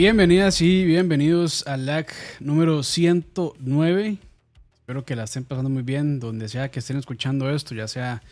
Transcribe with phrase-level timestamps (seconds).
[0.00, 4.16] Bienvenidas y bienvenidos al LAC número 109.
[4.72, 8.22] Espero que la estén pasando muy bien donde sea que estén escuchando esto, ya sea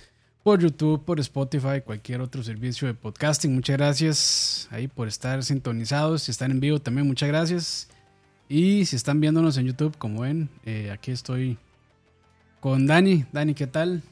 [0.43, 3.55] por YouTube, por Spotify, cualquier otro servicio de podcasting.
[3.55, 6.23] Muchas gracias ahí por estar sintonizados.
[6.23, 7.91] Si están en vivo también, muchas gracias.
[8.49, 11.59] Y si están viéndonos en YouTube, como ven, eh, aquí estoy
[12.61, 13.27] con Dani.
[13.31, 14.03] Dani, ¿qué tal?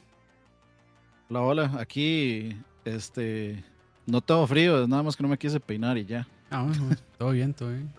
[1.27, 1.71] Hola, hola.
[1.79, 3.63] Aquí, este,
[4.05, 6.27] no tengo frío, nada más que no me quise peinar y ya.
[6.49, 7.91] Ah, bueno, todo bien, todo bien.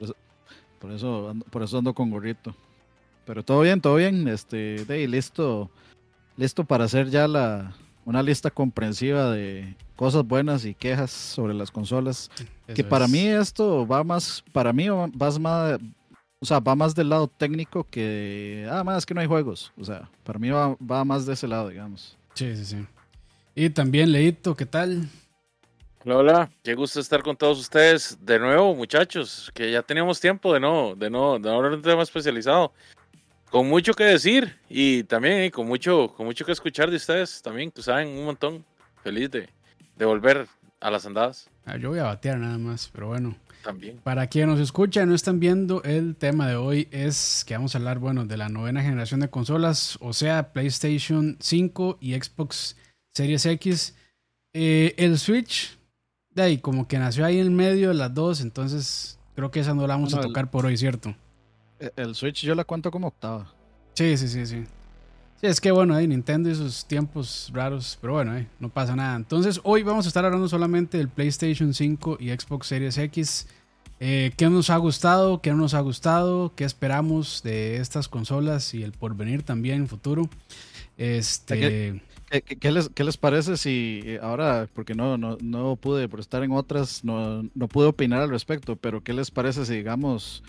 [0.79, 2.55] Por eso, ando, por eso ando con gorrito.
[3.25, 4.27] Pero todo bien, todo bien.
[4.29, 5.71] Este, de listo,
[6.37, 7.75] listo para hacer ya la,
[8.05, 12.31] una lista comprensiva de cosas buenas y quejas sobre las consolas.
[12.75, 15.79] que para mí esto va más, para mí va más,
[16.41, 19.73] o sea, va más del lado técnico que, ah, más que no hay juegos.
[19.77, 22.17] O sea, para mí va, va más de ese lado, digamos.
[22.35, 22.87] Sí, sí, sí.
[23.55, 25.09] Y también Leito, ¿qué tal?
[26.05, 30.55] Hola, hola, qué gusto estar con todos ustedes de nuevo, muchachos, que ya teníamos tiempo
[30.55, 32.73] de no, de no, de no hablar de un tema especializado.
[33.51, 37.43] Con mucho que decir y también eh, con, mucho, con mucho que escuchar de ustedes
[37.43, 38.65] también, que saben un montón.
[39.03, 39.49] Feliz de,
[39.97, 40.47] de volver
[40.81, 41.51] a las andadas.
[41.65, 43.37] Ah, yo voy a batear nada más, pero bueno.
[43.65, 43.99] También.
[43.99, 47.75] Para quienes nos escuchan y no están viendo, el tema de hoy es que vamos
[47.75, 52.77] a hablar, bueno, de la novena generación de consolas, o sea, PlayStation 5 y Xbox
[53.15, 53.97] Series X.
[54.53, 55.78] Eh, el Switch
[56.39, 59.75] de ahí, como que nació ahí en medio de las dos, entonces creo que esa
[59.75, 61.15] no la vamos a tocar por hoy, ¿cierto?
[61.79, 63.53] E, el Switch yo la cuento como octava.
[63.95, 64.65] Sí, sí, sí, sí.
[65.41, 68.97] Sí, es que bueno, ahí Nintendo y sus tiempos raros, pero bueno, eh, no pasa
[68.97, 69.15] nada.
[69.17, 73.47] Entonces, hoy vamos a estar hablando solamente del PlayStation 5 y Xbox Series X.
[74.01, 75.41] Eh, ¿Qué nos ha gustado?
[75.41, 76.53] ¿Qué no nos ha gustado?
[76.55, 80.29] ¿Qué esperamos de estas consolas y el porvenir también en futuro?
[80.97, 82.01] Este.
[82.31, 86.43] ¿Qué, les, ¿Qué, les, parece si eh, ahora, porque no, no, no pude, por estar
[86.43, 90.43] en otras, no, no pude opinar al respecto, pero qué les parece si, digamos,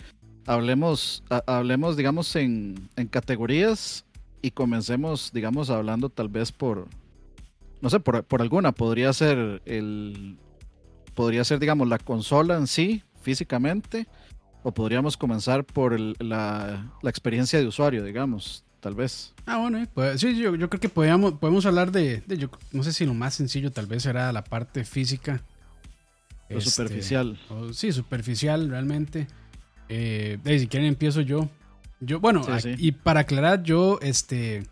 [0.46, 4.04] hablemos, hablemos digamos, en, en, categorías
[4.42, 6.86] y comencemos, digamos, hablando tal vez por,
[7.80, 10.36] no sé, por, por, alguna, podría ser el,
[11.14, 14.06] podría ser, digamos, la consola en sí, físicamente,
[14.62, 19.32] o podríamos comenzar por el, la, la experiencia de usuario, digamos tal vez.
[19.46, 23.06] Ah, bueno, pues, sí, yo, creo que podemos, podemos hablar de, yo no sé si
[23.06, 25.42] lo más sencillo tal vez será la parte física.
[26.48, 27.38] Lo este, superficial.
[27.72, 29.28] sí, superficial realmente.
[29.88, 31.48] Eh, si quieren empiezo yo.
[32.00, 32.42] Yo, bueno,
[32.78, 34.66] y para aclarar, yo, este,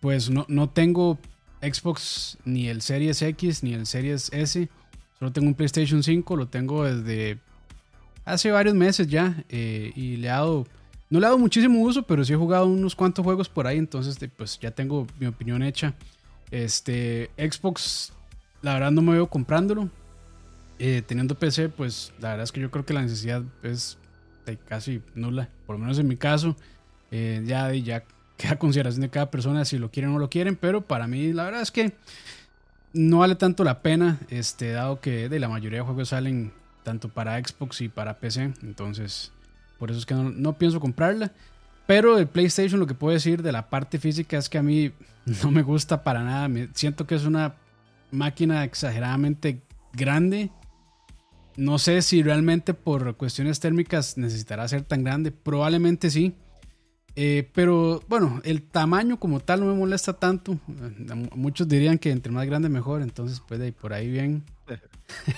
[0.00, 1.18] pues no, no tengo
[1.60, 4.68] Xbox ni el Series X ni el Series S.
[5.18, 7.38] Solo tengo un PlayStation 5, lo tengo desde
[8.24, 10.66] hace varios meses ya eh, y le he dado
[11.12, 13.76] no le he dado muchísimo uso, pero sí he jugado unos cuantos juegos por ahí,
[13.76, 15.92] entonces pues ya tengo mi opinión hecha.
[16.50, 18.14] Este, Xbox,
[18.62, 19.90] la verdad no me veo comprándolo.
[20.78, 23.98] Eh, teniendo PC, pues la verdad es que yo creo que la necesidad es
[24.66, 26.56] casi nula, por lo menos en mi caso.
[27.10, 28.04] Eh, ya, ya
[28.38, 31.34] queda consideración de cada persona si lo quieren o no lo quieren, pero para mí
[31.34, 31.92] la verdad es que
[32.94, 37.10] no vale tanto la pena, este, dado que de la mayoría de juegos salen tanto
[37.10, 39.30] para Xbox y para PC, entonces
[39.82, 41.32] por eso es que no, pienso comprarla.
[41.88, 44.92] Pero el PlayStation lo que puedo decir de la parte física es que a mí
[45.42, 46.46] no me gusta para nada.
[46.46, 47.56] Me, siento que es una
[48.12, 49.60] máquina exageradamente
[49.92, 50.52] grande.
[51.56, 55.32] No sé si realmente por cuestiones térmicas necesitará ser tan grande.
[55.32, 56.36] Probablemente sí.
[57.16, 60.60] Eh, pero bueno, el tamaño como tal no me molesta tanto.
[61.34, 63.02] Muchos dirían que entre más grande mejor.
[63.02, 64.44] Entonces, pues de ahí por ahí bien.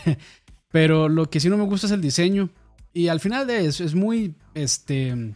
[0.71, 2.51] pero lo que sí no me gusta es el diseño.
[2.95, 5.35] Y al final de eso es muy, este...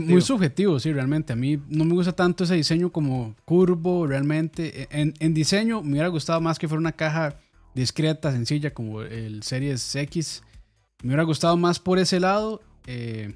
[0.00, 1.34] muy subjetivo, sí, realmente.
[1.34, 4.88] A mí no me gusta tanto ese diseño como curvo, realmente.
[4.90, 7.36] En, en, diseño me hubiera gustado más que fuera una caja
[7.74, 10.42] discreta, sencilla, como el Series X.
[11.02, 12.62] Me hubiera gustado más por ese lado.
[12.86, 13.34] Eh,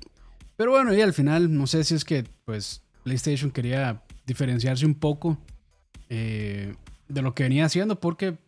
[0.57, 4.95] pero bueno, y al final, no sé si es que, pues, PlayStation quería diferenciarse un
[4.95, 5.39] poco
[6.09, 6.75] eh,
[7.09, 8.39] de lo que venía haciendo, porque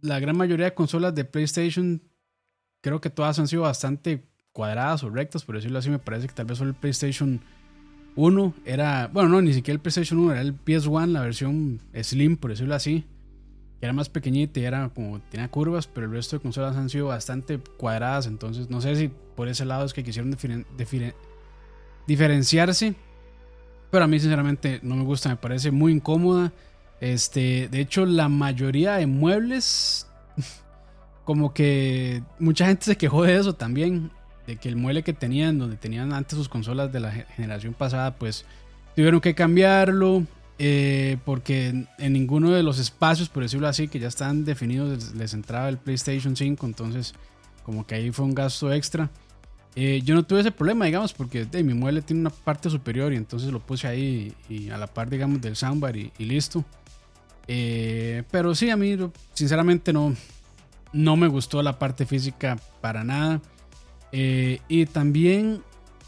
[0.00, 2.00] la gran mayoría de consolas de PlayStation
[2.80, 5.90] creo que todas han sido bastante cuadradas o rectas, por decirlo así.
[5.90, 7.40] Me parece que tal vez solo el PlayStation
[8.16, 12.36] 1 era, bueno, no, ni siquiera el PlayStation 1, era el PS1, la versión Slim,
[12.36, 13.04] por decirlo así.
[13.78, 16.90] Que era más pequeñita y era como, tenía curvas, pero el resto de consolas han
[16.90, 18.26] sido bastante cuadradas.
[18.26, 20.36] Entonces, no sé si por ese lado es que quisieron
[22.06, 22.94] diferenciarse.
[23.90, 26.52] Pero a mí, sinceramente, no me gusta, me parece muy incómoda.
[27.00, 30.06] Este, de hecho, la mayoría de muebles
[31.30, 34.10] como que mucha gente se quejó de eso también,
[34.48, 38.16] de que el mueble que tenían, donde tenían antes sus consolas de la generación pasada,
[38.16, 38.44] pues
[38.96, 40.24] tuvieron que cambiarlo,
[40.58, 45.32] eh, porque en, ninguno de los espacios, por decirlo así, que ya están definidos, les,
[45.32, 47.14] entraba el PlayStation 5, entonces
[47.64, 49.08] como que ahí fue un gasto extra.
[49.76, 53.16] Eh, yo no tuve ese problema, digamos, porque mi mueble tiene una parte superior y
[53.16, 56.64] entonces lo puse ahí y, a la par, digamos, del soundbar y, listo.
[57.46, 58.98] Eh, pero sí, a mí,
[59.32, 60.12] sinceramente, no,
[60.92, 63.40] no me gustó la parte física para nada.
[64.12, 65.62] Eh, y también,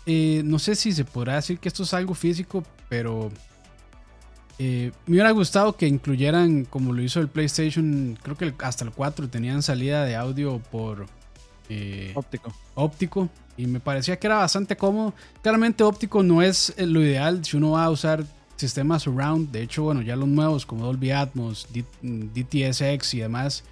[0.06, 3.30] no sé si se podrá decir que esto es algo físico, pero
[4.58, 9.28] me hubiera gustado que incluyeran, como lo hizo el PlayStation, creo que hasta el 4
[9.28, 11.06] tenían salida de audio por
[12.14, 12.52] óptico.
[12.74, 15.14] Óptico y me parecía que era bastante cómodo.
[15.42, 18.24] Claramente óptico no es lo ideal si uno va a usar
[18.56, 19.50] sistemas surround.
[19.50, 21.68] De hecho, bueno, ya los nuevos como Dolby Atmos,
[22.02, 23.64] DTSX y demás,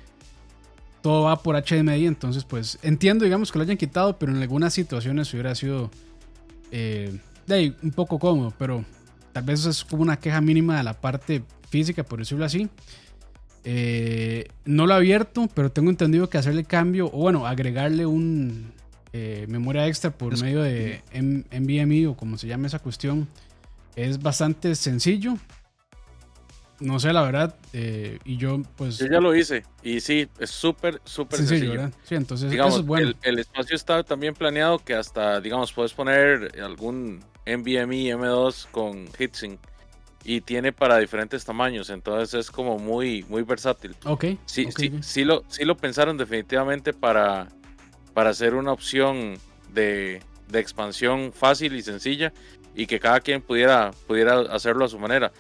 [1.03, 2.07] todo va por HDMI.
[2.07, 5.91] Entonces, pues entiendo, digamos, que lo hayan quitado, pero en algunas situaciones hubiera sido
[6.71, 7.19] eh,
[7.83, 8.53] un poco cómodo.
[8.59, 8.85] Pero
[9.33, 12.69] tal vez es como una queja mínima de la parte física, por decirlo así.
[13.65, 18.73] Eh, no lo he abierto, pero tengo entendido que hacerle cambio, o bueno, agregarle un,
[19.13, 23.27] eh, memoria extra por medio de NVMe o como se llama esa cuestión
[23.97, 25.37] es bastante sencillo.
[26.81, 27.57] No sé, la verdad.
[27.73, 28.99] Eh, y yo, pues.
[28.99, 29.65] Yo ya lo hice.
[29.83, 31.91] Y sí, es súper, súper sencillo.
[32.05, 32.85] Sí, entonces, digamos,
[33.23, 39.61] el, espacio está también planeado que hasta, digamos, puedes poner algún NVMe M2 con heatsink.
[40.23, 41.89] Y tiene para diferentes tamaños.
[41.89, 43.97] Entonces es como muy, muy versátil.
[44.05, 44.25] Ok.
[44.45, 47.49] Sí, sí, sí, lo, sí lo pensaron definitivamente para
[48.15, 49.39] para hacer una opción
[49.73, 50.23] de,
[50.53, 52.33] expansión fácil y sencilla
[52.75, 55.33] y que cada quien pudiera, pudiera hacerlo a su manera.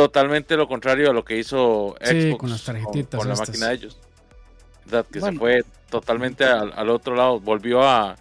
[0.00, 3.74] Totalmente lo contrario a lo que hizo Xbox con, las tarjetitas con, la máquina de
[3.74, 3.98] ellos.
[5.12, 7.38] Que se fue totalmente al, otro lado.
[7.38, 8.16] Volvió a,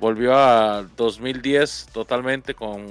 [0.00, 2.86] volvió a 2010 totalmente con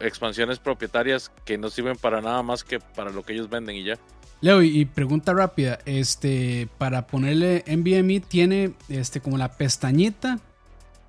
[0.00, 3.84] expansiones propietarias que no sirven para nada más que para lo que ellos venden y
[3.84, 3.98] ya.
[4.40, 10.38] Leo, y pregunta rápida, este, para ponerle NVMe tiene este como la pestañita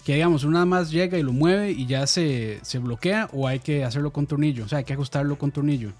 [0.03, 3.59] que digamos una más llega y lo mueve y ya se, se, bloquea o hay
[3.59, 5.93] que hacerlo con tornillo, o sea, hay que ajustarlo con tornillo.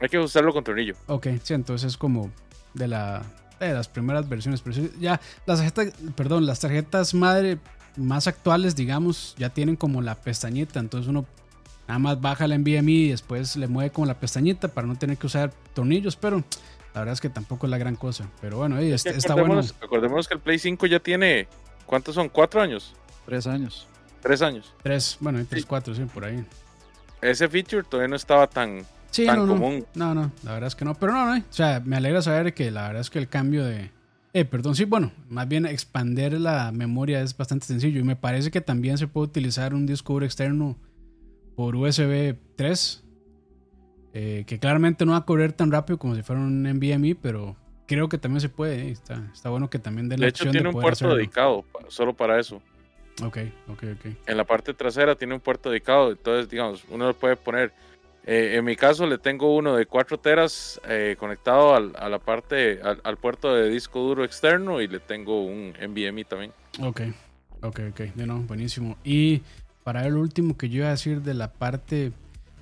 [0.00, 0.94] Hay que ajustarlo con tornillo.
[1.06, 2.30] Ok, sí, entonces es como
[2.74, 3.22] de la
[3.58, 7.58] de las primeras versiones, pero ya las tarjetas, perdón, las tarjetas madre
[7.96, 11.26] más actuales, digamos, ya tienen como la pestañita, entonces uno
[11.90, 15.16] Nada más baja la NVMe y después le mueve como la pestañita para no tener
[15.16, 16.36] que usar tornillos, pero
[16.94, 18.30] la verdad es que tampoco es la gran cosa.
[18.40, 19.60] Pero bueno, está, bueno.
[19.80, 21.48] Recordemos que el Play 5 ya tiene,
[21.86, 22.28] ¿cuántos son?
[22.28, 22.94] ¿Cuatro años?
[23.26, 23.88] Tres años.
[24.22, 24.72] Tres años.
[24.84, 26.44] Tres, bueno, tres, cuatro, sí, por ahí.
[27.22, 29.84] Ese feature todavía no estaba tan, tan común.
[29.94, 30.14] No.
[30.14, 30.94] no, la verdad es que no.
[30.94, 33.64] Pero no, no, o sea, me alegra saber que la verdad es que el cambio
[33.64, 33.90] de...
[34.32, 38.50] Eh, perdón, sí, bueno, más bien expander la memoria es bastante sencillo y me parece
[38.50, 40.76] que también se puede utilizar un disco duro externo
[41.56, 43.04] por USB 3.
[44.12, 47.56] Eh, que claramente no va a correr tan rápido como si fuera un NVMe, pero
[47.86, 48.88] creo que también se puede.
[48.88, 52.14] Eh, está, está bueno que también den la de hecho, tiene un puerto dedicado solo
[52.14, 52.62] para eso.
[53.24, 54.06] Ok, ok, ok.
[54.26, 57.72] En la parte trasera tiene un puerto dedicado, entonces, digamos, uno lo puede poner.
[58.32, 60.80] Eh, en mi caso, le tengo uno de 4 teras
[61.18, 65.74] conectado al, a la parte, al, puerto de disco duro externo y le tengo un
[65.80, 66.52] NVMe también.
[66.80, 67.00] Ok,
[67.62, 68.00] ok, ok.
[68.14, 68.96] De buenísimo.
[69.02, 69.42] Y
[69.82, 72.12] para el último que yo iba a decir de la parte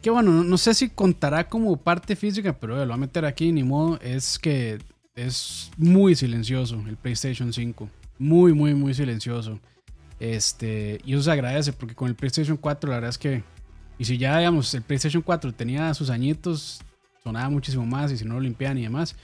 [0.02, 3.50] que bueno, no, sé si contará como parte física, pero lo voy a meter aquí,
[3.50, 4.78] ni modo, es que
[5.16, 7.88] es muy silencioso el PlayStation 5.
[8.18, 9.58] Muy, muy, muy silencioso.
[10.20, 13.42] Este, y eso se agradece porque con el PlayStation 4 la verdad es que,
[13.98, 16.80] y si ya digamos el PlayStation 4 tenía sus añitos,
[17.22, 19.16] sonaba muchísimo más y si no lo limpian y demás.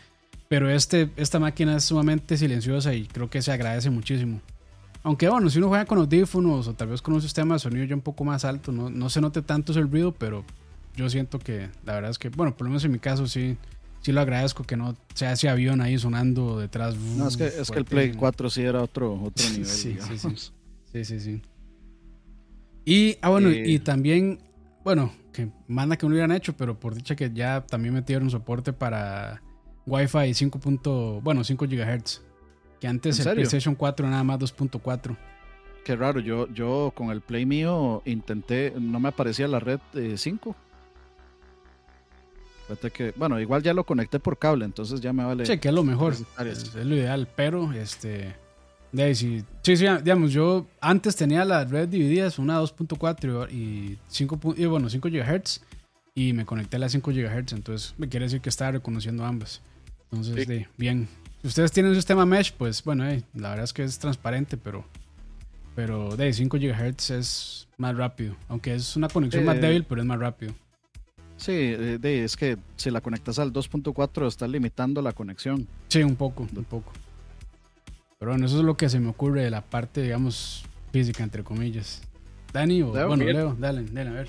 [0.49, 4.41] Pero este, esta máquina es sumamente silenciosa y creo que se agradece muchísimo.
[5.03, 7.85] Aunque bueno, si uno juega con audífonos o tal vez con un sistema de sonido
[7.85, 10.45] ya un poco más alto, no, no se note tanto el ruido, pero
[10.97, 13.57] yo siento que la verdad es que, bueno, por lo menos en mi caso sí,
[14.01, 16.97] sí lo agradezco que no sea ese avión ahí sonando detrás.
[16.97, 19.67] No, es que, es que el Play 4 sí era otro, otro nivel.
[19.67, 20.37] sí, sí, sí,
[20.93, 21.43] sí, sí, sí.
[22.85, 24.39] Y, ah, bueno, y también,
[24.85, 28.31] bueno, que manda que no lo hubieran hecho, pero por dicha que ya también metieron
[28.31, 29.43] soporte para
[29.87, 31.21] Wi-Fi 5.
[31.23, 32.23] bueno, 5 GHz.
[32.81, 35.17] Que antes el PlayStation 4 nada más 2.4.
[35.85, 39.81] Qué raro, yo, yo con el Play mío intenté, no me aparecía la red
[40.17, 40.57] 5.
[42.71, 45.45] Eh, que, bueno, igual ya lo conecté por cable, entonces ya me vale.
[45.47, 48.35] Sí, que es lo mejor, es, lo ideal, pero este.
[48.95, 54.67] De sí, sí, digamos, yo antes tenía las red divididas, una 2.4 y 5, y
[54.67, 55.63] bueno, 5 GHz,
[56.15, 59.63] y me conecté a las 5 GHz, entonces me quiere decir que estaba reconociendo ambas.
[60.13, 61.09] Entonces, bien,
[61.43, 63.03] si ustedes tienen un sistema mesh, pues bueno,
[63.35, 64.85] la verdad es que es transparente, pero,
[65.75, 68.37] pero de 5 GHz es más rápido.
[68.47, 70.55] Aunque es una conexión más débil, pero es más rápido.
[71.37, 75.67] Sí, de, es que si la conectas al 2.4 está limitando la conexión.
[75.89, 76.93] Sí, un poco, un poco.
[78.25, 81.45] Pero bueno, eso es lo que se me ocurre de la parte, digamos, física, entre
[81.45, 82.01] comillas.
[82.55, 84.29] Dani o bueno, Leo, dale, dale, a ver.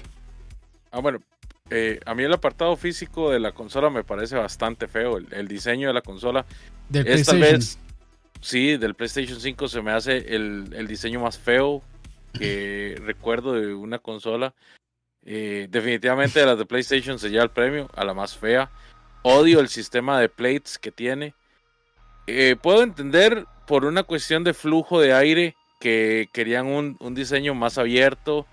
[0.92, 1.22] Ah, bueno,
[1.70, 5.16] eh, a mí el apartado físico de la consola me parece bastante feo.
[5.16, 6.46] El, diseño de la consola.
[6.90, 7.80] Del es tal vez.
[8.42, 11.82] Sí, del PlayStation 5 se me hace el, diseño más feo
[12.34, 14.54] que recuerdo de una consola.
[15.24, 18.70] Eh, definitivamente de las de PlayStation se lleva el premio a la más fea.
[19.22, 21.34] Odio el sistema de plates que tiene.
[22.28, 27.78] Eh, puedo entender por una cuestión de flujo de aire que querían un, diseño más
[27.78, 28.46] abierto,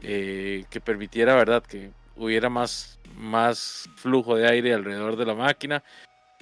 [0.00, 1.62] que permitiera, ¿verdad?
[1.62, 5.82] Que hubiera más, más flujo de aire alrededor de la máquina.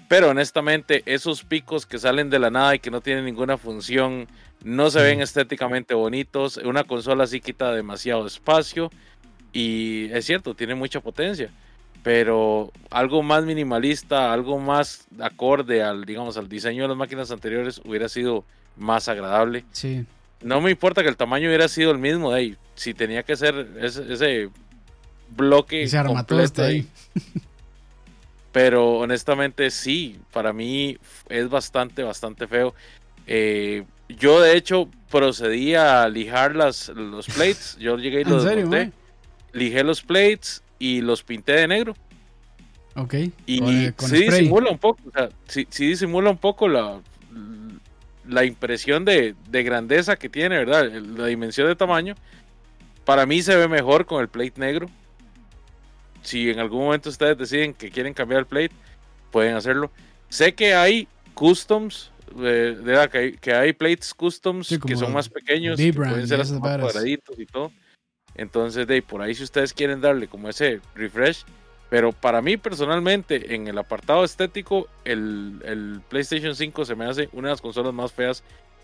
[0.09, 4.29] Pero honestamente, esos picos que salen de la nada y que no tienen ninguna función,
[4.63, 6.59] no se ven estéticamente bonitos.
[6.59, 8.91] Una consola así quita demasiado espacio.
[9.53, 11.51] Y es cierto, tiene mucha potencia.
[12.07, 17.81] Pero algo más minimalista, algo más acorde al, digamos, al diseño de las máquinas anteriores
[17.85, 18.45] hubiera sido
[18.77, 19.65] más agradable.
[19.73, 20.07] Sí.
[20.41, 22.33] No me importa que el tamaño hubiera sido el mismo.
[22.33, 24.51] Hey, si tenía que ser ese
[25.31, 25.83] bloque.
[25.83, 26.87] Y se arma todo este ahí.
[28.53, 30.99] Pero honestamente sí, para mí
[31.29, 32.73] es bastante, bastante feo.
[33.27, 37.77] Eh, yo de hecho procedí a lijar las, los plates.
[37.81, 38.93] Yo llegué y los desmonté.
[39.53, 41.97] Lijé los plates y los pinté de negro.
[42.95, 43.15] Ok.
[43.47, 47.01] Y sí disimula un poco, o sea, sí, disimula un poco la,
[48.27, 50.91] la impresión de, de, grandeza que tiene, ¿verdad?
[50.91, 52.15] La dimensión de tamaño.
[53.05, 54.89] Para mí se ve mejor con el plate negro
[56.27, 58.73] si en algún momento ustedes deciden que quieren cambiar el plate,
[59.31, 59.93] pueden hacerlo.
[60.29, 66.27] Sé que hay customs, de, que, hay, plates customs que son más pequeños, que pueden
[66.27, 67.71] ser más cuadraditos y todo.
[68.37, 71.45] Entonces, de por ahí si ustedes quieren darle como ese refresh,
[71.89, 77.29] pero para mí personalmente, en el apartado estético, el, el PlayStation 5 se me hace
[77.33, 78.43] una de las consolas más feas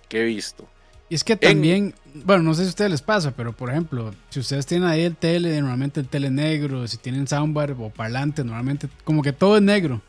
[0.08, 0.66] que he visto.
[1.08, 4.14] Y es que también, bueno, no sé si a ustedes les pasa, pero por ejemplo,
[4.30, 8.42] si ustedes tienen ahí el tele, normalmente el tele negro, si tienen soundbar o parlante,
[8.42, 10.00] normalmente como que todo es negro.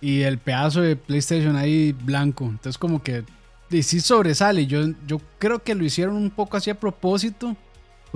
[0.00, 2.44] Y el pedazo de PlayStation ahí blanco.
[2.44, 3.24] Entonces como que
[3.70, 4.66] y sí sobresale.
[4.66, 7.56] Yo, yo creo que lo hicieron un poco así a propósito.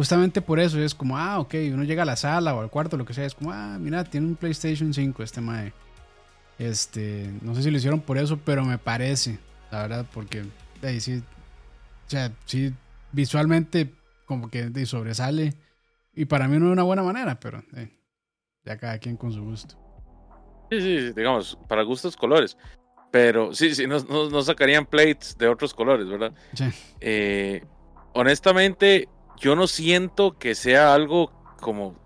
[0.00, 0.82] Justamente por eso.
[0.82, 3.26] es como, ah, ok, uno llega a la sala o al cuarto, lo que sea.
[3.26, 5.74] Es como, ah, mira, tiene un PlayStation 5 este mae.
[6.58, 9.38] Este, no sé si lo hicieron por eso, pero me parece,
[9.70, 10.46] la verdad, porque
[10.82, 11.22] ahí sí
[12.06, 12.72] o sea, sí,
[13.12, 13.92] visualmente
[14.24, 15.52] como que sobresale.
[16.14, 17.90] Y para mí no es una buena manera, pero eh,
[18.64, 19.76] ya cada quien con su gusto.
[20.70, 22.56] Sí, sí, digamos, para gustos colores.
[23.10, 26.32] Pero sí, sí, no, sacarían plates de otros colores, ¿verdad?
[26.54, 26.64] Sí.
[27.00, 27.66] Eh,
[28.14, 29.06] honestamente,
[29.40, 31.96] yo no siento que sea algo como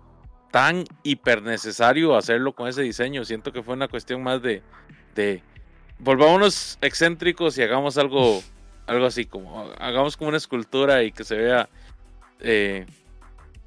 [0.51, 3.25] tan hiper necesario hacerlo con ese diseño.
[3.25, 4.63] Siento que fue una cuestión más de,
[5.13, 5.43] de
[5.99, 8.41] volvámonos excéntricos y hagamos algo
[8.87, 11.69] algo así, como hagamos como una escultura y que se vea
[12.39, 12.85] eh,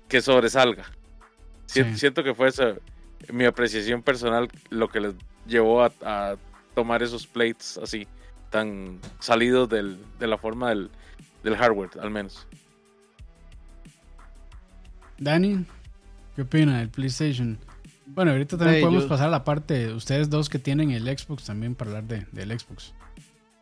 [0.09, 0.85] que sobresalga.
[1.67, 2.77] Siento, que fue esa,
[3.31, 5.15] mi apreciación personal lo que les
[5.47, 6.37] llevó a,
[6.75, 8.07] tomar esos plates así,
[8.51, 10.91] tan salidos del, de la forma del,
[11.43, 12.47] del hardware, al menos.
[15.19, 15.65] Dani,
[16.37, 17.59] ¿qué opina del PlayStation?
[18.07, 21.45] Bueno, ahorita también podemos pasar a la parte de ustedes dos que tienen el Xbox
[21.45, 22.95] también para hablar de, del Xbox.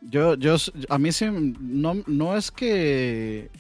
[0.03, 0.57] Yo, yo,
[0.89, 1.27] a mí sí,
[1.61, 3.51] no, no es que,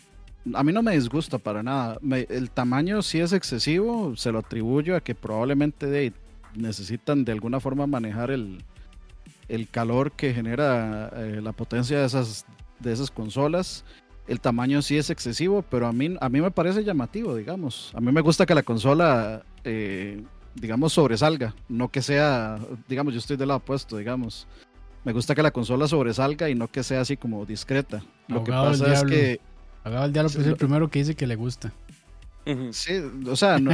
[0.54, 1.98] a mí no me disgusta para nada.
[2.28, 6.12] el tamaño sí es excesivo, se lo atribuyo a que probablemente
[6.54, 8.62] necesitan de alguna forma manejar el,
[9.48, 12.46] el calor que genera eh, la potencia de esas,
[12.78, 13.84] de esas consolas.
[14.26, 17.92] El tamaño sí es excesivo, pero a mí, a mí me parece llamativo, digamos.
[17.94, 20.22] A mí me gusta que la consola, eh,
[20.54, 24.46] digamos, sobresalga, no que sea, digamos, yo estoy del lado opuesto, digamos
[25.06, 28.02] me gusta que la consola sobresalga y no que sea así como discreta.
[28.26, 29.40] Lo que pasa es que.
[29.84, 31.72] el diablo es el primero que dice que le gusta.
[32.72, 33.70] Sí, o sea, no,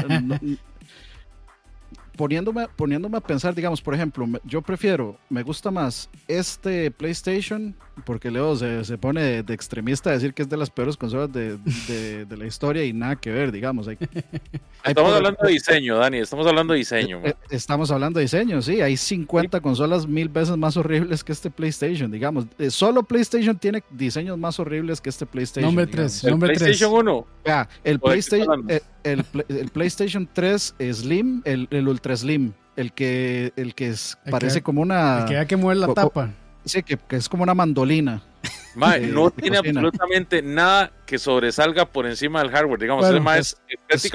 [2.19, 8.31] poniéndome, poniéndome a pensar, digamos, por ejemplo, yo prefiero, me gusta más este PlayStation, porque
[8.31, 11.59] Leo se, se pone de, extremista a decir que es de las peores consolas de,
[11.59, 13.89] de, la historia y nada que ver, digamos.
[14.85, 17.21] estamos hablando de diseño, Dani, estamos hablando de diseño.
[17.25, 21.51] Eh, estamos hablando de diseño, sí, hay 50 consolas mil veces más horribles que este
[21.51, 22.47] PlayStation, digamos.
[22.59, 25.67] Eh, solo PlayStation tiene diseños más horribles que este PlayStation.
[25.67, 26.63] Nombre 3, nombre 3.
[26.63, 27.27] PlayStation 1.
[27.45, 28.67] Ya, el PlayStation,
[29.05, 29.25] el,
[29.73, 33.95] PlayStation 3 Slim, el, el, Ultra Slim, el que, el que
[34.31, 35.21] parece como una...
[35.21, 36.31] El que hay que mover la tapa.
[36.65, 38.23] Sí, que, es como una mandolina.
[38.75, 42.81] no tiene absolutamente nada que sobresalga por encima del hardware.
[42.81, 43.57] Digamos, es, más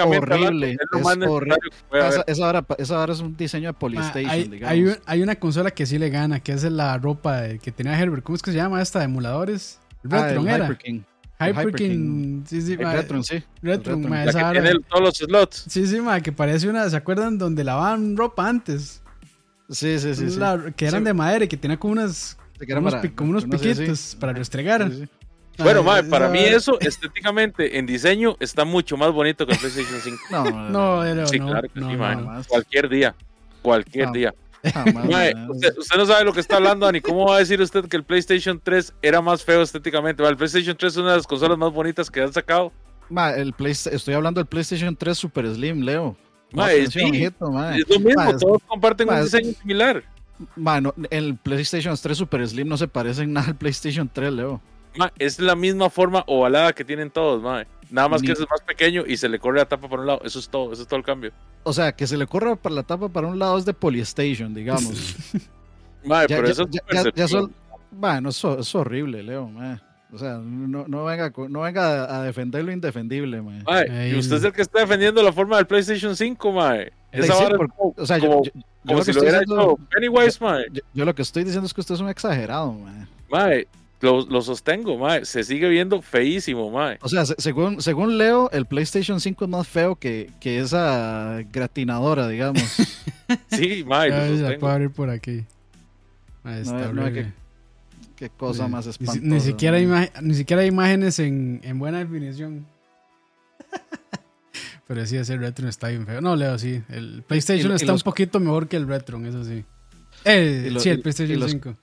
[0.06, 0.72] horrible.
[0.72, 1.18] es, lo más
[2.77, 4.30] esa, ahora, es un diseño de Polystation.
[4.30, 5.00] hay, digamos.
[5.06, 8.24] Hay, una consola que sí le gana, que es la ropa que tenía Herbert.
[8.24, 9.80] ¿Cómo es que se llama esta de emuladores?
[10.10, 10.66] Ah, Retron era.
[10.66, 11.01] Hyper King.
[11.39, 13.44] Hyper King, sí, sí, Retron, sí.
[13.62, 15.66] Retron, Ma, que tiene todos los slots.
[15.68, 19.04] Sí, sí, ma, que parece una, ¿se acuerdan donde lavaban ropa antes?
[19.69, 20.39] Sí, sí, sí.
[20.75, 22.38] que eran de madera y que tenía como unas
[23.15, 24.89] como unos piquitos para restregar.
[25.57, 30.24] Bueno, para mí eso estéticamente en diseño está mucho más bonito que el PlayStation 5.
[30.29, 33.15] No, no, no, sí, claro que sí, Cualquier día,
[33.62, 34.36] cualquier día.
[34.63, 38.03] usted, no sabe lo que está hablando, ni cómo va a decir usted que el
[38.03, 40.24] PlayStation 3 era más feo estéticamente.
[40.24, 42.71] el PlayStation 3 es una de las consolas más bonitas que han sacado.
[43.36, 46.17] el estoy hablando del PlayStation 3 Super Slim, Leo.
[46.51, 50.04] Es, lo mismo, todos comparten un diseño similar.
[50.56, 54.62] Mano, el PlayStation 3 Super Slim no se parece en nada al PlayStation 3, Leo.
[55.18, 57.42] es la misma forma ovalada que tienen todos,
[57.89, 60.22] Nada más que es más pequeño y se le corre la tapa para un lado.
[60.24, 61.32] Eso es todo, eso es todo el cambio.
[61.63, 64.54] O sea, que se le corra para la tapa para un lado es de Polystation,
[64.54, 65.16] digamos.
[66.27, 67.50] pero eso
[67.92, 69.50] bueno, eso es horrible, Leo.
[70.13, 74.09] O sea, no, no, venga, no venga a defender lo indefendible, mae.
[74.09, 76.93] y usted es el que está defendiendo la forma del PlayStation 5, mae.
[77.11, 77.33] Esa
[77.95, 78.41] o sea, yo,
[78.85, 80.65] como si lo hubiera hecho Pennywise, mae.
[80.93, 83.07] Yo, lo que estoy diciendo es que usted es un exagerado, mae.
[83.29, 83.67] Mae,
[83.99, 85.25] lo, lo, sostengo, mae.
[85.25, 86.99] Se sigue viendo feísimo, mae.
[87.01, 92.29] O sea, según, según Leo, el PlayStation 5 es más feo que, que esa gratinadora,
[92.29, 92.63] digamos.
[93.51, 94.09] sí, mae.
[94.09, 95.43] Lo puedo abrir por aquí.
[96.45, 97.33] Ahí está, no, no,
[98.17, 99.19] Qué cosa más espantosa.
[99.21, 99.88] Ni, siquiera, hay
[100.24, 102.65] ni siquiera hay imágenes en, en buena definición.
[104.88, 106.19] Pero sí, ese Retron está bien feo.
[106.19, 106.81] No, Leo, sí.
[106.89, 109.63] El PlayStation está un poquito mejor que el Retron, eso sí.
[110.25, 111.77] Eh, sí, el PlayStation 5.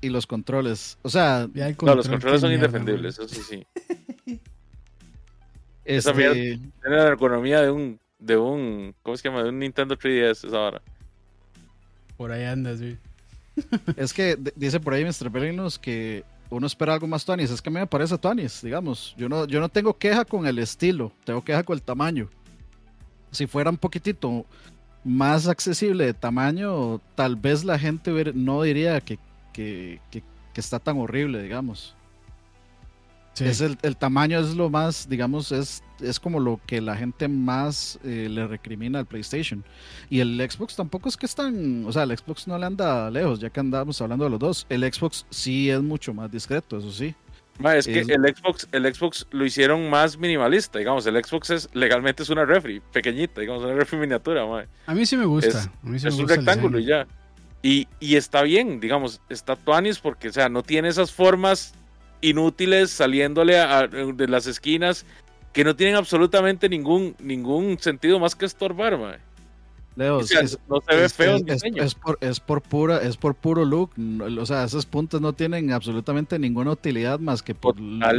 [0.00, 0.98] Y los controles.
[1.02, 1.48] O sea,
[1.80, 3.64] no, los controles son indefendibles, eso sí.
[5.84, 8.94] Esa mierda este tiene la ergonomía de un, de un.
[9.02, 9.44] ¿Cómo se llama?
[9.44, 10.82] De un Nintendo 3DS esa hora.
[12.16, 12.98] Por ahí andas, sí
[13.96, 15.30] es que dice por ahí Mr.
[15.30, 17.50] Pelinos que uno espera algo más Tuanis.
[17.50, 19.14] Es que a mí me parece Tuanis, digamos.
[19.16, 22.28] Yo no, yo no tengo queja con el estilo, tengo queja con el tamaño.
[23.30, 24.44] Si fuera un poquitito
[25.04, 29.18] más accesible de tamaño, tal vez la gente no diría que,
[29.52, 31.96] que, que está tan horrible, digamos.
[33.40, 37.98] Es el, tamaño es lo más, digamos, es, es como lo que la gente más
[38.04, 39.64] eh, le recrimina al PlayStation.
[40.10, 43.10] Y el Xbox tampoco es que es tan, o sea, el Xbox no le anda
[43.10, 44.66] lejos, ya que andamos hablando de los dos.
[44.68, 47.14] El Xbox sí es mucho más discreto, eso sí.
[47.74, 52.24] es que el, Xbox, el Xbox lo hicieron más minimalista, digamos, el Xbox es legalmente
[52.24, 54.42] es una refri pequeñita, digamos, una refri miniatura.
[54.86, 55.70] A mí sí me gusta.
[55.94, 57.06] Es, un rectángulo y ya.
[57.64, 61.74] Y, y, está bien, digamos, está Tuanis porque, o sea, no tiene esas formas
[62.22, 63.54] inútiles saliéndole
[64.14, 65.04] de las esquinas
[65.52, 69.18] que no tienen absolutamente ningún, ningún sentido más que estorbar, mae.
[69.94, 71.36] Leo, no se ve feo
[71.76, 73.90] es, por, es por pura, es por puro look.
[74.38, 77.76] O sea, esos puntos no tienen absolutamente ninguna utilidad más que por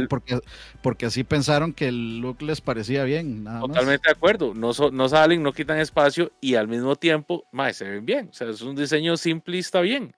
[0.08, 0.38] porque,
[0.82, 3.44] porque así pensaron que el look les parecía bien.
[3.60, 4.54] Totalmente de acuerdo.
[4.54, 8.28] No, no salen, no quitan espacio y al mismo tiempo, mae, se ven bien.
[8.30, 10.14] O sea, es un diseño simple y está bien.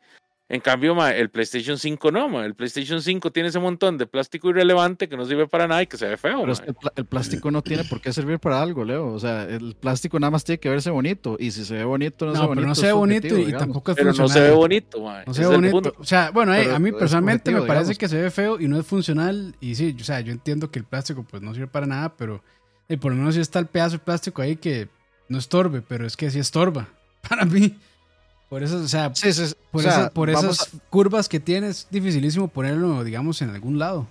[0.48, 5.08] En cambio, el PlayStation 5 no, el PlayStation 5 tiene ese montón de plástico irrelevante
[5.08, 6.42] que no sirve para nada y que se ve feo.
[6.42, 6.54] Pero
[6.94, 9.08] el, plástico no tiene por qué servir para algo, Leo.
[9.08, 11.36] O sea, el plástico nada más tiene que verse bonito.
[11.40, 12.66] Y si se ve bonito, no, se ve bonito.
[12.68, 14.28] no se ve bonito y tampoco es pero funcional.
[14.28, 15.22] no se ve bonito.
[15.26, 15.94] No se ve bonito.
[15.98, 18.86] O sea, bueno, a mí personalmente me parece que se ve feo y no es
[18.86, 19.56] funcional.
[19.60, 22.40] Y sí, o sea, yo entiendo que el plástico pues no sirve para nada, pero
[23.00, 24.86] por lo menos sí está el pedazo de plástico ahí que
[25.28, 26.88] no estorbe, pero es que sí estorba.
[27.28, 27.76] Para mí.
[28.48, 29.12] Por eso, o sea,
[30.12, 34.06] por, esas curvas que tienes, es dificilísimo ponerlo, digamos, en algún lado.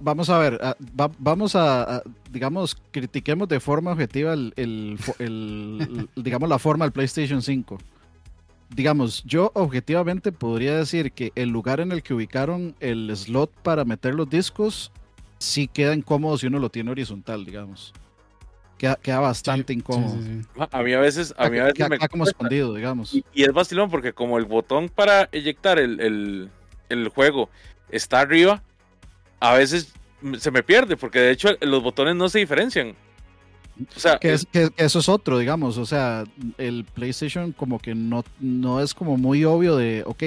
[0.00, 0.76] vamos a ver, ah,
[1.18, 4.98] vamos a, digamos, critiquemos de forma objetiva el,
[6.16, 7.78] digamos, la forma del PlayStation 5.
[8.74, 13.84] Digamos, yo objetivamente podría decir que el lugar en el que ubicaron el slot para
[13.84, 14.90] meter los discos
[15.38, 17.92] sí queda incómodo si uno lo tiene horizontal, digamos.
[19.02, 20.16] Queda, bastante incómodo.
[20.70, 23.14] A mí a veces, a mí a veces me como escondido, digamos.
[23.14, 26.50] Y, es vacilón porque como el botón para eyectar el,
[27.14, 27.48] juego
[27.90, 28.62] está arriba,
[29.40, 29.92] a veces
[30.38, 32.94] se me pierde porque de hecho los botones no se diferencian.
[33.96, 35.78] O sea, que, eso es otro, digamos.
[35.78, 36.24] O sea,
[36.58, 40.22] el PlayStation como que no, no es como muy obvio de, ok,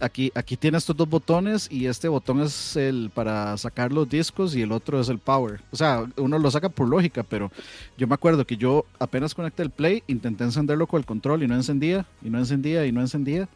[0.00, 4.54] aquí, aquí tiene estos dos botones y este botón es el para sacar los discos
[4.54, 5.60] y el otro es el power.
[5.70, 7.50] O sea, uno lo saca por lógica, pero
[7.96, 11.48] yo me acuerdo que yo apenas conecté el play, intenté encenderlo con el control y
[11.48, 13.48] no encendía, y no encendía, y no encendía.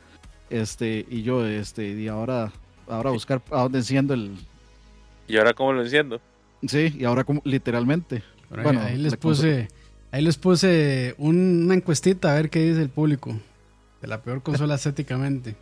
[0.48, 2.53] Este, y yo, este, y ahora,
[2.88, 4.35] ahora buscar a dónde enciendo el.
[5.29, 6.20] ¿Y ahora cómo lo enciendo?
[6.66, 8.22] Sí, y ahora como literalmente.
[8.50, 9.68] bueno, ahí les puse,
[10.11, 13.37] ahí les puse una encuestita a ver qué dice el público
[14.00, 15.57] de la peor consola estéticamente.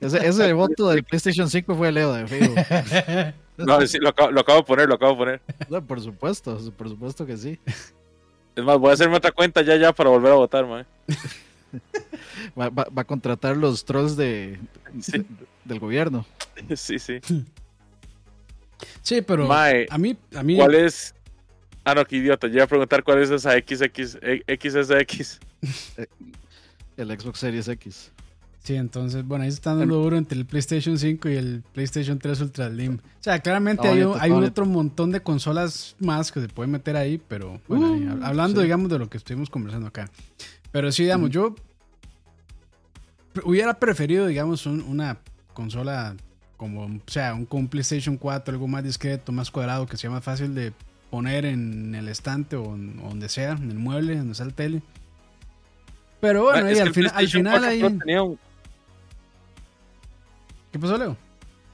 [0.00, 2.54] Ese, ese voto del PlayStation 5 fue Leo de fijo.
[3.56, 5.40] No, sí, lo, acabo, lo, acabo, de poner, lo acabo de poner.
[5.70, 7.60] No, por supuesto, por supuesto que sí.
[8.56, 10.84] Es más, voy a hacerme otra cuenta ya, ya para volver a votar, man.
[12.58, 14.58] Va, va, va, a contratar los trolls de,
[15.00, 15.24] sí.
[15.64, 16.26] del gobierno.
[16.76, 17.20] Sí, sí.
[19.02, 20.56] Sí, pero Mae, a mí, a mí.
[20.56, 21.14] ¿Cuál es?
[21.84, 22.46] Ah, no, qué idiota.
[22.46, 25.40] Yo iba a preguntar cuál es esa XX, XSX.
[26.96, 28.12] El Xbox Series X.
[28.64, 32.18] Sí, entonces, bueno, ahí se está dando duro entre el PlayStation 5 y el PlayStation
[32.18, 32.94] 3 Ultra Slim.
[32.94, 36.70] O sea, claramente hay, un, hay un otro montón de consolas más que se pueden
[36.70, 38.64] meter ahí, pero bueno, ahí, uh, hablando, sí.
[38.64, 40.08] digamos, de lo que estuvimos conversando acá.
[40.72, 41.54] Pero sí, digamos, yo
[43.44, 45.18] hubiera preferido, digamos, un, una
[45.52, 46.16] consola
[46.56, 50.24] como, o sea, un, un PlayStation 4, algo más discreto, más cuadrado, que sea más
[50.24, 50.72] fácil de
[51.10, 54.54] poner en el estante o, en, o donde sea, en el mueble, donde sea el
[54.54, 54.80] tele.
[56.22, 57.82] Pero bueno, ahí, al, fin, al, final ahí...
[57.82, 58.38] Un...
[60.74, 61.16] ¿Qué pasó, Leo?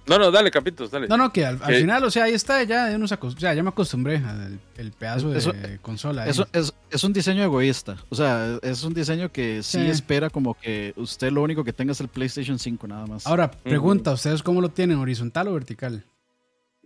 [0.07, 1.09] No, no, dale, Capitos, dale.
[1.09, 3.55] No, no, que al, al final, o sea, ahí está, ya, ya, nos o sea,
[3.55, 6.27] ya me acostumbré al el pedazo de eso, consola.
[6.27, 7.97] Eso es, es, un diseño egoísta.
[8.11, 11.73] O sea, es un diseño que sí, sí, espera como que usted lo único que
[11.73, 13.27] tenga es el PlayStation 5 nada más.
[13.27, 14.99] Ahora, pregunta, ¿ustedes cómo lo tienen?
[14.99, 16.05] ¿Horizontal o vertical?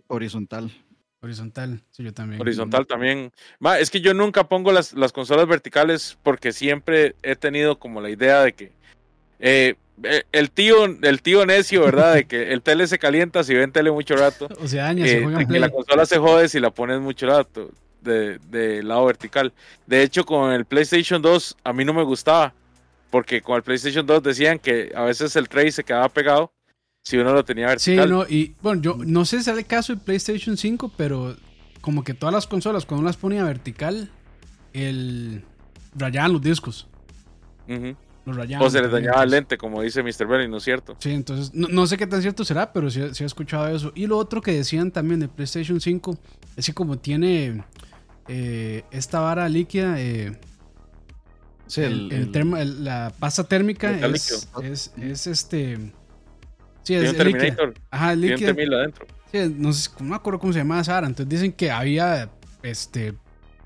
[0.07, 0.71] Horizontal.
[1.19, 2.39] Horizontal, sí, yo también.
[2.39, 3.33] Horizontal también.
[3.59, 7.99] Ma, es que yo nunca pongo las, las consolas verticales porque siempre he tenido como
[7.99, 8.71] la idea de que
[9.39, 9.75] eh,
[10.31, 12.15] el tío, el tío necio, ¿verdad?
[12.15, 14.47] De que el tele se calienta si ven tele mucho rato.
[14.61, 17.71] O sea, años, eh, de que la consola se jode si la pones mucho rato
[18.01, 19.53] de, de, lado vertical.
[19.85, 22.53] De hecho, con el PlayStation 2 a mí no me gustaba,
[23.09, 26.51] porque con el PlayStation 2 decían que a veces el tray se quedaba pegado
[27.01, 28.07] si uno lo tenía vertical.
[28.07, 31.35] Sí, no, y bueno, yo no sé si el caso del PlayStation 5, pero
[31.81, 34.09] como que todas las consolas, cuando uno las ponía vertical,
[34.73, 35.43] el
[35.95, 36.87] rayaban los discos.
[37.67, 37.95] Uh -huh.
[38.25, 40.27] Los rayaban, o se les dañaba el lente, como dice Mr.
[40.27, 40.95] Belly, ¿no es cierto?
[40.99, 43.91] Sí, entonces, no, no, sé qué tan cierto será, pero sí, sí, he escuchado eso.
[43.93, 46.17] Y lo otro que decían también de PlayStation 5
[46.55, 47.63] es que como tiene
[48.27, 50.39] eh, esta vara líquida, eh,
[51.67, 55.91] sí, el, el, el, termo, la pasta térmica es, es, es, este...
[56.81, 57.69] Sí, es un Terminator.
[57.69, 57.87] Líquida.
[57.91, 58.53] Ajá, líquida.
[58.55, 59.07] Tiene adentro.
[59.31, 61.07] Sí, no, sé, no me acuerdo cómo se llamaba esa vara.
[61.07, 62.29] Entonces dicen que había
[62.63, 63.13] este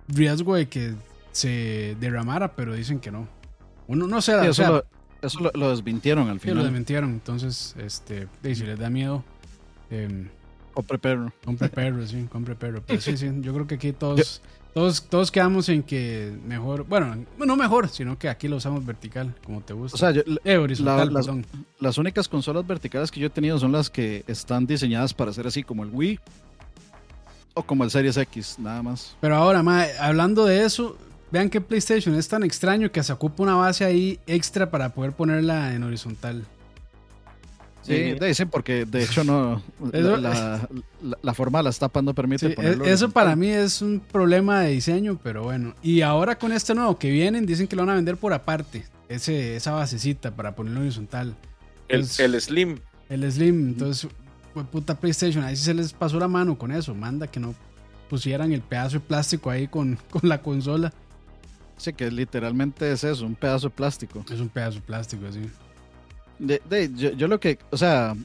[0.08, 0.94] riesgo de que
[1.32, 3.28] se derramara, pero dicen que no.
[3.90, 4.22] Uno no.
[4.22, 4.86] Sí, o eso, sea, lo,
[5.22, 6.56] eso lo, lo, desmintieron al final.
[6.56, 7.10] Sí, lo desmintieron.
[7.10, 9.24] Entonces, este, si les da miedo.
[9.90, 10.28] Eh,
[10.74, 11.34] compre perro.
[11.44, 12.84] Compre perro, sí, compre perro.
[12.86, 14.44] Pero sí, sí, yo creo que aquí todos,
[14.76, 19.34] todos, todos quedamos en que mejor, bueno, no mejor, sino que aquí lo usamos vertical,
[19.44, 19.96] como te gusta.
[19.96, 21.30] O sea, yo, eh, horizontal, la, las,
[21.80, 25.48] las, únicas consolas verticales que yo he tenido son las que están diseñadas para ser
[25.48, 26.20] así, como el Wii
[27.56, 29.16] o como el Series X, nada más.
[29.20, 30.96] Pero ahora, ma, hablando de eso,
[31.32, 35.14] vean que PlayStation es tan extraño que se ocupa una base ahí extra para poder
[35.14, 36.46] ponerla en horizontal.
[37.82, 39.64] Sí, dicen porque de hecho no
[39.94, 40.30] eso, la,
[41.02, 42.86] la, la, forma de las tapas no permite sí, ponerlo.
[42.86, 45.74] Eso para mí es un problema de diseño, pero bueno.
[45.82, 48.86] Y ahora con este nuevo que vienen, dicen que lo van a vender por aparte.
[49.08, 51.36] Ese, esa basecita para ponerlo horizontal.
[51.88, 52.80] El, entonces, el Slim.
[53.10, 53.70] El Slim.
[53.70, 54.10] Entonces,
[54.54, 56.94] pues, puta PlayStation, ahí sí se les pasó la mano con eso.
[56.94, 57.56] Manda que no
[58.10, 60.94] pusieran el pedazo de plástico ahí con, con la consola.
[61.80, 64.24] Sí, que literalmente es eso, un pedazo de plástico.
[64.30, 65.50] Es un pedazo de plástico, sí.
[66.38, 68.16] De, de, yo, yo, lo que, o sea,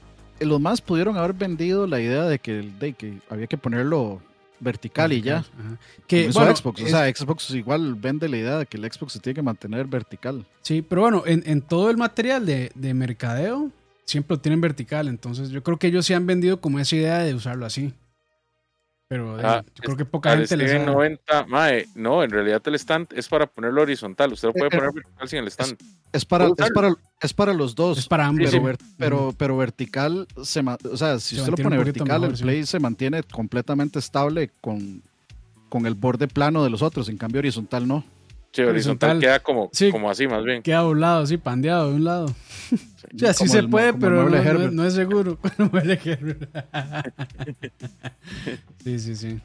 [0.41, 4.21] los más pudieron haber vendido la idea de que, de que había que ponerlo
[4.59, 5.39] vertical, y ya.
[5.39, 5.79] Ajá.
[6.09, 9.13] Que bueno, Xbox, es, o sea, Xbox igual vende la idea de que el Xbox
[9.13, 10.45] se tiene que mantener vertical.
[10.63, 13.71] Sí, pero bueno, en, en todo el material de, de, mercadeo
[14.05, 17.19] siempre lo tienen vertical, entonces yo creo que ellos sí han vendido como esa idea
[17.21, 17.93] de usarlo así.
[19.07, 23.09] Pero ah, yo creo que poca gente les 90, mae, no, en realidad el stand
[23.15, 24.33] es para ponerlo horizontal.
[24.33, 25.73] Usted lo puede poner vertical sin el stand.
[25.73, 27.99] Es, es para, es, para, es para los dos.
[27.99, 28.51] Es para ambos.
[28.51, 32.41] Pero, pero, pero, vertical, se, o sea, si se usted lo pone vertical, mejor, el
[32.41, 32.67] play sí.
[32.67, 35.03] se mantiene completamente estable con,
[35.69, 37.11] con el borde plano de los otros.
[37.11, 38.05] En cambio, horizontal no.
[38.55, 40.63] Sí, horizontal, horizontal queda como, sí, como así, más bien.
[40.63, 42.29] Queda a un lado, así, pandeado de un lado.
[42.29, 42.77] Sí.
[43.17, 45.41] o sea, sí se el, puede, pero no, no, no, es seguro.
[48.85, 49.41] sí, sí, sí.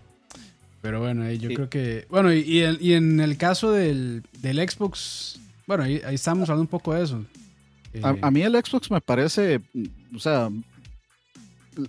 [0.83, 1.55] Pero bueno, ahí yo sí.
[1.55, 2.05] creo que.
[2.11, 6.47] Bueno, y, y, el, y, en el caso del, del Xbox, bueno, ahí, ahí, estamos
[6.47, 7.25] hablando un poco de eso.
[7.95, 9.59] Eh, a, a, mí el Xbox me parece,
[10.15, 10.51] o sea,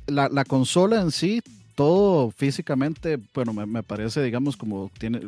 [0.06, 1.42] la, la consola en sí,
[1.74, 5.20] todo físicamente, bueno, me, me parece, digamos, como tiene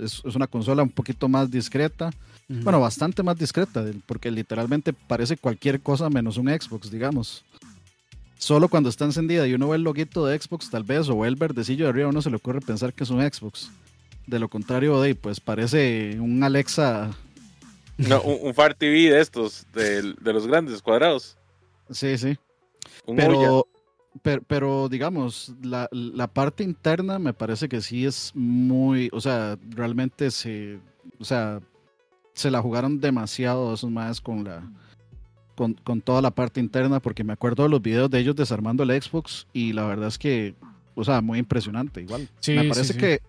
[0.00, 2.10] es, es, una consola un poquito más discreta.
[2.48, 2.62] Uh -huh.
[2.64, 7.44] Bueno, bastante más discreta, porque literalmente parece cualquier cosa menos un Xbox, digamos.
[8.38, 11.36] solo cuando está encendida y uno ve el loguito de Xbox, tal vez, o el
[11.36, 13.70] verdecillo de arriba, uno se le ocurre pensar que es un Xbox.
[14.26, 17.12] De lo contrario, de, pues parece un Alexa.
[17.96, 21.36] No, un, Far TV de estos, de, los grandes cuadrados.
[21.90, 22.36] Sí, sí.
[23.06, 23.66] pero,
[24.22, 30.30] pero, digamos, la, la, parte interna me parece que sí es muy, o sea, realmente
[30.30, 30.80] se,
[31.18, 31.60] o sea,
[32.32, 34.70] se la jugaron demasiado esos más con la,
[35.54, 38.82] con, con, toda la parte interna, porque me acuerdo de los videos de ellos desarmando
[38.82, 40.54] el Xbox y la verdad es que,
[40.96, 42.28] o sea, muy impresionante igual.
[42.48, 43.20] me parece que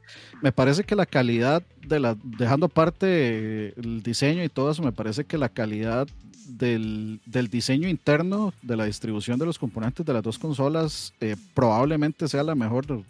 [0.41, 4.93] me parece que la calidad de la dejando aparte el diseño y todo eso, me
[4.93, 6.07] parece que la calidad
[6.47, 11.35] del, del diseño interno de la distribución de los componentes de las dos consolas eh,
[11.53, 13.03] probablemente sea la mejor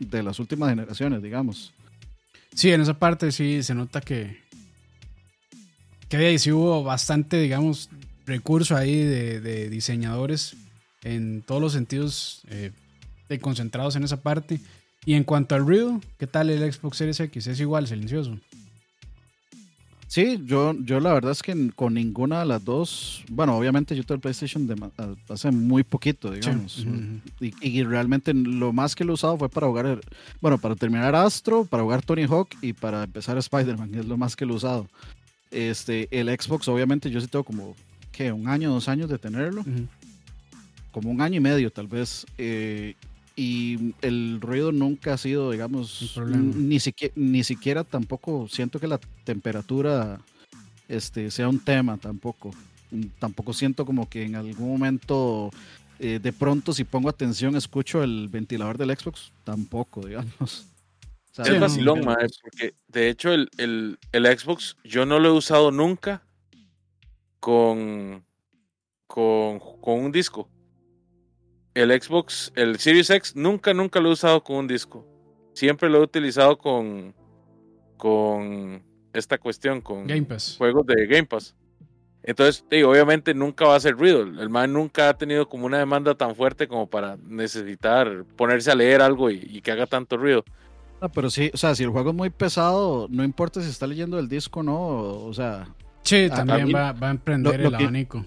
[0.00, 1.72] de, las últimas generaciones, digamos.
[2.52, 4.44] Sí, en esa parte sí se nota que
[6.08, 7.88] que ahí sí hubo bastante, digamos,
[8.26, 10.56] recurso ahí de, diseñadores
[11.02, 12.72] en todos los sentidos eh,
[13.40, 14.60] concentrados en esa parte.
[15.04, 17.46] Y en cuanto al Real, ¿qué tal el Xbox Series X?
[17.46, 18.38] ¿Es igual, silencioso?
[20.08, 24.04] Sí, yo, yo la verdad es que con ninguna de las dos, bueno, obviamente yo
[24.04, 24.76] tengo el PlayStation de,
[25.28, 26.86] hace muy poquito, digamos.
[27.40, 30.00] y, realmente lo más que lo he usado fue para jugar,
[30.40, 34.36] bueno, para terminar Astro, para jugar Tony Hawk y para empezar Spider-Man, es lo más
[34.36, 34.88] que lo he usado.
[35.50, 37.74] Este, el Xbox, obviamente, yo sí tengo como
[38.12, 39.64] que un año, dos años de tenerlo.
[40.92, 42.24] Como un año y medio, tal vez.
[42.38, 42.94] Eh,
[43.36, 48.98] y el ruido nunca ha sido, digamos, ni siquiera, ni siquiera tampoco siento que la
[49.24, 50.18] temperatura
[50.88, 52.52] este, sea un tema tampoco.
[53.18, 55.50] Tampoco siento como que en algún momento,
[55.98, 59.32] eh, de pronto, si pongo atención, escucho el ventilador del Xbox.
[59.44, 60.66] Tampoco, digamos.
[61.36, 62.00] es vacilón,
[62.42, 66.22] porque de hecho el, el, el Xbox yo no lo he usado nunca
[67.38, 68.24] con,
[69.06, 70.48] con, con un disco.
[71.76, 75.06] El Xbox, el Series X, nunca, nunca lo he usado con un disco.
[75.52, 77.14] Siempre lo he utilizado con,
[77.98, 80.54] con esta cuestión, con Game Pass.
[80.56, 81.54] juegos de Game Pass.
[82.22, 84.22] Entonces, obviamente nunca va a ser ruido.
[84.22, 88.74] El man nunca ha tenido como una demanda tan fuerte como para necesitar ponerse a
[88.74, 90.44] leer algo y, que haga tanto ruido.
[91.02, 93.86] Ah, pero sí, o sea, si el juego es muy pesado, no importa si está
[93.86, 94.80] leyendo el disco o no,
[95.26, 95.68] o sea,
[96.06, 98.24] Sí, también va, a emprender el abanico.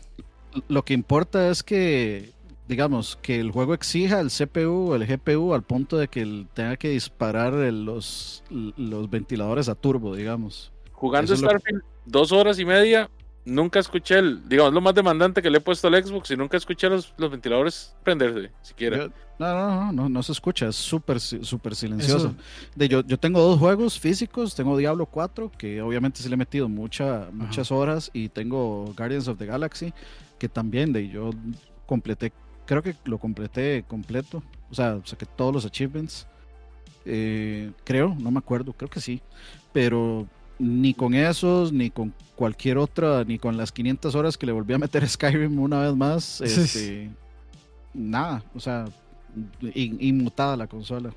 [0.68, 2.34] Lo que importa es que,
[2.70, 6.78] digamos, que el juego exija el CPU o el GPU al punto de que tenga
[6.78, 10.72] que disparar los, los ventiladores a turbo, digamos.
[10.94, 13.10] Jugando Starfield dos horas y media,
[13.44, 16.58] nunca escuché el, digamos, lo más demandante que le he puesto al Xbox y nunca
[16.58, 19.10] escuché los, los ventiladores prenderse, siquiera.
[19.40, 22.36] no, no, no, no, se escucha, es súper súper silencioso.
[22.76, 26.38] De, yo, yo tengo dos juegos físicos, tengo Diablo 4, que obviamente sí le he
[26.38, 29.92] metido mucha, muchas horas, y tengo Guardians of the Galaxy,
[30.38, 31.32] que también de yo
[31.88, 32.32] completé,
[32.70, 36.28] creo que lo completé completo, o sea, saqué todos los achievements.
[37.04, 39.24] Eh, creo, no me acuerdo, creo que sí,
[39.74, 40.28] pero
[40.60, 44.76] ni con esos, ni con cualquier otra, ni con las 500 horas que le volví
[44.76, 47.10] a meter Skyrim una vez más, este,
[47.92, 48.86] nada, o sea,
[49.74, 51.10] inmutada la consola.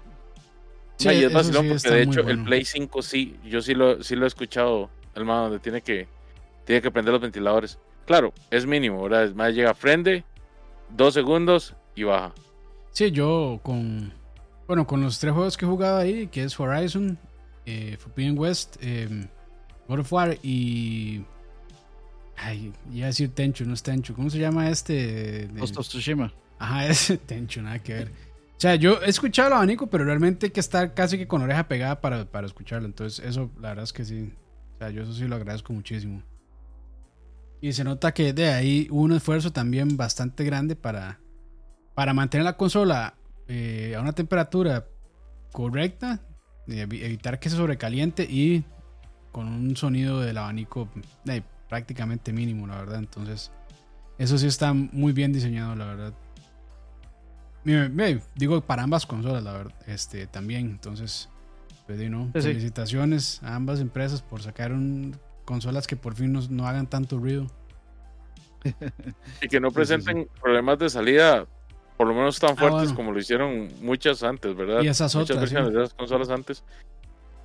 [0.96, 4.16] Sí, y es vacilón porque de hecho el Play 5 sí, yo sí lo, sí
[4.16, 6.08] lo he escuchado, el más donde tiene que,
[6.64, 7.78] tiene que prender los ventiladores.
[8.06, 9.24] Claro, es mínimo, ¿verdad?
[9.24, 10.24] Es más, llega, frente,
[10.96, 12.32] dos segundos y baja.
[12.92, 14.12] Sí, yo con,
[14.66, 17.18] bueno, con los tres juegos que he jugado ahí, que es Horizon,
[17.66, 19.28] eh, Forbidden West, eh,
[19.88, 21.24] God of War y.
[22.36, 24.14] Ay, iba a decir Tenchu, no es Tenchu.
[24.14, 25.48] ¿Cómo se llama este?
[25.54, 26.32] Ghost of Tsushima.
[26.58, 28.08] Ajá, es Tenchu, nada que ver.
[28.08, 31.42] O sea, yo he escuchado el abanico, pero realmente hay que estar casi que con
[31.42, 32.86] oreja pegada para, para escucharlo.
[32.86, 34.32] Entonces, eso, la verdad es que sí.
[34.74, 36.22] O sea, yo eso sí lo agradezco muchísimo.
[37.62, 41.20] Y se nota que de ahí hubo un esfuerzo también bastante grande para,
[41.94, 43.14] para mantener la consola
[43.46, 44.84] eh, a una temperatura
[45.52, 46.20] correcta
[46.66, 48.64] evitar que se sobrecaliente y
[49.30, 50.88] con un sonido del abanico
[51.26, 52.98] eh, prácticamente mínimo, la verdad.
[52.98, 53.50] Entonces,
[54.18, 56.14] eso sí está muy bien diseñado, la verdad.
[58.34, 60.66] digo para ambas consolas, la verdad, este también.
[60.66, 61.28] Entonces,
[61.86, 62.00] pues,
[62.32, 67.46] felicitaciones a ambas empresas por sacar un, consolas que por fin no, hagan tanto ruido.
[69.40, 71.46] Y que no presenten problemas de salida
[71.96, 74.82] por lo menos tan ah, fuertes como lo hicieron muchas antes, ¿verdad?
[74.82, 76.64] Y esas muchas versiones de esas consolas antes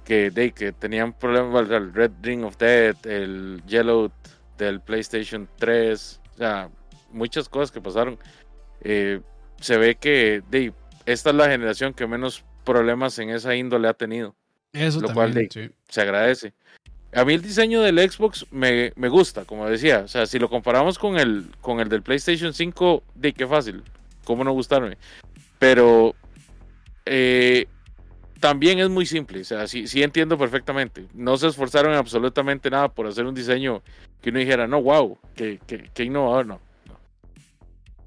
[0.04, 4.12] que, de, que tenían problemas, el Red Ring of Death, el Yellow
[4.58, 6.70] del PlayStation 3, o sea,
[7.12, 8.18] muchas cosas que pasaron.
[8.82, 9.22] Eh,
[9.60, 10.74] se ve que de,
[11.06, 14.34] esta es la generación que menos problemas en esa índole ha tenido.
[14.72, 15.34] Eso lo cual
[15.90, 16.54] se agradece.
[17.18, 20.02] A mí el diseño del Xbox me, gusta, como decía.
[20.06, 23.84] O sea, si lo comparamos con el, con el del PlayStation 5, de qué fácil
[24.24, 24.98] ¿cómo no gustarme?
[25.58, 26.14] Pero
[27.06, 27.66] eh,
[28.40, 31.08] también es muy simple, o sea, sí, sí entiendo perfectamente.
[31.16, 33.82] No se esforzaron absolutamente nada por hacer un diseño
[34.22, 36.60] que uno dijera, no, wow, que, que, innovador, no.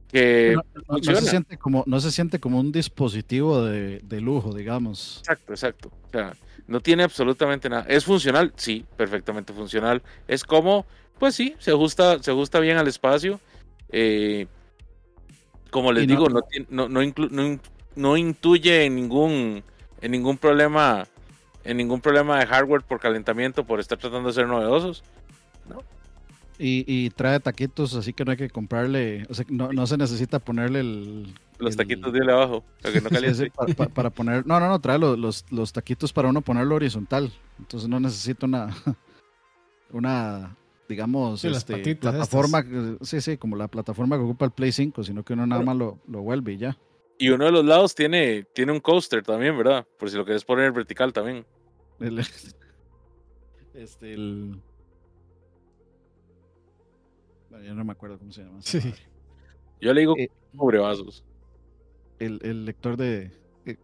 [0.07, 0.55] Que
[0.87, 5.19] no, se siente como, no se siente como un dispositivo de, de, lujo, digamos.
[5.19, 5.91] Exacto, exacto.
[6.07, 6.37] O sea,
[6.71, 7.85] no tiene absolutamente nada.
[7.89, 8.53] ¿Es funcional?
[8.55, 10.03] Sí, perfectamente funcional.
[10.29, 10.87] ¿Es como?
[11.19, 13.41] Pues sí, se ajusta, se ajusta bien al espacio.
[13.91, 14.47] Eh,
[15.71, 17.61] como les digo, no, no, no,
[17.97, 19.65] no, intuye ningún,
[20.01, 21.09] en ningún problema
[21.65, 25.03] en ningún problema de hardware por calentamiento, por estar tratando de ser novedosos.
[25.69, 25.83] ¿no?
[26.63, 30.39] Y, trae taquitos, así que no hay que comprarle, o sea, no, no se necesita
[30.39, 31.35] ponerle el...
[31.59, 33.51] Los taquitos de abajo, para que no caliente.
[33.95, 37.99] para, poner, no, no, no, trae los, los, taquitos para uno ponerlo horizontal, entonces no
[37.99, 38.77] necesita una,
[39.91, 40.55] una
[40.87, 42.63] digamos, este, plataforma,
[43.01, 45.77] sí, sí, como la plataforma que ocupa el Play 5, sino que uno nada más
[45.77, 46.77] lo, lo vuelve y ya.
[47.17, 49.87] Y uno de los lados tiene, tiene un coaster también, ¿verdad?
[49.99, 51.47] Por si lo quieres poner vertical también.
[53.75, 54.61] este, el...
[57.51, 58.59] Bueno, yo no me acuerdo cómo se llama.
[58.63, 58.81] Sí.
[59.81, 61.25] Yo le digo eh, vasos.
[62.19, 63.33] El, el, lector de...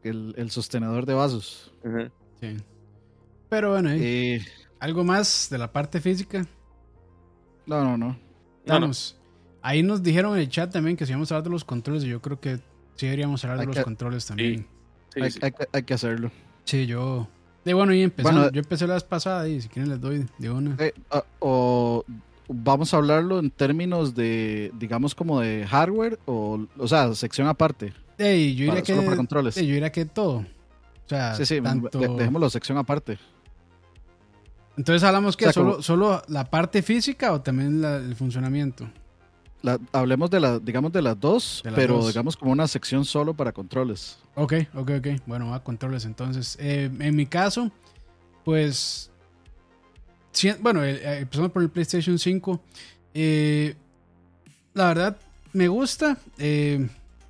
[0.02, 1.72] El, el, sostenedor de vasos.
[2.40, 2.56] Sí.
[3.48, 4.40] Pero bueno, eh,
[4.78, 6.46] ¿algo más de la parte física?
[7.66, 8.18] No, no, no.
[8.66, 9.18] Vamos.
[9.62, 12.04] Ahí nos dijeron en el chat también que si íbamos a hablar de los controles,
[12.04, 12.60] y yo creo que
[12.96, 14.66] Sí, deberíamos hablar de los controles también.
[15.72, 16.30] hay, que hacerlo.
[16.64, 17.28] Sí, yo.
[17.64, 18.50] De bueno, y empezando.
[18.50, 20.76] yo empecé la vez pasada y si quieren les doy de una.
[20.78, 20.94] Eh,
[21.40, 22.04] o
[22.48, 27.92] vamos a hablarlo en términos de, digamos, como de hardware o, o sea, sección aparte.
[28.18, 28.94] yo diría que.
[28.94, 29.54] Para controles.
[29.56, 30.38] yo diría que todo.
[30.38, 33.18] O sea, sí, sí, dejémoslo sección aparte.
[34.76, 38.86] Entonces hablamos que solo, solo la parte física o también el funcionamiento
[39.92, 44.18] hablemos de la, digamos de las dos, pero digamos como una sección solo para controles.
[44.34, 45.06] Ok, ok, ok.
[45.26, 46.56] Bueno, a controles entonces.
[46.60, 47.70] Eh, en mi caso,
[48.44, 49.10] pues,
[50.60, 52.60] bueno, eh, eh, empezamos por el PlayStation 5.
[54.74, 55.16] la verdad,
[55.52, 56.18] me gusta.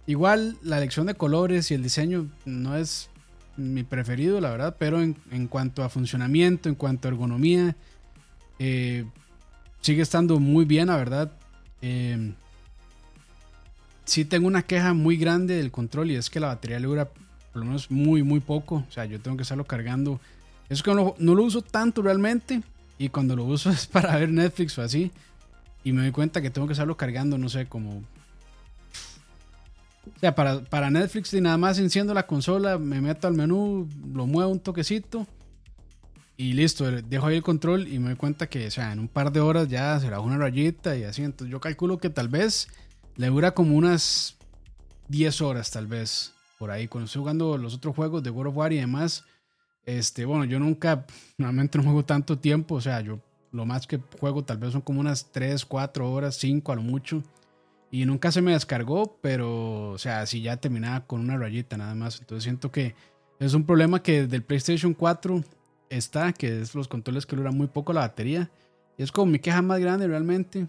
[0.06, 3.10] igual la elección de colores y el diseño no es
[3.56, 7.76] mi preferido, la verdad, pero en, en cuanto a funcionamiento, en cuanto a ergonomía,
[9.86, 11.30] sigue estando muy bien, la verdad.
[11.80, 12.32] Eh,
[14.04, 17.08] sí tengo una queja muy grande del control y es que la batería le dura
[17.52, 18.84] por lo menos muy, muy poco.
[18.88, 20.20] O sea, yo tengo que estarlo cargando.
[20.68, 22.62] Es que no, lo uso tanto realmente
[22.98, 25.10] y cuando lo uso es para ver Netflix o así.
[25.84, 28.02] Y me doy cuenta que tengo que estarlo cargando, no sé, como...
[30.16, 33.88] O sea, para, para Netflix y nada más enciendo la consola, me meto al menú,
[34.14, 35.26] lo muevo un toquecito
[36.36, 39.08] y listo, dejo ahí el control y me doy cuenta que, o sea, en un
[39.08, 41.22] par de horas ya será una rayita y así.
[41.22, 42.68] Entonces yo calculo que tal vez
[43.16, 44.36] le dura como unas
[45.08, 46.88] 10 horas, tal vez, por ahí.
[46.88, 49.24] Cuando estoy jugando los otros juegos de World of War y demás,
[49.86, 51.06] este, bueno, yo nunca,
[51.38, 52.74] normalmente no juego tanto tiempo.
[52.74, 53.20] O sea, yo
[53.52, 56.82] lo más que juego tal vez son como unas 3, 4 horas, 5 a lo
[56.82, 57.22] mucho.
[57.90, 61.94] Y nunca se me descargó, pero, o sea, si ya terminaba con una rayita nada
[61.94, 62.20] más.
[62.20, 62.94] Entonces siento que
[63.38, 65.44] es un problema que del PlayStation 4
[65.88, 68.50] está, que es los controles que duran muy poco la batería.
[68.98, 70.66] Es como mi queja más grande realmente.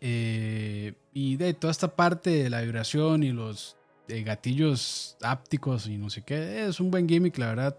[0.00, 5.96] Eh, y de toda esta parte de la vibración y los eh, gatillos ápticos y
[5.96, 7.78] no sé qué, es un buen gimmick, la verdad.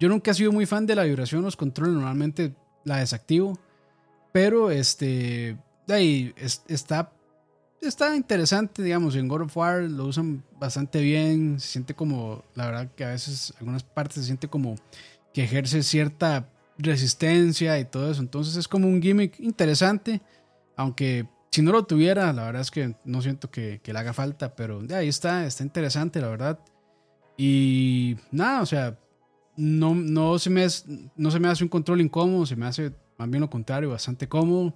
[0.00, 3.58] Yo nunca he sido muy fan de la vibración, los controles normalmente la desactivo.
[4.32, 5.58] Pero este,
[5.88, 6.34] ahí
[6.68, 7.12] está,
[7.80, 12.66] está interesante, digamos, en God of War lo usan bastante bien, se siente como, la
[12.66, 14.76] verdad que a veces algunas partes se siente como
[15.34, 18.22] que ejerce cierta resistencia y todo eso.
[18.22, 20.22] Entonces es como un gimmick interesante,
[20.76, 24.54] aunque si no lo tuviera, la verdad es que no siento que, le haga falta,
[24.54, 26.58] pero de ahí está, está interesante, la verdad.
[27.36, 28.96] Y nada, o sea,
[29.56, 30.66] no, no, se me
[31.16, 34.28] no se me hace un control incómodo, se me hace más bien lo contrario, bastante
[34.28, 34.74] cómodo.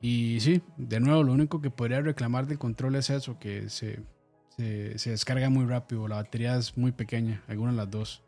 [0.00, 4.00] Y sí, de nuevo, lo único que podría reclamar del control es eso, que se,
[4.56, 8.22] se, se descarga muy rápido, la batería es muy pequeña, alguna de las dos.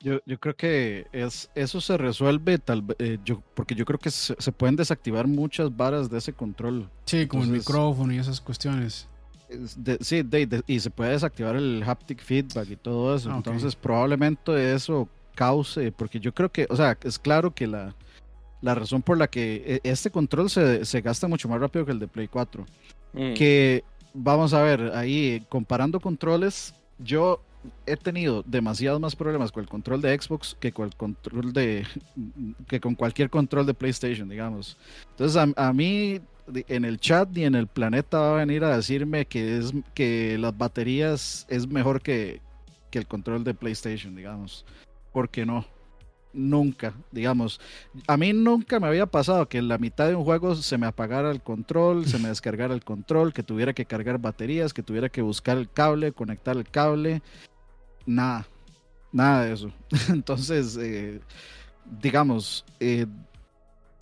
[0.00, 4.10] Yo, yo creo que es, eso se resuelve tal eh, yo, porque yo creo que
[4.10, 6.88] se, pueden desactivar muchas varas de ese control.
[7.06, 9.08] Sí, como el micrófono y esas cuestiones.
[10.00, 10.24] Sí,
[10.66, 13.30] y se puede desactivar el haptic feedback y todo eso.
[13.30, 17.94] Ah, Entonces probablemente eso cause, porque yo creo que, o sea, es claro que la,
[18.62, 21.92] la razón por la que e, este control se, se gasta mucho más rápido que
[21.92, 22.66] el de Play 4.
[23.12, 23.34] Mm.
[23.34, 23.84] Que
[24.14, 27.40] vamos a ver, ahí comparando controles, yo
[27.84, 31.84] he tenido demasiados más problemas con el control de Xbox que con el control de
[32.68, 34.76] que con cualquier control de PlayStation, digamos.
[35.10, 36.20] Entonces a, mí
[36.68, 40.38] en el chat ni en el planeta va a venir a decirme que, es, que
[40.38, 42.40] las baterías es mejor que,
[42.90, 44.64] que el control de PlayStation, digamos.
[45.12, 45.66] Porque no,
[46.36, 47.60] nunca, digamos.
[48.06, 50.86] A mí nunca me había pasado que en la mitad de un juego se me
[50.86, 55.08] apagara el control, se me descargara el control, que tuviera que cargar baterías, que tuviera
[55.08, 57.22] que buscar el cable, conectar el cable.
[58.04, 58.46] Nada,
[59.12, 59.72] nada de eso.
[60.08, 61.20] Entonces, eh,
[62.00, 63.06] digamos, eh,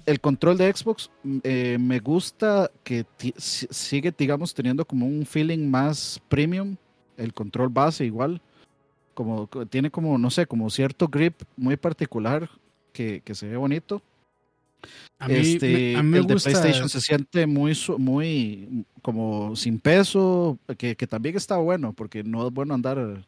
[0.06, 3.06] el control de Xbox mm, eh, me gusta que
[3.38, 6.76] sigue, digamos, teniendo como un feeling más premium.
[7.16, 8.40] El control base igual.
[9.14, 12.50] Como tiene como, no sé, como cierto grip muy particular
[12.92, 14.02] que, se ve bonito.
[15.18, 21.06] A mí, este, el de PlayStation se siente muy, muy como sin peso, que, que,
[21.06, 23.24] también está bueno, porque no es bueno andar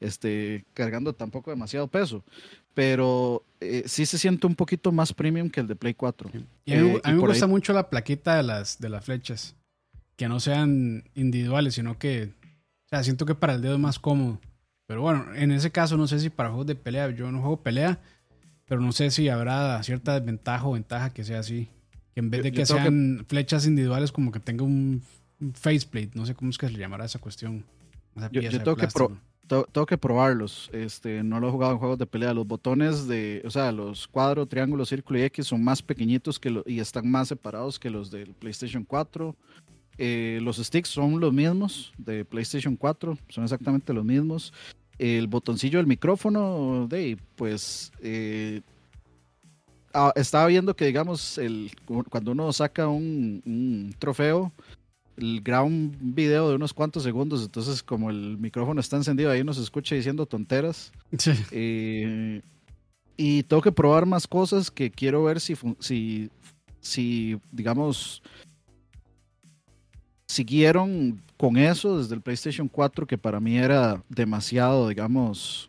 [0.00, 2.24] este, cargando tampoco demasiado peso
[2.74, 6.30] pero eh, sí se siente un poquito más premium que el de Play 4.
[6.64, 9.56] Y a mí, eh, me gusta mucho la plaquita de las, de las flechas,
[10.16, 13.98] que no sean individuales, sino que, o sea, siento que para el dedo es más
[13.98, 14.38] cómodo.
[14.86, 17.62] Pero bueno, en ese caso no sé si para juegos de pelea, yo no juego
[17.62, 18.00] pelea,
[18.66, 21.68] pero no sé si habrá cierta desventaja o ventaja que sea así.
[22.14, 25.02] Que en vez de que sean flechas individuales, como que tenga un,
[25.54, 27.64] faceplate, no sé cómo es que se le llamará esa cuestión.
[28.32, 28.88] yo, tengo que,
[29.72, 30.70] tengo que probarlos.
[30.72, 32.32] Este, no lo he jugado en juegos de pelea.
[32.32, 36.50] Los botones de, o sea, los cuadro, triángulo, círculo y X son más pequeñitos que
[36.50, 39.34] lo, y están más separados que los del PlayStation 4.
[39.98, 44.52] Eh, los sticks son los mismos de PlayStation 4, son exactamente los mismos.
[44.98, 48.60] El botoncillo del micrófono, de, pues, eh,
[49.92, 51.70] ah, estaba viendo que, digamos, el,
[52.08, 54.52] cuando uno saca un, un trofeo,
[55.42, 59.52] graba un video de unos cuantos segundos, entonces como el micrófono está encendido ahí uno
[59.52, 60.92] se escucha diciendo tonteras.
[61.52, 62.42] Eh,
[63.16, 66.30] y tengo que probar más cosas que quiero ver si, si,
[66.80, 68.22] si, digamos,
[70.26, 75.68] siguieron con eso desde el PlayStation 4, que para mí era demasiado, digamos,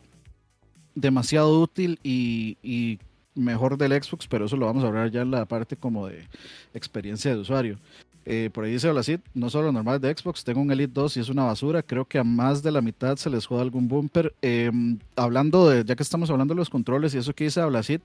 [0.94, 2.98] demasiado útil y, y
[3.34, 6.26] mejor del Xbox, pero eso lo vamos a hablar ya en la parte como de
[6.74, 7.78] experiencia de usuario.
[8.24, 11.20] Eh, por ahí dice Olacid, no solo normal de Xbox, tengo un Elite 2 y
[11.20, 11.82] es una basura.
[11.82, 14.34] Creo que a más de la mitad se les joda algún bumper.
[14.42, 18.00] Em, hablando de, ya que estamos hablando de los controles y eso que dice Olacid,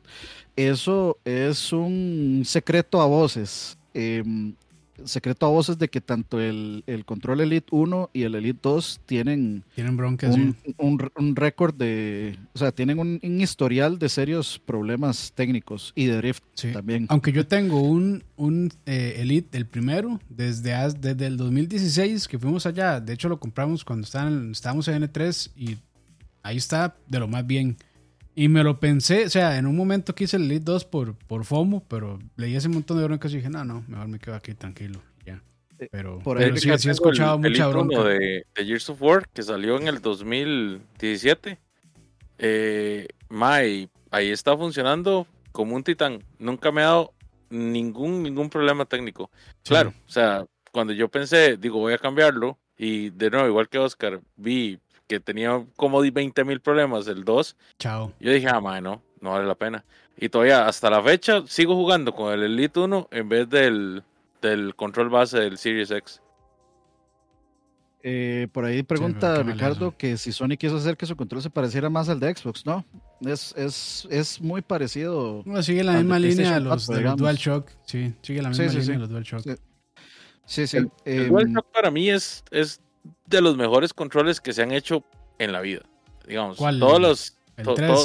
[0.55, 3.77] eso es un secreto a voces.
[3.93, 4.53] Em,
[5.05, 9.01] secreto a voces de que tanto el, el, Control Elite 1 y el Elite 2
[9.05, 10.55] tienen, tienen broncas, un,
[11.15, 16.43] un, récord de, o sea, tienen un, historial de serios problemas técnicos y de drift
[16.73, 17.05] también.
[17.09, 22.65] Aunque yo tengo un, un eh, Elite, el primero, desde, desde el 2016 que fuimos
[22.65, 25.77] allá, de hecho lo compramos cuando estaban, estábamos en N3 y
[26.43, 27.77] ahí está de lo más bien.
[28.39, 31.43] Y me lo pensé, o sea, en un momento quise el Elite 2 por, por
[31.43, 34.53] FOMO, pero leí ese montón de broncas y dije, no, no, mejor me quedo aquí
[34.53, 35.01] tranquilo.
[35.25, 35.41] Ya.
[35.89, 38.03] Pero, por pero sí, sí, he escuchado el, mucha bronca.
[38.03, 41.57] De, de Years of War, que salió en el 2017.
[42.37, 46.23] Eh, Mai, ahí está funcionando como un titán.
[46.37, 47.13] Nunca me ha dado
[47.49, 49.31] ningún, ningún problema técnico.
[49.63, 53.79] Claro, o sea, cuando yo pensé, digo, voy a cambiarlo, y de nuevo, igual que
[53.79, 54.77] Oscar, vi
[55.07, 57.55] que tenía como 20 mil problemas el 2.
[57.79, 58.13] Chao.
[58.19, 59.83] Yo dije, ah, man, no, no vale la pena.
[60.17, 64.03] Y todavía hasta la fecha sigo jugando con el Elite 1 en vez del,
[64.41, 66.21] del control base del Series X.
[68.03, 71.89] Eh, por ahí pregunta Ricardo que si Sony quiso hacer que su control se pareciera
[71.89, 72.85] más al de Xbox, ¿no?
[73.21, 75.41] Es, es, es muy parecido.
[75.45, 77.69] No, sigue la misma línea de los, DualShock.
[77.85, 79.59] Sí, sigue la misma línea de los DualShock.
[80.45, 80.77] Sí, sí.
[80.77, 82.79] El, em, DualShock para mí es, es
[83.25, 85.03] de los mejores controles que se han hecho
[85.39, 85.81] en la vida.
[86.27, 87.37] Digamos, todos los,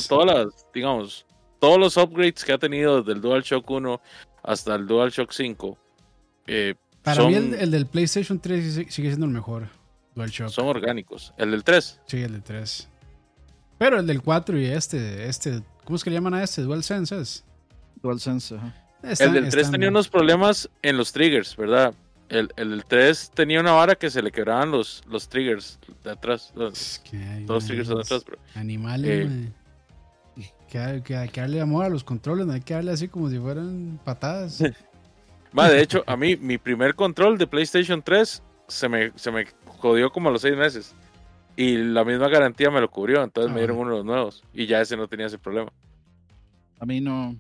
[0.09, 1.27] todas las, digamos,
[1.59, 4.01] todos los upgrades que ha tenido desde el DualShock 1
[4.43, 5.79] hasta el DualShock 5.
[6.47, 9.69] Eh, Para mí el, del PlayStation 3 sigue siendo el mejor
[10.15, 10.49] DualShock.
[10.49, 11.33] Son orgánicos.
[11.37, 12.01] ¿El del 3?
[12.07, 12.89] Sí, el del 3.
[13.79, 16.63] Pero el del 4 y este, este, ¿cómo es que le llaman a este?
[16.63, 17.45] DualSense es.
[18.03, 18.75] DualSense, ajá.
[19.03, 21.95] el del 3 tenía unos problemas en los triggers, ¿verdad?
[22.33, 26.51] El, el 3 tenía una vara que se le quebraban los, los triggers de atrás.
[26.57, 27.03] Los,
[27.47, 28.39] los triggers de atrás, bro.
[28.55, 32.91] Animales, eh, que, que, hay que darle amor a los controles, no hay que darle
[32.91, 34.59] así como si fueran patadas.
[35.53, 40.11] de hecho, a mí, mi primer control de PlayStation 3 se me, se me jodió
[40.11, 40.95] como a los 6 meses.
[41.55, 44.43] Y la misma garantía me lo cubrió, entonces me ah, dieron uno de los nuevos.
[44.55, 45.71] Y ya ese no tenía ese problema.
[46.81, 47.37] A mí no,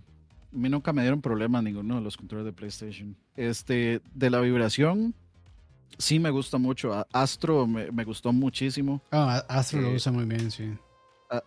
[0.53, 3.17] a mí nunca me dieron problema ninguno de los controles de PlayStation.
[3.37, 5.15] Este, de la vibración,
[5.99, 7.07] sí me gusta mucho.
[7.13, 9.03] Astro me, gustó muchísimo.
[9.11, 10.73] Ah, Astro lo eh, usa muy bien, sí.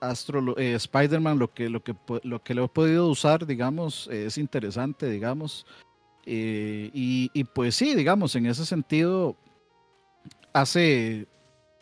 [0.01, 4.37] Astro, eh, Spider-Man, lo que, lo, que, lo que lo he podido usar, digamos, es
[4.37, 5.65] interesante, digamos.
[6.25, 9.35] Eh, y, pues sí, digamos, en ese sentido,
[10.53, 11.27] hace,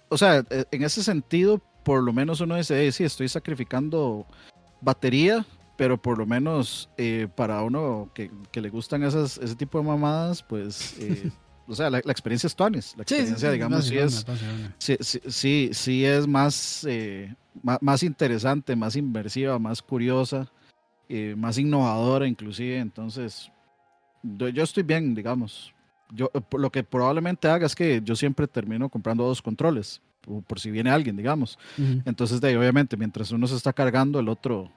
[0.10, 4.26] o sea, e, en ese sentido, por lo menos uno dice, sí, estoy sacrificando
[4.82, 5.46] batería,
[5.84, 10.42] pero por lo menos eh, para uno que, le gustan esas, ese tipo de mamadas,
[10.42, 11.30] pues, eh,
[11.68, 14.26] o sea, la, experiencia es tones, la experiencia, digamos, sí, es,
[15.28, 16.88] sí, sí, es más,
[17.62, 20.50] más, más, interesante, más inversiva, más curiosa,
[21.36, 23.52] más innovadora inclusive, entonces
[24.24, 25.74] yo estoy bien, digamos.
[26.10, 30.02] Yo, eh, lo que probablemente haga es que yo siempre termino comprando dos controles,
[30.48, 31.60] por, si viene alguien, digamos.
[32.06, 34.72] Entonces, de obviamente, mientras uno se está cargando, el otro,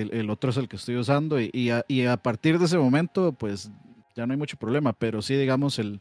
[0.00, 1.40] el, otro es el que estoy usando.
[1.40, 3.70] Y, a, partir de ese momento, pues
[4.14, 4.92] ya no hay mucho problema.
[4.92, 6.00] Pero sí, digamos, el,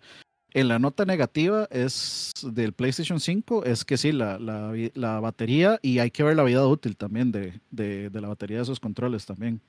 [0.53, 5.99] en la nota negativa es del PlayStation 5, es que sí, la, la, batería y
[5.99, 9.25] hay que ver la vida útil también de, de, de la batería de esos controles
[9.25, 9.61] también.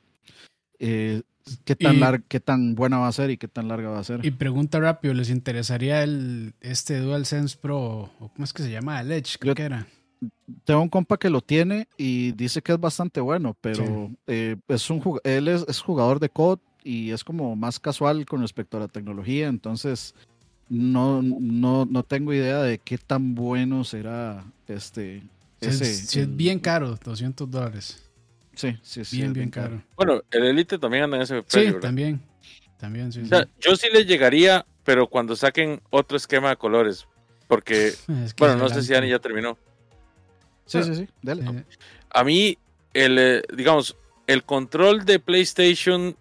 [0.79, 1.23] Eh,
[1.65, 4.05] qué tan, larga, qué tan buena va a ser y qué tan larga va a
[4.05, 4.25] ser.
[4.25, 7.79] Y pregunta rápido, ¿les interesaría el, este DualSense Pro
[8.19, 9.01] o cómo es que se llama?
[9.01, 9.87] El Edge, creo que era.
[10.65, 14.91] Tengo un compa que lo tiene y dice que es bastante bueno, pero eh, es
[14.91, 18.89] un él es, jugador de COD y es como más casual con respecto a la
[18.89, 20.15] tecnología, entonces
[20.69, 25.23] no, no, no tengo idea de qué tan bueno será este.
[25.61, 25.85] ese,
[26.23, 28.03] es bien caro, 200 dólares.
[28.55, 29.19] Sí, sí, sí.
[29.19, 29.83] Bien, bien caro.
[29.97, 31.75] Bueno, el Elite también anda en ese precio.
[31.75, 32.21] Sí, también.
[32.79, 33.23] También, sí,
[33.61, 37.07] Yo sí le llegaría, pero cuando saquen otro esquema de colores.
[37.49, 37.93] Porque,
[38.39, 39.59] bueno, no sé si Dani ya terminó.
[40.67, 41.65] Sí, sí, sí, dale.
[42.11, 42.59] A mí,
[42.93, 43.97] el, eh, digamos,
[44.27, 46.17] el control de PlayStation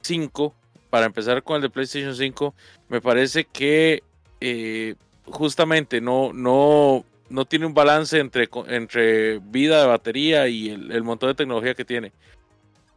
[0.00, 0.54] 5,
[0.88, 2.54] para empezar con el de PlayStation 5,
[2.88, 4.02] me parece que
[4.40, 4.94] eh,
[5.26, 11.30] justamente no, no, no tiene un balance entre, entre vida de batería y el, montón
[11.30, 12.12] de tecnología que tiene.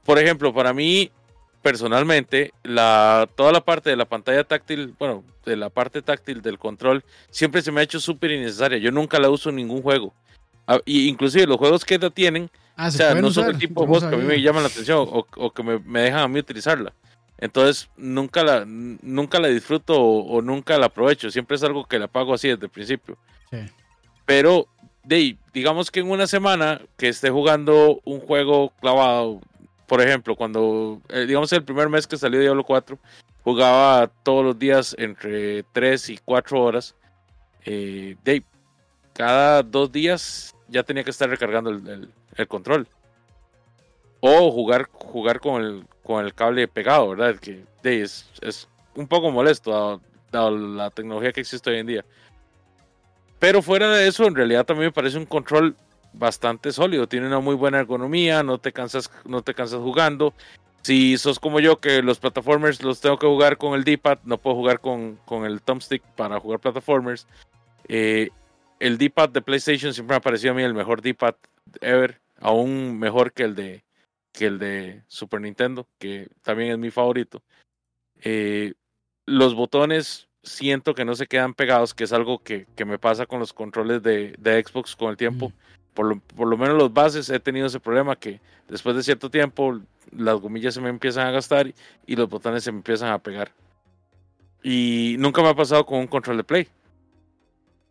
[0.06, 1.12] Por ejemplo, para mí,
[1.62, 6.58] personalmente, la, toda la parte de la pantalla táctil, bueno, de la parte táctil del
[6.58, 8.78] control, siempre se me ha hecho súper innecesaria.
[8.80, 10.14] Yo nunca la uso en ningún juego.
[10.68, 13.82] Ah, y inclusive los juegos que la tienen, ah, o sea, no son el tipo
[13.82, 16.40] de juegos que a mí me llaman la atención o, que me, dejan a mí
[16.40, 16.94] utilizarla.
[17.38, 21.30] Entonces, nunca la, nunca la disfruto o, o, nunca la aprovecho.
[21.30, 23.18] Siempre es algo que la pago así desde el principio.
[23.52, 23.58] Sí.
[24.26, 24.68] Pero,
[25.04, 29.42] de, digamos que en una semana que esté jugando un juego clavado,
[29.88, 32.98] por ejemplo, cuando, eh, digamos, el primer mes que salió Diablo 4,
[33.44, 36.96] jugaba todos los días entre 3 y 4 horas.
[37.66, 38.44] Eh, de,
[39.14, 42.88] cada dos días ya tenía que estar recargando el, control.
[44.20, 47.36] O jugar, jugar con, el, con el cable pegado, ¿verdad?
[47.40, 50.02] Que es, es un poco molesto
[50.32, 52.06] dado la tecnología que existe hoy en día.
[53.40, 55.76] Pero fuera de eso, en realidad también me parece un control
[56.14, 57.08] bastante sólido.
[57.08, 60.34] Tiene una muy buena ergonomía, no te cansas, no te cansas jugando.
[60.82, 64.38] Si sos como yo, que los platformers los tengo que jugar con el D-pad, no
[64.38, 67.28] puedo jugar con, con el thumbstick para jugar platformers.
[67.88, 68.30] Eh,
[68.80, 71.36] el D-pad de PlayStation siempre me ha parecido a mí el mejor D-pad
[71.82, 73.84] ever, aún mejor que el de
[74.32, 77.44] que el de Super Nintendo, que también es mi favorito.
[78.22, 78.74] Eh,
[79.26, 83.40] los botones siento que no se quedan pegados, que es algo que, me pasa con
[83.40, 85.54] los controles de, Xbox con el tiempo.
[85.94, 89.30] Por, lo, por lo menos los bases he tenido ese problema que después de cierto
[89.30, 89.80] tiempo
[90.12, 91.74] las gomillas se me empiezan a gastar
[92.06, 93.52] y, los botones se me empiezan a pegar.
[94.64, 96.68] Y nunca me ha pasado con un control de play.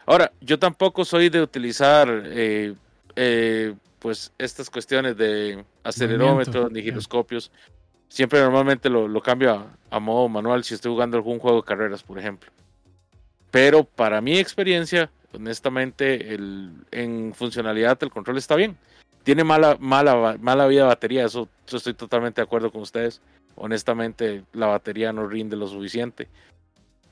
[0.06, 2.74] Ahora, yo tampoco soy de utilizar eh,
[3.16, 7.52] eh, pues estas cuestiones de acelerómetros ni giroscopios.
[8.08, 12.18] Siempre normalmente lo, cambio a, modo manual si estoy jugando algún juego de carreras, por
[12.18, 12.50] ejemplo.
[13.50, 18.76] Pero para mi experiencia, honestamente, el, en funcionalidad el control está bien.
[19.22, 23.20] Tiene mala, mala, mala vida de batería, eso, estoy totalmente de acuerdo con ustedes.
[23.54, 26.28] Honestamente, la batería no rinde lo suficiente.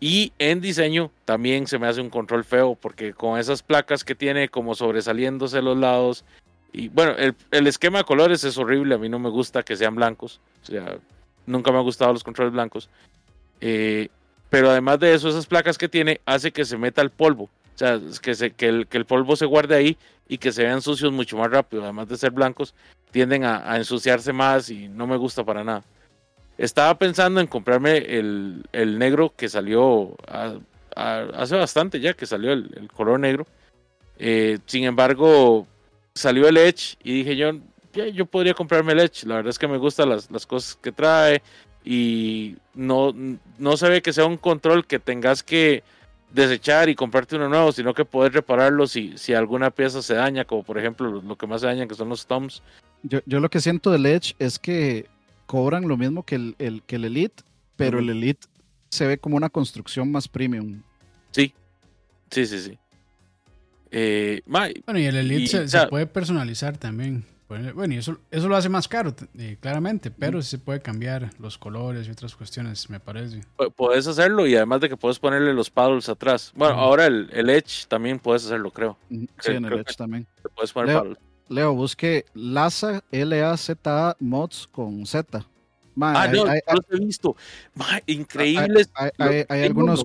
[0.00, 4.14] Y en diseño también se me hace un control feo porque con esas placas que
[4.14, 6.24] tiene como sobresaliéndose los lados
[6.72, 7.14] y bueno,
[7.50, 8.94] el, esquema de colores es horrible.
[8.94, 10.40] A mí no me gusta que sean blancos.
[10.62, 10.98] O sea,
[11.46, 12.88] nunca me han gustado los controles blancos.
[13.60, 14.08] Eh,
[14.48, 17.44] pero además de eso, esas placas que tiene hace que se meta el polvo.
[17.44, 19.96] O sea, que, se, que, el, que el polvo se guarde ahí
[20.28, 21.82] y que se vean sucios mucho más rápido.
[21.82, 22.74] Además de ser blancos,
[23.10, 25.82] tienden a, ensuciarse más y no me gusta para nada.
[26.60, 28.62] Estaba pensando en comprarme el,
[28.98, 30.14] negro que salió
[30.94, 33.46] hace bastante ya, que salió el, color negro.
[34.18, 35.66] Eh, sin embargo,
[36.14, 37.52] salió el Edge y dije yo,
[38.12, 39.26] yo podría comprarme el Edge.
[39.26, 41.40] La verdad es que me gustan las, las cosas que trae
[41.82, 43.14] y no,
[43.56, 45.82] no se ve que sea un control que tengas que
[46.30, 50.44] desechar y comprarte uno nuevo, sino que poder repararlo si, si alguna pieza se daña,
[50.44, 52.62] como por ejemplo lo, que más se daña que son los thumbs.
[53.02, 55.08] Yo, yo, lo que siento del Edge es que
[55.50, 57.42] cobran lo mismo que el, el, que el Elite,
[57.74, 58.46] pero el Elite
[58.88, 60.80] se ve como una construcción más premium.
[61.32, 61.52] Sí,
[62.30, 62.78] sí, sí, sí.
[63.90, 67.24] Eh, bueno, y el Elite se, puede personalizar también.
[67.48, 71.30] Bueno, y eso, eso lo hace más caro, eh, claramente, pero sí se puede cambiar
[71.40, 73.40] los colores y otras cuestiones, me parece.
[73.74, 76.52] Puedes hacerlo y además de que puedes ponerle los paddles atrás.
[76.54, 78.96] Bueno, ahora el, el, Edge también puedes hacerlo, creo.
[79.40, 80.28] Sí, en el Edge también.
[80.54, 81.16] Puedes poner Leo,
[81.50, 85.44] Leo, busque Laza, L-A-Z-A mods con Z.
[86.00, 87.36] ah, no, no lo he visto.
[88.06, 88.90] increíbles.
[88.94, 90.04] Hay, algunos.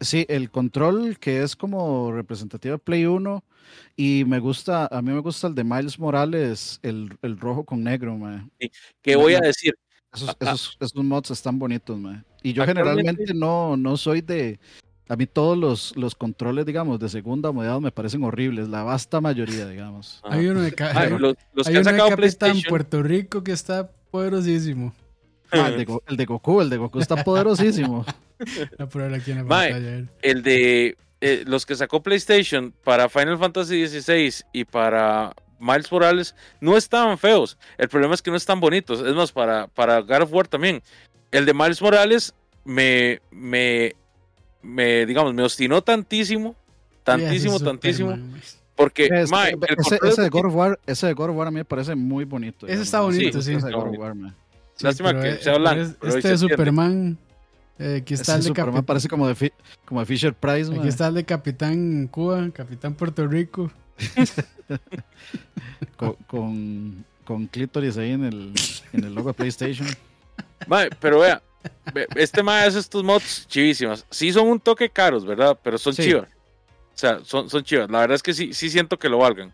[0.00, 3.44] sí, el control que es como representativo de Play 1
[3.96, 7.84] y me gusta, a mí me gusta el de Miles Morales, el, el rojo con
[7.84, 8.50] negro, man.
[9.02, 9.74] ¿Qué voy a decir?
[10.12, 12.24] Esos, esos, esos, mods están bonitos, man.
[12.42, 14.58] Y yo generalmente no, no soy de...
[15.10, 19.20] A mí todos los, los controles, digamos, de segunda modalidad me parecen horribles, la vasta
[19.20, 20.20] mayoría, digamos.
[20.22, 20.70] Hay uno de,
[21.18, 24.94] los, los hay que uno de PlayStation en Puerto Rico que está poderosísimo.
[25.50, 28.06] Ah, el, de, el, de, Goku, el de Goku está poderosísimo.
[28.38, 34.64] aquí en la el de eh, los que sacó PlayStation para Final Fantasy XVI y
[34.64, 37.58] para Miles Morales no estaban feos.
[37.78, 39.00] El problema es que no están bonitos.
[39.00, 40.80] Es más, para, para God of War también.
[41.32, 42.32] El de Miles Morales
[42.64, 43.96] me, me,
[44.62, 46.56] me digamos, me obstinó tantísimo,
[47.04, 48.18] tantísimo, tantísimo.
[48.74, 51.94] porque ese, de God of War, ese de God of War a mí me parece
[51.94, 52.66] muy bonito.
[52.66, 53.54] Ese está bonito, sí.
[53.54, 53.70] Ese
[54.80, 56.06] Lástima que sea blanco.
[56.06, 57.18] Este de Superman
[57.80, 58.84] eh, aquí está el de Capitán.
[58.84, 59.52] parece como de,
[59.86, 60.70] como de Fisher Price.
[60.70, 63.72] Aquí está el de Capitán Cuba, Capitán Puerto Rico.
[66.26, 68.52] con, con, clítoris ahí en el,
[68.92, 69.88] en el logo de PlayStation.
[71.00, 71.42] pero vea,
[72.14, 74.06] este mae hace estos mods chivísimas.
[74.10, 75.58] Sí son un toque caros, ¿verdad?
[75.62, 76.28] Pero son chivas.
[76.94, 77.90] O sea, son, son chivas.
[77.90, 79.52] La verdad es que sí, sí siento que lo valgan.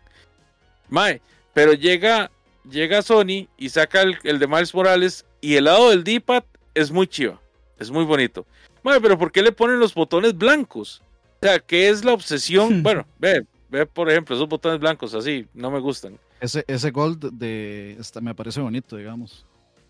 [0.89, 1.21] Mae,
[1.53, 2.31] pero llega,
[2.69, 6.43] llega Sony y saca el, el de Miles Morales y el lado del D-pad
[6.73, 7.39] es muy chiva.
[7.79, 8.45] Es muy bonito.
[8.83, 11.01] Bueno, pero ¿por qué le ponen los botones blancos?
[11.41, 12.81] O sea, ¿qué es la obsesión?
[12.83, 16.17] bueno, ve, ve por ejemplo, esos botones blancos así, no me gustan.
[16.39, 19.45] Ese, ese gold de me parece bonito, digamos.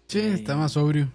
[0.08, 1.12] Sí, está más sobrio.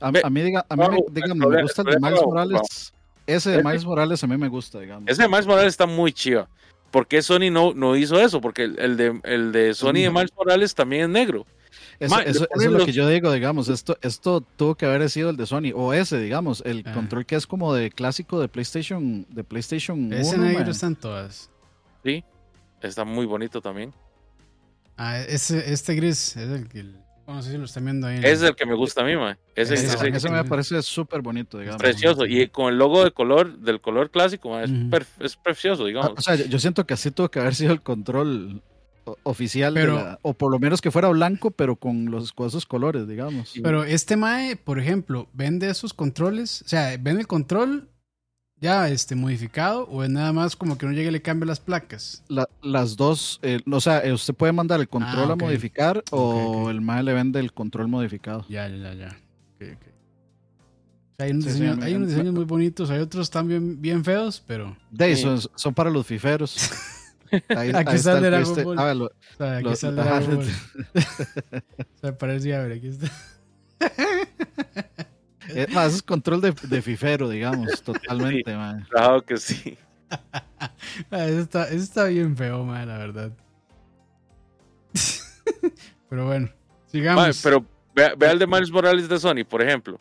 [0.00, 0.90] A, mí, diga, a mí me,
[1.34, 2.92] me gusta el de Miles Morales.
[3.26, 5.08] Ese de Miles Morales a mí me gusta, digamos.
[5.08, 6.48] Ese de Miles Morales está muy chido.
[6.90, 8.40] ¿Por qué Sony no, no hizo eso?
[8.40, 11.46] Porque el, de, el de Sony de Miles Morales también es negro.
[12.00, 15.46] Eso, es lo que yo digo, digamos, esto, esto tuvo que haber sido el de
[15.46, 16.92] Sony, o ese, digamos, el ah.
[16.92, 21.50] control que es como de clásico de PlayStation, de PlayStation Ese negro están todas.
[22.02, 22.24] Sí,
[22.80, 23.92] está muy bonito también.
[24.96, 26.86] Ah, ese, este gris es el que...
[27.34, 28.20] No sé si lo están viendo ahí.
[28.22, 29.36] Es el que me gusta a mí, man.
[29.54, 31.80] Ese, ese, me parece súper bonito, digamos.
[31.80, 32.26] Precioso.
[32.26, 34.70] Y con el logo de color, del color clásico, es,
[35.20, 36.12] es, precioso, digamos.
[36.16, 38.62] o sea, yo siento que así tuvo que haber sido el control
[39.22, 39.76] oficial,
[40.22, 43.54] o por lo menos que fuera blanco, pero con los esos colores, digamos.
[43.62, 47.88] Pero este Mae, por ejemplo, vende esos controles, o sea, vende el control
[48.60, 51.60] ya este modificado o es nada más como que no llegue y le cambie las
[51.60, 52.22] placas.
[52.62, 56.70] las dos, eh, o sea, eh, usted puede mandar el control ah, a modificar o
[56.70, 58.44] el Mae le vende el control modificado.
[58.48, 59.16] Ya, ya, ya.
[61.18, 61.46] hay unos,
[62.08, 64.76] diseños, muy bonitos, hay otros también bien feos, pero...
[64.90, 66.70] De son, son para los fiferos.
[67.48, 68.78] Ahí, aquí sale Dragon Ball.
[68.78, 70.46] Ah, o sea, aquí sale Dragon Ball.
[71.94, 73.10] o sea, parece, a ver, aquí está.
[75.54, 78.86] Es más, es control de, de fifero, digamos, totalmente, man.
[78.90, 79.76] Claro que sí.
[81.12, 83.32] Ah, eso, está, eso está bien feo, man, la verdad.
[86.08, 86.50] pero bueno,
[86.86, 87.40] sigamos.
[87.44, 90.00] pero vea, vea el de Miles Morales de Sony, por ejemplo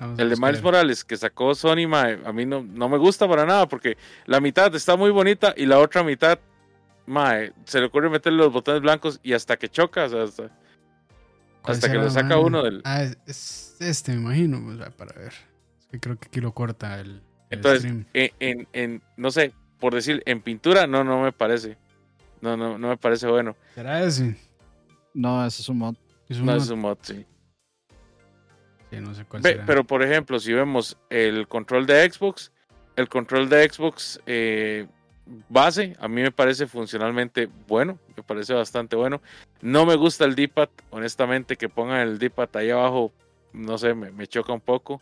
[0.00, 3.68] el de Miles Morales que sacó Sony, a mí no, no me gusta para nada
[3.68, 6.38] porque la mitad está muy bonita y la otra mitad,
[7.06, 10.50] mae, se le ocurre meterle los botones blancos y hasta que choca, hasta,
[11.62, 12.82] hasta que le saca uno del...
[12.84, 15.32] Ah, es este, me imagino, para ver.
[15.78, 17.22] Es que creo que aquí lo corta el...
[17.50, 21.76] Entonces, En, en, no sé, por decir, en pintura, no, no me parece.
[22.40, 23.56] No, no, no me parece bueno.
[23.74, 24.36] ¿Será ese?
[25.14, 25.94] No, ese es un mod.
[26.28, 27.26] no, es un mod, sí
[28.98, 32.50] no sé cuál Pero por ejemplo, si vemos el control de Xbox,
[32.96, 34.88] el control de Xbox eh,
[35.48, 39.20] base, a mí me parece funcionalmente bueno, me parece bastante bueno.
[39.60, 43.12] No me gusta el D-pad, honestamente, que pongan el D-pad ahí abajo,
[43.52, 45.00] no sé, me, choca un poco.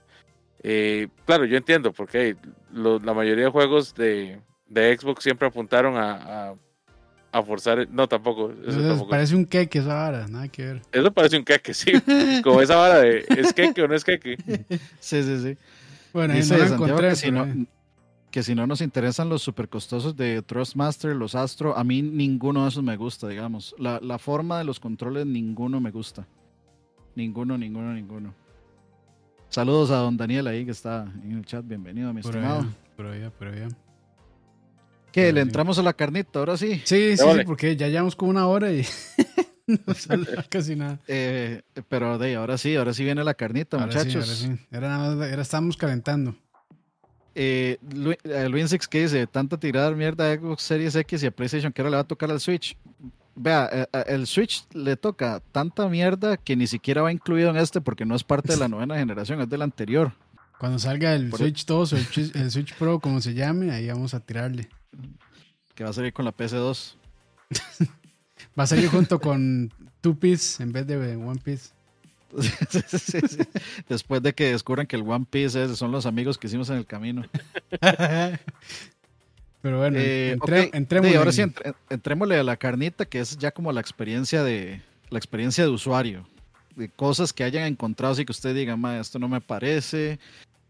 [0.63, 2.37] Eh, claro, yo entiendo, porque
[2.73, 6.55] la mayoría de juegos de, Xbox siempre apuntaron a
[7.33, 7.89] a forzar.
[7.91, 8.53] No, tampoco.
[8.67, 10.83] Eso Parece un queque esa vara, nada que ver.
[10.93, 11.93] Eso parece un queque, sí.
[12.43, 14.37] Como esa vara de ¿es queque o no es queque?
[15.01, 15.57] Sí, sí, sí.
[16.13, 17.47] Bueno, ahí no encontré, que, si no,
[18.31, 22.65] que si no nos interesan los super costosos de Trustmaster, los Astro, a mí ninguno
[22.65, 23.75] de esos me gusta, digamos.
[23.79, 26.27] La, la forma de los controles, ninguno me gusta.
[27.15, 28.35] Ninguno, ninguno, ninguno.
[29.49, 31.67] Saludos a don Daniel ahí que está en el chat.
[31.67, 32.67] Bienvenido, mi estimado.
[32.97, 33.69] Pero ya, pero ya.
[35.11, 35.33] ¿Qué?
[35.33, 36.83] ¿Le entramos a la carnita ahora sí?
[36.85, 38.85] Sí, sí, sí, porque ya llevamos como una hora y
[39.67, 40.99] no sale casi nada.
[41.09, 44.27] Eh, pero de ahora sí, ahora sí viene la carnita, muchachos.
[44.29, 44.67] Sí, ahora sí.
[44.71, 46.37] Era nada más, era, estábamos calentando.
[47.41, 47.79] Eh,
[48.25, 51.73] eh Luis Six que dice, tanta tirada mierda de Xbox Series X y a PlayStation
[51.73, 52.77] que ahora le va a tocar al Switch.
[53.37, 57.57] Vea, eh, eh, el Switch le toca tanta mierda que ni siquiera va incluido en
[57.57, 60.15] este porque no es parte de la novena generación, es de la anterior.
[60.59, 61.97] Cuando salga el Switch 2 o
[62.35, 64.69] el, Switch Pro, como se llame, ahí vamos a tirarle.
[65.77, 66.97] Que va a salir con la PS2.
[68.59, 71.71] va a salir junto con Two Piece en vez de One Piece.
[73.89, 76.87] Después de que descubran que el One Piece son los amigos que hicimos en el
[76.87, 77.25] camino.
[79.61, 81.43] Pero bueno, eh, ahora sí,
[81.91, 86.27] entrémosle a la carnita, que es ya como la experiencia de la experiencia de usuario.
[86.77, 90.21] De cosas que hayan encontrado así que usted diga, ma, esto no me parece,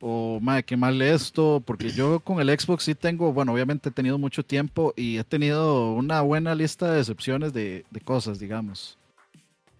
[0.01, 3.93] o ma, qué mal esto, porque yo con el Xbox sí tengo, bueno, obviamente he
[3.93, 8.98] tenido mucho tiempo y he tenido una buena lista de decepciones de, de cosas, digamos.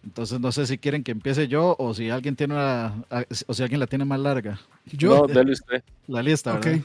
[0.05, 3.05] Entonces no sé si quieren que empiece yo o si alguien tiene una,
[3.47, 4.61] o si alguien la tiene más larga.
[4.87, 5.83] Yo, no, dale usted.
[6.07, 6.81] La lista, ¿verdad?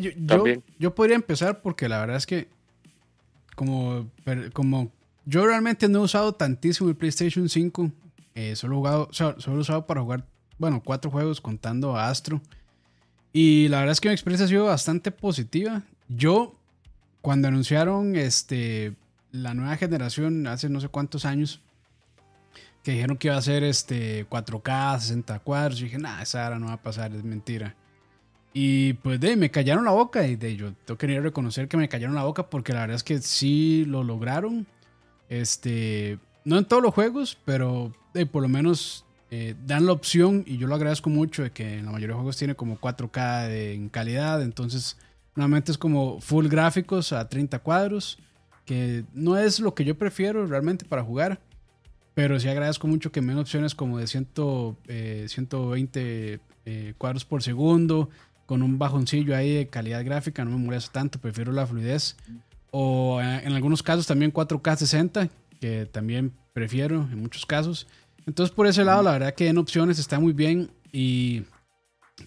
[0.00, 0.44] Yo,
[0.78, 2.48] yo, podría empezar porque la verdad es que
[3.56, 4.08] como,
[4.52, 4.90] como
[5.24, 7.90] yo realmente no he usado tantísimo el PlayStation 5,
[8.34, 10.24] eh, solo, he jugado, solo he usado para jugar,
[10.58, 12.40] bueno, cuatro juegos contando a Astro.
[13.32, 15.82] Y la verdad es que mi experiencia ha sido bastante positiva.
[16.08, 16.54] Yo,
[17.20, 18.94] cuando anunciaron este,
[19.32, 21.60] la nueva generación hace no sé cuántos años,
[22.82, 26.58] que dijeron que iba a ser este 4K, 60 cuadros, yo dije, nada, esa ahora
[26.58, 27.76] no va a pasar, es mentira.
[28.54, 31.88] Y pues de me callaron la boca y de yo tengo que reconocer que me
[31.88, 34.66] callaron la boca porque la verdad es que sí lo lograron.
[35.28, 40.44] Este, no en todos los juegos, pero de, por lo menos eh, dan la opción
[40.46, 43.48] y yo lo agradezco mucho de que en la mayoría de juegos tiene como 4K
[43.72, 44.98] en calidad, entonces
[45.34, 48.18] nuevamente es como full gráficos a 30 cuadros,
[48.66, 51.40] que no es lo que yo prefiero realmente para jugar,
[52.14, 54.28] pero sí agradezco mucho que me den opciones como de 100,
[55.28, 56.00] 120
[56.34, 58.10] eh, eh, cuadros por segundo,
[58.46, 62.16] con un bajoncillo ahí de calidad gráfica, no me molesta tanto, prefiero la fluidez.
[62.70, 65.28] O eh, en algunos casos también 4K 60,
[65.60, 67.86] que también prefiero en muchos casos.
[68.26, 71.44] Entonces por ese lado la verdad que en opciones está muy bien y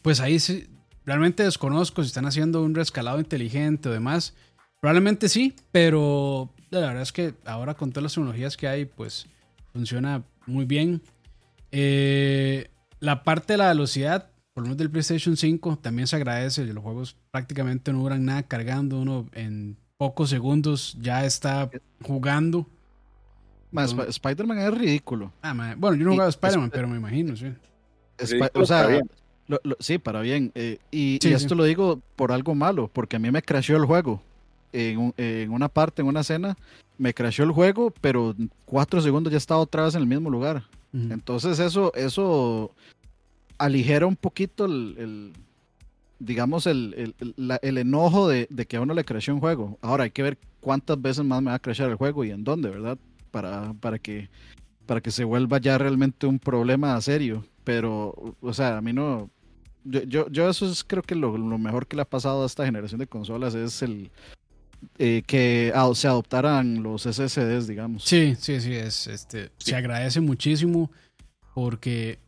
[0.02, 0.68] pues ahí sí,
[1.06, 4.34] realmente desconozco si están haciendo un rescalado inteligente o demás.
[4.82, 9.28] Probablemente sí, pero la verdad es que ahora con todas las tecnologías que hay pues
[9.76, 11.01] funciona muy bien.
[11.71, 12.69] Eh,
[12.99, 16.63] la parte de la velocidad por lo menos del PlayStation 5, también se agradece.
[16.65, 19.01] Los juegos prácticamente no duran nada cargando.
[19.01, 21.69] Uno en pocos segundos ya está
[22.01, 22.65] jugando.
[23.73, 25.34] Spider-Man es ridículo.
[25.41, 27.47] Ah, bueno, yo no he jugado Spider-Man, pero me imagino, sí.
[28.53, 29.01] o sea,
[29.80, 30.53] sí, para bien.
[30.55, 34.23] Eh, y, esto lo digo por algo malo, porque a mí me crasheó el juego.
[34.76, 36.57] En, en, una parte, en una escena,
[36.97, 40.63] me crasheó el juego, pero cuatro segundos ya estaba otra vez en el mismo lugar.
[40.93, 42.71] Entonces eso, eso
[43.57, 45.34] aligera un poquito el,
[46.19, 47.15] digamos, el,
[47.61, 49.78] enojo de, que a uno le creció un juego.
[49.82, 52.43] Ahora hay que ver cuántas veces más me va a crecer el juego y en
[52.43, 52.97] dónde, ¿verdad?
[53.32, 54.30] Para, para, que,
[54.86, 57.43] para que se vuelva ya realmente un problema serio.
[57.63, 59.30] Pero, o sea, a mí no...
[59.84, 62.99] Yo, yo, eso es creo que lo, mejor que le ha pasado a esta generación
[62.99, 64.09] de consolas es el,
[64.98, 68.04] eh, que se adoptaran los SSDs, digamos.
[68.04, 70.92] Sí, sí, sí, es, este, se agradece muchísimo
[71.54, 72.20] porque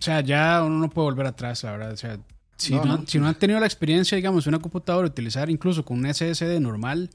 [0.00, 1.92] o sea, ya uno no puede volver atrás, la verdad.
[1.92, 2.18] O sea,
[2.56, 5.98] si no, si no han tenido la experiencia, digamos, de una computadora, utilizar incluso con
[5.98, 7.10] un SSD normal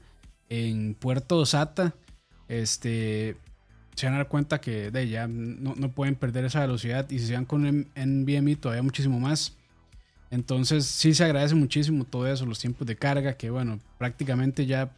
[0.48, 1.94] en puerto SATA,
[2.46, 3.36] este,
[3.96, 7.18] se van a dar cuenta que de ya no, no, pueden perder esa velocidad y
[7.18, 9.56] si se van con NVMe todavía muchísimo más.
[10.30, 14.92] Entonces sí se agradece muchísimo todo eso, los tiempos de carga, que bueno, prácticamente ya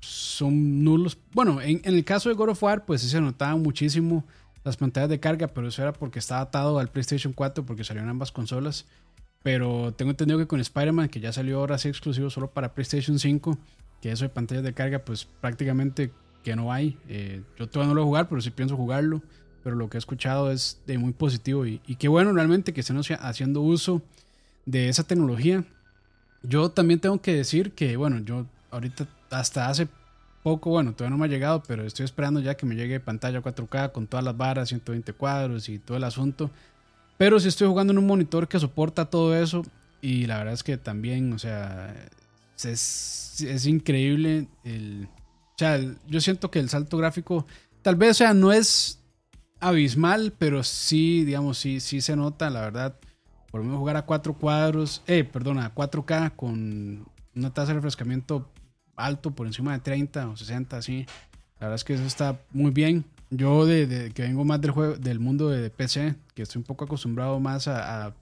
[0.00, 1.18] son nulos.
[1.32, 4.24] Bueno, en, el caso de God of War, pues sí se notaba muchísimo
[4.64, 8.10] las pantallas de carga, pero eso era porque estaba atado al PlayStation 4 porque salieron
[8.10, 8.86] ambas consolas.
[9.42, 13.18] Pero tengo entendido que con Spider-Man, que ya salió ahora sí exclusivo solo para PlayStation
[13.18, 13.58] 5,
[14.00, 16.10] que eso de pantallas de carga, pues prácticamente
[16.42, 16.98] que no hay.
[17.08, 19.22] Eh, yo todavía no lo voy a jugar, pero sí pienso jugarlo.
[19.62, 22.80] Pero lo que he escuchado es de muy positivo y, y qué bueno realmente que
[22.80, 24.02] estén haciendo uso
[24.66, 25.64] de esa tecnología.
[26.42, 29.88] Yo también tengo que decir que, bueno, yo ahorita hasta hace
[30.42, 33.40] poco, bueno, todavía no me ha llegado, pero estoy esperando ya que me llegue pantalla
[33.40, 36.50] 4K con todas las varas, 120 cuadros y todo el asunto.
[37.16, 39.62] Pero si estoy jugando en un monitor que soporta todo eso
[40.02, 41.94] y la verdad es que también, o sea,
[42.62, 45.08] es, es increíble el...
[45.54, 47.46] O sea, yo siento que el salto gráfico
[47.80, 48.98] tal vez, o sea, no es
[49.60, 52.96] abismal, pero sí, digamos, sí, sí se nota, la verdad.
[53.54, 57.74] Por lo menos jugar a cuatro cuadros, eh, perdona, a 4K con una tasa de
[57.74, 58.50] refrescamiento
[58.96, 61.06] alto, por encima de 30 o 60, así.
[61.60, 63.04] La verdad es que eso está muy bien.
[63.30, 66.86] Yo, de, que vengo más del, juego, del mundo de PC, que estoy un poco
[66.86, 68.12] acostumbrado más a,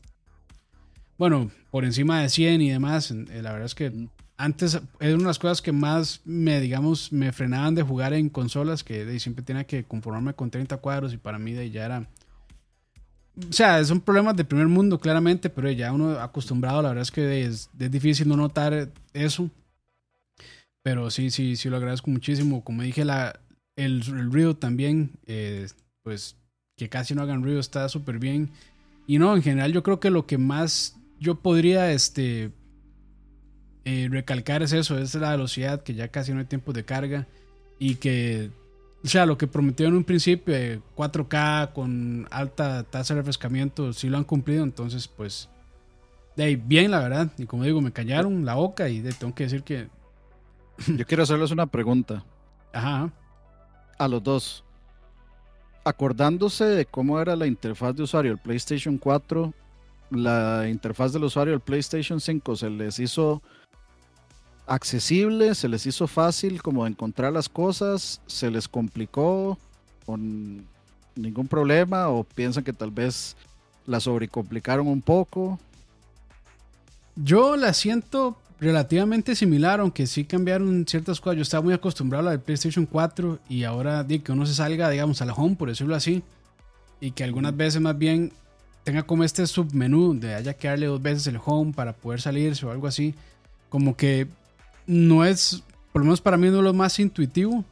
[1.16, 5.22] bueno, por encima de 100 y demás, eh, la verdad es que antes es una
[5.22, 9.42] de las cosas que más me, digamos, me frenaban de jugar en consolas, que siempre
[9.42, 12.06] tenía que conformarme con 30 cuadros y para mí de ya era...
[13.48, 17.10] O sea, son problemas de primer mundo, claramente, pero ya uno acostumbrado, la verdad es
[17.10, 19.50] que es, es difícil no notar eso.
[20.82, 22.62] Pero sí, sí, sí lo agradezco muchísimo.
[22.62, 23.40] Como dije, la,
[23.76, 25.66] el, el ruido también, eh,
[26.02, 26.36] pues
[26.76, 28.50] que casi no hagan ruido está súper bien.
[29.06, 32.50] Y no, en general yo creo que lo que más yo podría este,
[33.84, 37.26] eh, recalcar es eso, es la velocidad, que ya casi no hay tiempo de carga.
[37.78, 38.50] Y que,
[39.04, 40.54] o sea, lo que prometió en un principio,
[40.96, 44.62] 4K con alta tasa de refrescamiento, sí lo han cumplido.
[44.62, 45.48] Entonces, pues,
[46.36, 47.32] de ahí, bien, la verdad.
[47.38, 49.88] Y como digo, me callaron la boca y tengo que decir que
[50.96, 52.24] Yo quiero hacerles una pregunta.
[52.72, 53.10] Ajá.
[53.98, 54.64] A los dos.
[55.84, 59.52] Acordándose de cómo era la interfaz de usuario del PlayStation 4,
[60.10, 63.42] la interfaz del usuario del PlayStation 5 se les hizo
[64.66, 69.58] accesible, se les hizo fácil como encontrar las cosas, se les complicó
[70.06, 70.64] con
[71.14, 73.36] ningún problema o piensan que tal vez
[73.86, 75.58] la sobrecomplicaron un poco.
[77.16, 81.36] Yo la siento relativamente similar, aunque sí cambiaron ciertas cosas.
[81.36, 85.20] Yo estaba muy acostumbrado a la PlayStation 4 y ahora que uno se salga, digamos,
[85.20, 86.22] a la home, por decirlo así,
[87.00, 88.32] y que algunas veces más bien
[88.84, 92.64] tenga como este submenú de haya que darle dos veces el home para poder salirse
[92.64, 93.14] o algo así.
[93.68, 94.28] Como que
[94.86, 95.62] no es,
[95.92, 97.64] por lo menos para mí no es lo más intuitivo,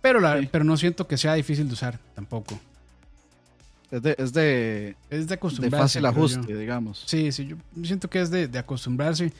[0.00, 2.58] pero, la, pero no siento que sea difícil de usar tampoco.
[3.90, 5.82] Es de, es de, es de acostumbrarse.
[5.82, 7.02] fácil ajuste, digamos.
[7.06, 9.32] Sí, sí, yo siento que es de, de acostumbrarse.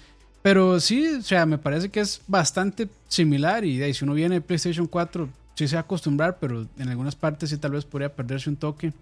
[0.42, 4.36] Pero sí, o sea, me parece que es bastante similar y de si uno viene
[4.36, 7.84] de PlayStation 4, sí se va a acostumbrar, pero en algunas partes sí tal vez
[7.84, 8.92] podría perderse un toque.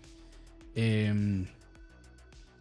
[0.74, 1.46] Em,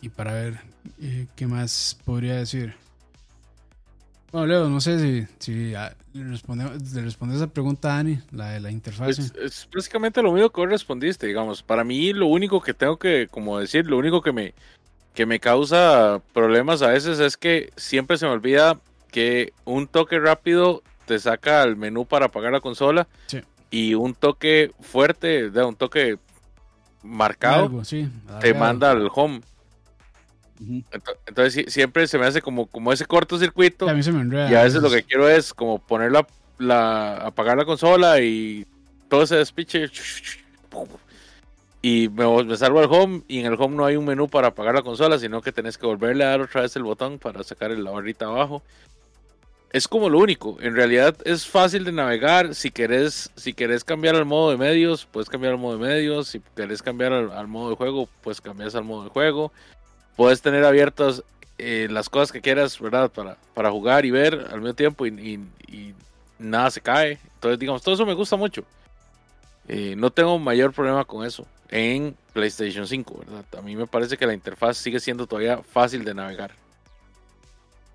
[0.02, 0.60] y para ver
[1.02, 2.76] eh, qué más podría decir.
[4.32, 8.50] Bueno, Leo, no sé si, si ah, le, responde, le esa pregunta a Dani, la
[8.50, 9.18] de la interfaz.
[9.18, 11.64] Es, es, básicamente lo mismo que vos respondiste, digamos.
[11.64, 14.54] Para mí lo único que tengo que, como decir, lo único que me,
[15.14, 18.80] que me causa problemas a veces es que siempre se me olvida
[19.12, 23.08] que un toque rápido te saca al menú para apagar la consola
[23.72, 26.20] y un toque fuerte, un toque
[27.02, 27.82] marcado,
[28.42, 29.42] te manda al home.
[31.26, 33.86] Entonces siempre se me hace como, como ese cortocircuito.
[34.50, 36.12] y a veces lo que quiero es como poner
[36.60, 38.66] la, apagar la consola y
[39.10, 39.90] todo ese despiche
[41.82, 44.76] y me, salvo al home y en el home no hay un menú para apagar
[44.76, 47.72] la consola, sino que tenés que volverle a dar otra vez el botón para sacar
[47.72, 48.64] la barrita abajo.
[49.72, 50.58] Es como lo único.
[50.60, 52.56] En realidad es fácil de navegar.
[52.56, 56.30] Si querés, si querés cambiar al modo de medios, puedes cambiar al modo de medios.
[56.30, 59.52] Si querés cambiar al, modo de juego, pues cambias al modo de juego.
[60.18, 61.24] Puedes tener abiertas
[61.58, 63.10] eh, las cosas que quieras, ¿verdad?
[63.10, 65.40] Para, para jugar y ver al mismo tiempo y
[66.38, 67.20] nada se cae.
[67.36, 68.66] Entonces, digamos, todo eso me gusta mucho.
[69.68, 73.46] Eh, no tengo mayor problema con eso en PlayStation 5, ¿verdad?
[73.58, 76.52] A mí me parece que la interfaz sigue siendo todavía fácil de navegar.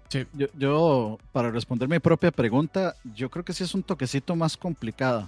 [0.08, 0.26] Sí,
[0.58, 5.26] yo, para responder mi propia pregunta, yo creo que sí es un toquecito más complicado.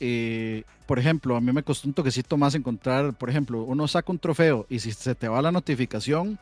[0.00, 4.10] Eh, por ejemplo, a mí me costó un toquecito más encontrar, por ejemplo, uno saca
[4.12, 6.38] un trofeo y si se te va la notificación,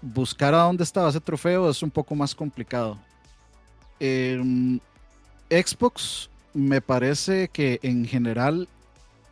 [0.00, 2.98] buscar a dónde estaba ese trofeo es un poco más complicado.
[4.00, 4.78] Em,
[5.50, 8.68] Xbox me parece que en general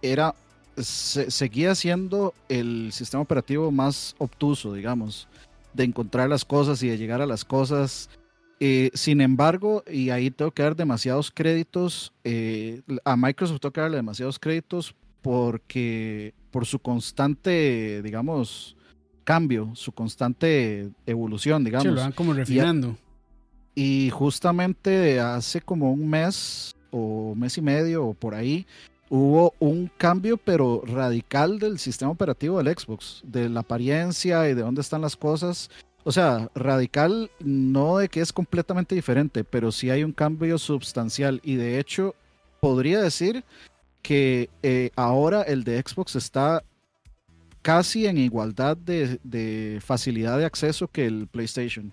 [0.02, 0.34] era
[0.76, 5.28] seguía siendo el sistema operativo más obtuso, digamos,
[5.74, 8.08] de encontrar las cosas y de llegar a las cosas.
[8.64, 13.80] Eh, sin embargo, y ahí tengo que dar demasiados créditos, eh, a Microsoft tengo que
[13.80, 18.76] darle demasiados créditos porque por su constante, digamos,
[19.24, 21.88] cambio, su constante evolución, digamos.
[21.88, 22.96] Sí, lo van como refinando.
[23.74, 28.64] y justamente hace como un mes o mes y medio o por ahí,
[29.08, 34.62] hubo un cambio pero radical del sistema operativo del Xbox, de la apariencia y de
[34.62, 35.68] dónde están las cosas.
[36.04, 41.40] O sea, radical no de que es completamente diferente, pero sí hay un cambio sustancial
[41.44, 42.14] y de hecho
[42.60, 43.44] podría decir
[44.02, 46.64] que eh, ahora el de Xbox está
[47.62, 51.92] casi en igualdad de, facilidad de acceso que el PlayStation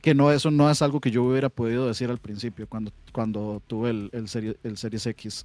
[0.00, 3.60] que no, eso no es algo que yo hubiera podido decir al principio cuando, cuando
[3.66, 5.44] tuve el, el, serie, el Series X.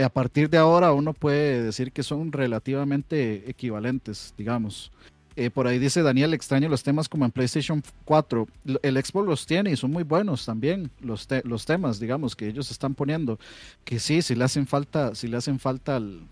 [0.00, 4.92] a partir de ahora uno puede decir que son relativamente equivalentes, digamos.
[5.40, 8.46] Eh, por ahí dice Daniel, extraño los temas como en PlayStation 4.
[8.82, 12.70] El Xbox los tiene y son muy buenos también, los, los temas, digamos, que ellos
[12.70, 13.38] están poniendo.
[13.82, 16.28] Que sí, si le hacen falta, si le hacen falta al,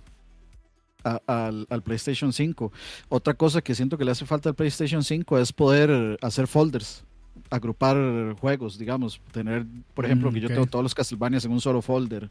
[1.27, 2.71] al, PlayStation 5.
[3.09, 7.03] Otra cosa que siento que le hace falta al PlayStation 5 es poder hacer folders,
[7.49, 7.97] agrupar
[8.39, 9.23] juegos, digamos.
[9.33, 12.29] Tener, por ejemplo, mm, que yo tengo todos los Castlevania en un solo folder.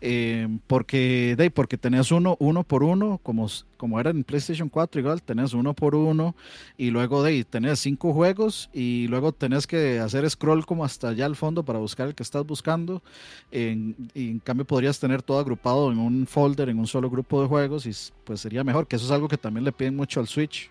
[0.00, 5.00] Eh, porque, de, porque tenés uno, uno por uno, como, como era en PlayStation 4,
[5.00, 6.36] igual tenés uno por uno,
[6.76, 11.26] y luego de tenés cinco juegos, y luego tenés que hacer scroll como hasta allá
[11.26, 13.02] al fondo para buscar el que estás buscando.
[13.50, 17.48] y en cambio podrías tener todo agrupado en un folder, en un solo grupo de
[17.48, 17.92] juegos, y
[18.24, 20.70] pues sería mejor, que eso es algo que también le piden mucho al Switch.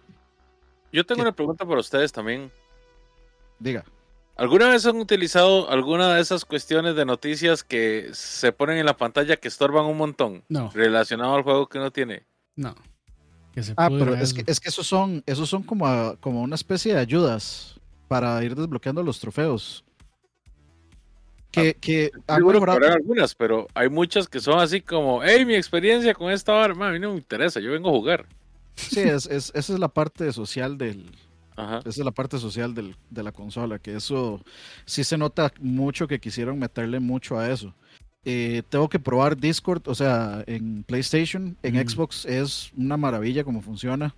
[0.92, 2.50] Yo tengo una pregunta para ustedes también.
[3.60, 3.84] Diga.
[4.38, 8.96] ¿Alguna vez han utilizado alguna de esas cuestiones de noticias que se ponen en la
[8.96, 10.44] pantalla que estorban un montón?
[10.48, 10.70] No.
[10.76, 12.24] Relacionado al juego que uno tiene.
[12.56, 12.76] No.
[13.78, 17.00] ah, pero es que, es que esos son, esos son como, como una especie de
[17.00, 19.84] ayudas para ir desbloqueando los trofeos.
[21.50, 22.94] Que, ah, que han mejorado...
[22.94, 26.92] algunas, pero hay muchas que son así como, hey, mi experiencia con esta arma, a
[26.92, 28.28] mí no me interesa, yo vengo a jugar.
[28.76, 31.10] Sí, es, es, esa es la parte social del,
[31.58, 34.42] esa es la parte social de la consola, que eso
[34.86, 37.74] sí se nota mucho que quisieron meterle mucho a eso.
[38.30, 43.62] Eh, tengo que probar Discord, o sea, en PlayStation, en Xbox es una maravilla cómo
[43.62, 44.14] funciona.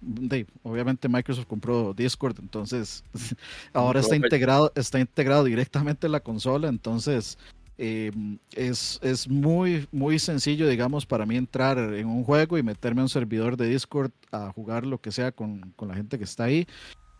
[0.64, 3.04] obviamente Microsoft compró Discord, entonces
[3.72, 7.38] ahora está integrado, está integrado directamente en la consola, entonces
[7.78, 8.12] eh,
[8.56, 13.04] es, es, muy, muy sencillo, digamos, para mí entrar en un juego y meterme a
[13.04, 16.46] un servidor de Discord a jugar lo que sea con, con la gente que está
[16.46, 16.66] ahí.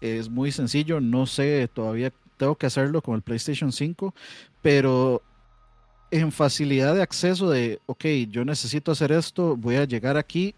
[0.02, 4.16] Es muy sencillo, no sé, todavía tengo que hacerlo con el PlayStation 5,
[4.62, 5.22] pero
[6.12, 10.56] en facilidad de acceso de, ok, yo necesito hacer esto, voy a llegar aquí.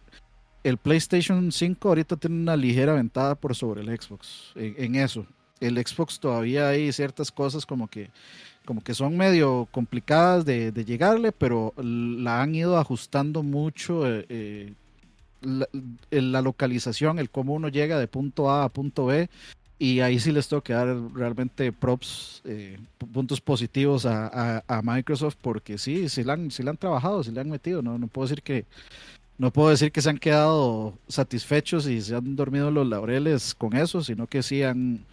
[0.63, 5.25] El PlayStation 5 ahorita tiene una ligera ventaja por sobre el Xbox en, eso.
[5.59, 8.11] El Xbox todavía hay ciertas cosas como que,
[8.63, 14.73] como que son medio complicadas de, llegarle, pero la han ido ajustando mucho eh, eh,
[15.41, 19.29] la, localización, el cómo uno llega de punto A a punto B.
[19.79, 22.77] Y ahí sí les tengo que dar realmente props, eh,
[23.11, 27.49] puntos positivos a, Microsoft, porque sí, sí la, han, sí han trabajado, sí le han
[27.49, 27.81] metido.
[27.81, 28.65] No, no puedo decir que,
[29.41, 33.75] no puedo decir que se han quedado satisfechos y se han dormido los laureles con
[33.75, 35.03] eso, sino que sí han,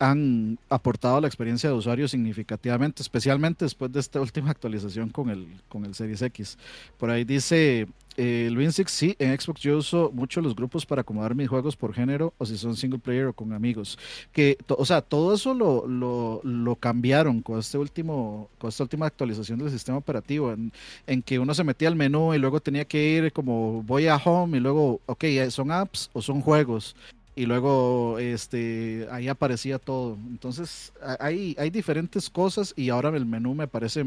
[0.00, 5.46] han aportado la experiencia de usuario significativamente, especialmente después de esta última actualización con el,
[5.68, 6.58] con el Series X.
[6.98, 7.86] Por ahí dice
[8.18, 11.94] el WinSix, sí, en Xbox yo uso mucho los grupos para acomodar mis juegos por
[11.94, 13.96] género o si son single player o con amigos.
[14.32, 19.06] Que, o sea, todo eso lo, lo, lo, cambiaron con, este último, con esta última
[19.06, 20.72] actualización del sistema operativo, en,
[21.06, 24.16] en, que uno se metía al menú y luego tenía que ir como voy a
[24.16, 26.96] home y luego, ok, ¿son apps o son juegos?
[27.36, 30.18] y luego este ahí aparecía todo.
[30.28, 34.04] Entonces hay, hay diferentes cosas y ahora el menú me parece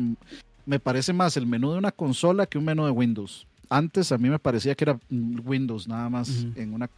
[0.65, 4.17] me parece más el menú de una consola que un menú de Windows antes a
[4.17, 6.45] mí me parecía que era Windows nada más.
[6.55, 6.89] en una,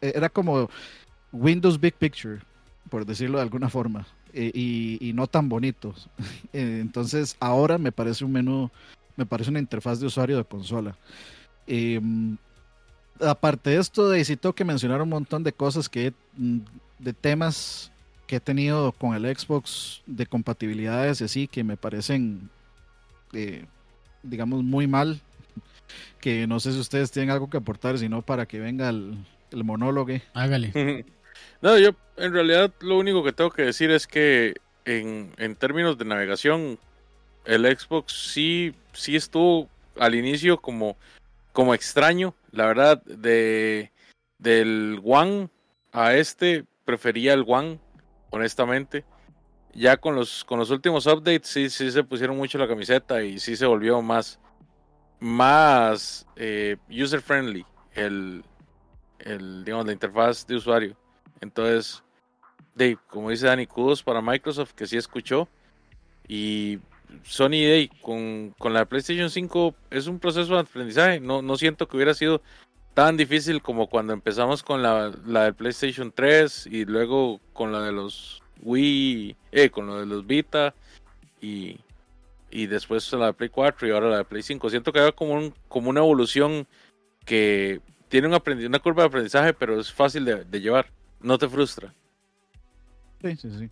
[0.00, 0.68] era como
[1.32, 2.40] Windows Big Picture,
[2.90, 5.94] por decirlo de alguna forma, e, y, no tan bonito.
[6.52, 8.70] Eh, entonces ahora me parece un menú,
[9.14, 10.96] me parece una interfaz de usuario de consola.
[11.66, 12.36] Em,
[13.20, 16.58] aparte de esto, necesito que mencionar un montón de cosas que mm,
[16.98, 17.92] de temas
[18.26, 22.48] que he tenido con el Xbox de compatibilidades y así que me parecen
[23.32, 23.66] eh,
[24.22, 25.20] digamos muy mal
[26.20, 30.14] que no sé si ustedes tienen algo que aportar, sino para que venga el, monólogo.
[30.34, 31.04] Hágale.
[31.60, 34.54] No, yo en realidad lo único que tengo que decir es que
[34.86, 36.78] en, términos de navegación,
[37.44, 39.68] el Xbox sí, sí estuvo
[39.98, 40.96] al inicio como,
[41.52, 42.34] como extraño.
[42.52, 43.90] La verdad, de
[44.38, 45.48] del One
[45.92, 47.78] a este, prefería el One,
[48.30, 49.04] honestamente.
[49.74, 53.38] Ya con los, con los últimos updates sí, sí se pusieron mucho la camiseta y
[53.38, 54.38] sí se volvió más,
[55.26, 58.44] más eh, user friendly el,
[59.18, 60.96] el, digamos, la interfaz de usuario.
[61.40, 62.02] Entonces,
[62.74, 65.48] Dave, como dice Dani, kudos para Microsoft que sí escuchó.
[66.28, 66.78] Y
[67.24, 71.20] Sony Day con, con, la PlayStation 5 es un proceso de aprendizaje.
[71.20, 72.40] No, no siento que hubiera sido
[72.94, 77.82] tan difícil como cuando empezamos con la, la del PlayStation 3 y luego con la
[77.82, 80.74] de los Wii, eh, con lo de los Vita
[81.40, 81.78] y,
[82.50, 84.70] y después la de Play 4 y ahora la de Play 5.
[84.70, 86.66] Siento que hay como, un, como una evolución
[87.24, 90.86] que tiene un una curva de aprendizaje, pero es fácil de, llevar.
[91.20, 91.92] No te frustra.
[93.22, 93.70] Sí, sí, sí.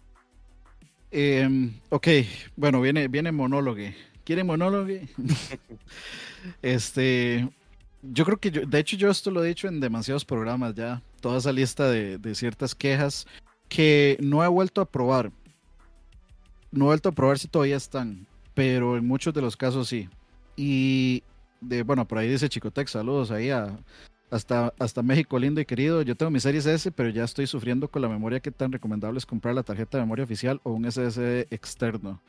[1.11, 2.09] Em, ok,
[2.57, 3.81] bueno, viene, viene monólogo.
[4.25, 4.89] ¿Quieren monólogo?
[6.63, 7.49] este,
[8.03, 11.03] yo creo que yo, de hecho yo esto lo he dicho en demasiados programas ya,
[11.21, 13.27] toda esa lista de, de ciertas quejas
[13.69, 15.31] que no he vuelto a probar.
[16.73, 20.09] No he vuelto a probar si todavía están, pero en muchos de los casos sí.
[20.57, 21.23] Y
[21.61, 23.77] de, bueno, por ahí dice Chicotec, saludos ahí a,
[24.31, 26.03] hasta, hasta México lindo y querido.
[26.03, 28.41] Yo tengo mi Series S, pero ya estoy sufriendo con la memoria.
[28.41, 32.21] ¿Qué tan recomendable es comprar la tarjeta de memoria oficial o un SSD externo?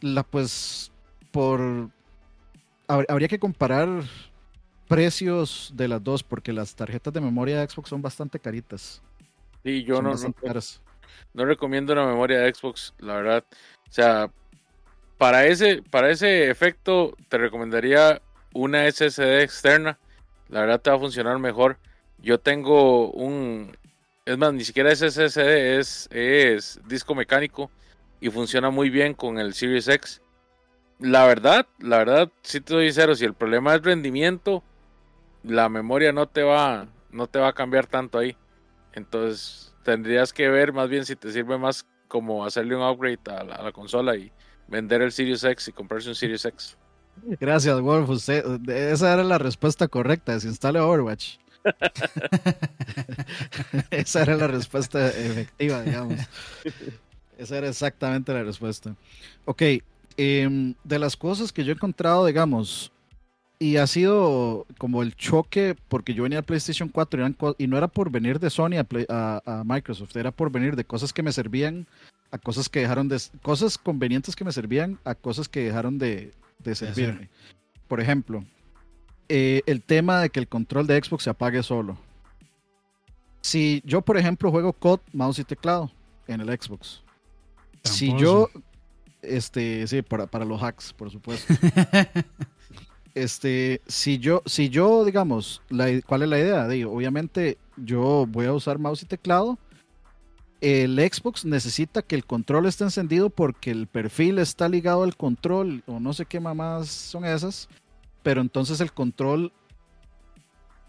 [0.00, 0.92] La pues
[1.30, 1.90] por...
[2.88, 4.04] Habría que comparar
[4.86, 9.02] precios de las dos porque las tarjetas de memoria de Xbox son bastante caritas.
[9.64, 10.14] Sí, yo no,
[11.34, 13.44] no, recomiendo una memoria de Xbox, la verdad.
[13.88, 14.30] O sea,
[15.18, 18.20] para ese, para ese efecto te recomendaría
[18.52, 19.98] una SSD externa
[20.48, 21.78] la verdad te va a funcionar mejor.
[22.18, 23.76] Yo tengo un,
[24.24, 27.70] es más, ni siquiera es SSD, es, es disco mecánico
[28.20, 30.22] y funciona muy bien con el Series X.
[30.98, 34.62] La verdad, la verdad, si te doy cero, si el problema es rendimiento,
[35.42, 38.36] la memoria no te va, no te va a cambiar tanto ahí.
[38.92, 43.44] Entonces tendrías que ver más bien si te sirve más como hacerle un upgrade a
[43.44, 44.32] la, a la consola y
[44.68, 46.76] vender el Series X y comprarse un Series X.
[47.40, 48.28] Gracias, Wolf.
[48.28, 50.32] esa era la respuesta correcta.
[50.32, 51.36] Desinstale Overwatch.
[53.90, 56.20] esa era la respuesta efectiva, digamos.
[57.38, 58.94] Esa era exactamente la respuesta.
[59.44, 59.62] Ok,
[60.16, 62.92] em, de las cosas que yo he encontrado, digamos,
[63.58, 67.26] y ha sido como el choque, porque yo venía al PlayStation 4
[67.58, 68.76] y, no era por venir de Sony
[69.08, 71.86] a, a, Microsoft, era por venir de cosas que me servían
[72.30, 73.20] a cosas que dejaron de...
[73.42, 77.28] cosas convenientes que me servían a cosas que dejaron de, de servirme.
[77.88, 78.44] Por ejemplo,
[79.28, 81.98] eh, el tema de que el control de Xbox se apague solo.
[83.40, 85.90] Si yo, por ejemplo, juego COD, mouse y teclado
[86.26, 87.02] en el Xbox.
[87.84, 88.50] Si yo,
[89.22, 91.54] este, sí, para, para los hacks, por supuesto.
[93.14, 96.66] este, si yo, si yo, digamos, la, ¿cuál es la idea?
[96.66, 99.58] Digo, obviamente yo voy a usar mouse y teclado
[100.66, 105.84] el Xbox necesita que el control esté encendido porque el perfil está ligado al control
[105.86, 107.68] o no sé qué mamás son esas,
[108.24, 109.52] pero entonces el control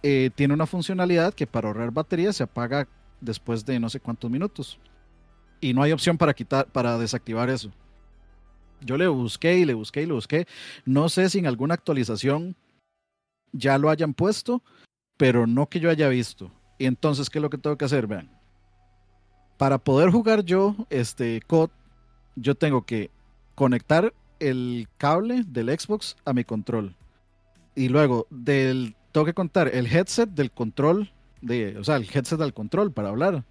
[0.01, 2.87] eh, tiene una funcionalidad que para ahorrar batería se apaga
[3.21, 4.79] después de no sé cuántos minutos
[5.61, 7.71] y no hay opción para quitar para desactivar eso.
[8.81, 10.47] Yo le busqué y le busqué y le busqué.
[10.85, 12.55] No sé si en alguna actualización
[13.51, 14.63] ya lo hayan puesto,
[15.17, 16.51] pero no que yo haya visto.
[16.79, 18.07] Y entonces, ¿qué es lo que tengo que hacer?
[18.07, 18.36] Vean
[19.57, 21.69] para poder jugar yo este COD,
[22.35, 23.09] yo tengo que
[23.55, 26.95] conectar el cable del Xbox a mi control.
[27.75, 32.39] Y luego del, tengo que contar el headset del control, de, o sea, el headset
[32.39, 33.43] del control para hablar.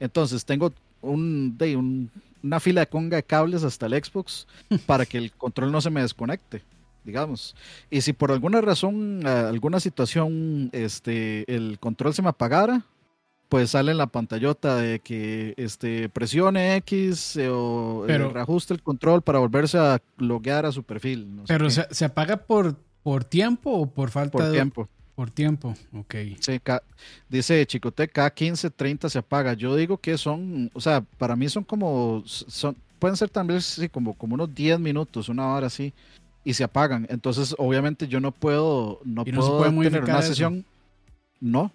[0.00, 1.76] Entonces tengo un, de,
[2.42, 4.46] una fila de conga de cables hasta el Xbox
[4.86, 6.62] para que el control no se me desconecte,
[7.04, 7.56] digamos.
[7.90, 12.84] Y si por alguna razón, alguna situación, este, el control se me apagara,
[13.48, 18.82] pues sale en la pantallota de que este, presione X eh, o eh, reajuste el
[18.82, 21.42] control para volverse a loguear a su perfil.
[21.46, 24.88] pero se, apaga por, por tiempo o por falta por tiempo.
[25.14, 26.14] Por tiempo, ok.
[26.40, 26.60] Sí,
[27.28, 29.54] dice Chicote, cada 15, 30 se apaga.
[29.54, 33.88] Yo digo que son, o sea, para mí son como, son, pueden ser también sí,
[33.88, 35.92] como, como unos 10 minutos, una hora así,
[36.42, 37.06] y se apagan.
[37.08, 40.64] Entonces, obviamente yo no puedo, no, puedo tener una sesión.
[41.40, 41.70] No,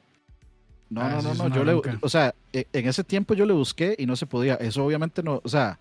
[0.89, 1.55] no, ah, no, no, no.
[1.55, 4.55] Yo le, o sea, e, en ese tiempo yo le busqué y no se podía.
[4.55, 5.79] Eso obviamente no, o sea,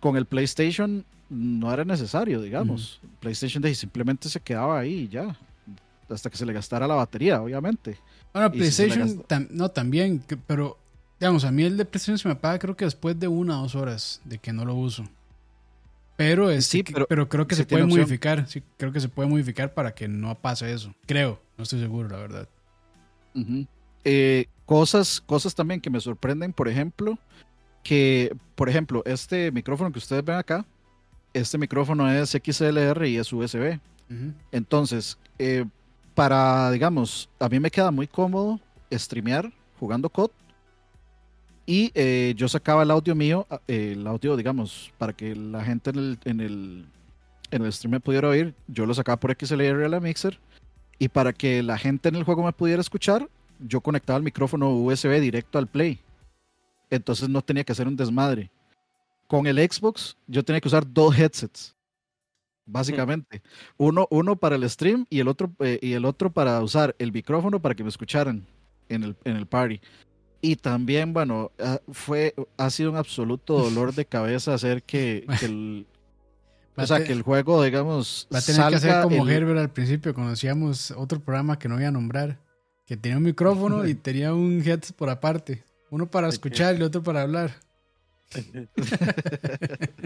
[0.00, 3.00] con el PlayStation no era necesario, digamos.
[3.20, 5.36] PlayStation simplemente se quedaba ahí y ya.
[6.08, 7.96] Hasta que se le gastara la batería, obviamente.
[8.32, 10.76] Bueno, PlayStation no también, pero
[11.20, 13.62] digamos, a mí el de PlayStation se me apaga creo que después de una o
[13.62, 15.04] dos horas de que no lo uso.
[16.16, 18.46] Pero, es, sí, pero, creo que se puede modificar.
[18.46, 20.94] Sí, creo que se puede modificar para que no pase eso.
[21.06, 22.48] Creo, no estoy seguro, la verdad.
[24.04, 27.18] Eh, cosas, cosas también que me sorprenden, por ejemplo,
[27.82, 30.64] que, por ejemplo, este micrófono que ustedes ven acá,
[31.32, 33.78] este micrófono es XLR y es USB.
[34.50, 35.64] Entonces, eh,
[36.14, 38.58] para, digamos, a mí me queda muy cómodo
[38.92, 40.30] streamear jugando COD.
[41.66, 45.98] Y eh, yo sacaba el audio mío, el audio, digamos, para que la gente en
[45.98, 46.86] el, en el,
[47.52, 50.40] en el stream me pudiera oír, yo lo sacaba por XLR a la mixer.
[50.98, 53.28] Y para que la gente en el juego me pudiera escuchar,
[53.60, 56.00] yo conectaba el micrófono USB directo al Play.
[56.90, 58.50] Entonces no tenía que hacer un desmadre.
[59.26, 61.74] Con el Xbox yo tenía que usar dos headsets.
[62.66, 63.42] Básicamente.
[63.76, 67.12] Uno, uno para el stream y el, otro, eh, y el otro para usar el
[67.12, 68.46] micrófono para que me escucharan
[68.88, 69.80] en el, en el party.
[70.40, 75.86] Y también, bueno, ah, fue, ha sido un absoluto dolor de cabeza hacer que, el,
[76.76, 78.28] o sea, que el juego, digamos.
[78.32, 80.14] Va a tener que hacer como Herbert al principio.
[80.14, 82.38] Conocíamos otro programa que no voy a nombrar.
[82.90, 85.62] Que tenía un micrófono y tenía un headset por aparte.
[85.90, 87.54] Uno para escuchar y el otro para hablar.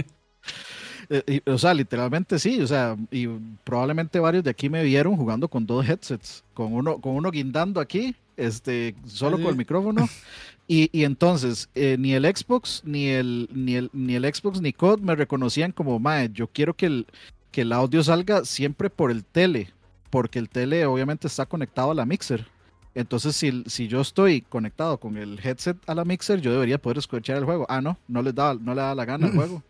[1.10, 3.26] Eh, o sea, literalmente sí, o sea, y
[3.62, 7.78] probablemente varios de aquí me vieron jugando con dos headsets, con uno, con uno guindando
[7.78, 10.08] aquí, este, solo con el micrófono.
[10.66, 14.72] Y, y entonces, eh, ni el Xbox, ni el, ni el, ni el Xbox, ni
[14.72, 17.06] COD me reconocían como, mae, yo quiero que el,
[17.52, 19.74] que el audio salga siempre por el tele,
[20.08, 22.46] porque el tele obviamente está conectado a la mixer.
[22.94, 26.98] Entonces, si, si yo estoy conectado con el headset a la mixer, yo debería poder
[26.98, 27.66] escuchar el juego.
[27.68, 29.62] Ah, no, no le da, no le da la gana al juego.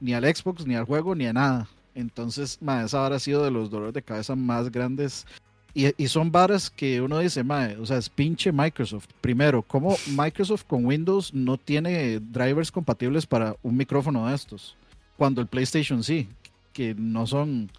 [0.00, 1.68] Ni al Xbox, ni al juego, ni a nada.
[1.94, 5.24] Entonces, ma, esa ha sido de los dolores de cabeza más grandes.
[5.72, 9.06] Y, y son varas que uno dice, ma, o sea, es pinche Microsoft.
[9.20, 14.76] Primero, ¿cómo Microsoft con Windows no tiene drivers compatibles para un micrófono de estos?
[15.16, 16.28] Cuando el PlayStation sí,
[16.72, 17.70] que no son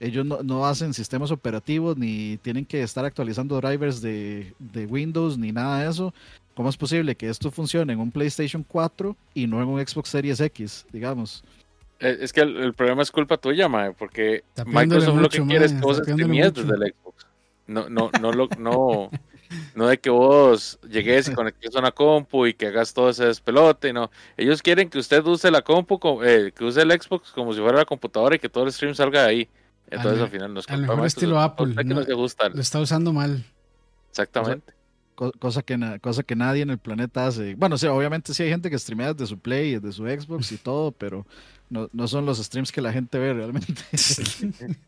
[0.00, 4.52] ellos no, hacen sistemas operativos ni tienen que estar actualizando drivers de,
[4.88, 6.14] Windows ni nada de eso.
[6.54, 10.08] ¿Cómo es posible que esto funcione en un PlayStation 4 y no en un Xbox
[10.08, 11.44] Series X, digamos?
[12.00, 15.72] Eh, es que el, problema es culpa tuya, Mae, porque Microsoft lo que quiere es
[15.72, 17.26] que vos streamies desde el Xbox.
[17.66, 19.10] No, no, no, lo, no,
[19.74, 23.26] no de que vos llegues y conectes a una compu y que hagas todo ese
[23.26, 24.10] despelote, no.
[24.36, 27.78] Ellos quieren que usted use la compu, eh, que use el Xbox como si fuera
[27.78, 29.48] la computadora y que todo el stream salga de ahí.
[29.90, 31.74] Entonces al, final nos Al mejor estilo Apple.
[31.84, 33.44] No, Lo está usando mal.
[34.10, 34.74] Exactamente.
[35.14, 37.56] Cosa, que, cosa que nadie en el planeta hace.
[37.56, 40.58] Bueno, sí, obviamente sí hay gente que streamea desde su Play, desde su Xbox y
[40.58, 41.26] todo, pero
[41.70, 43.82] no, no son los streams que la gente ve realmente.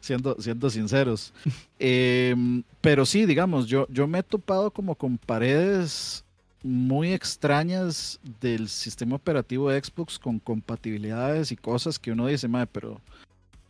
[0.00, 1.32] siendo, siendo sinceros.
[1.78, 6.24] Em, pero sí, digamos, yo, yo me he topado como con paredes
[6.62, 12.68] muy extrañas del sistema operativo de Xbox con compatibilidades y cosas que uno dice, madre,
[12.72, 13.00] pero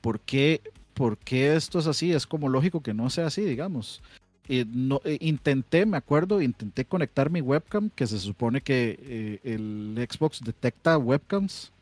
[0.07, 0.61] ¿por qué,
[0.95, 2.13] ¿por qué esto es así?
[2.13, 4.01] Es como lógico que no sea así, digamos.
[4.49, 10.07] no, eh, intenté, me acuerdo, intenté conectar mi webcam, que se supone que eh, el
[10.09, 11.73] Xbox detecta webcams.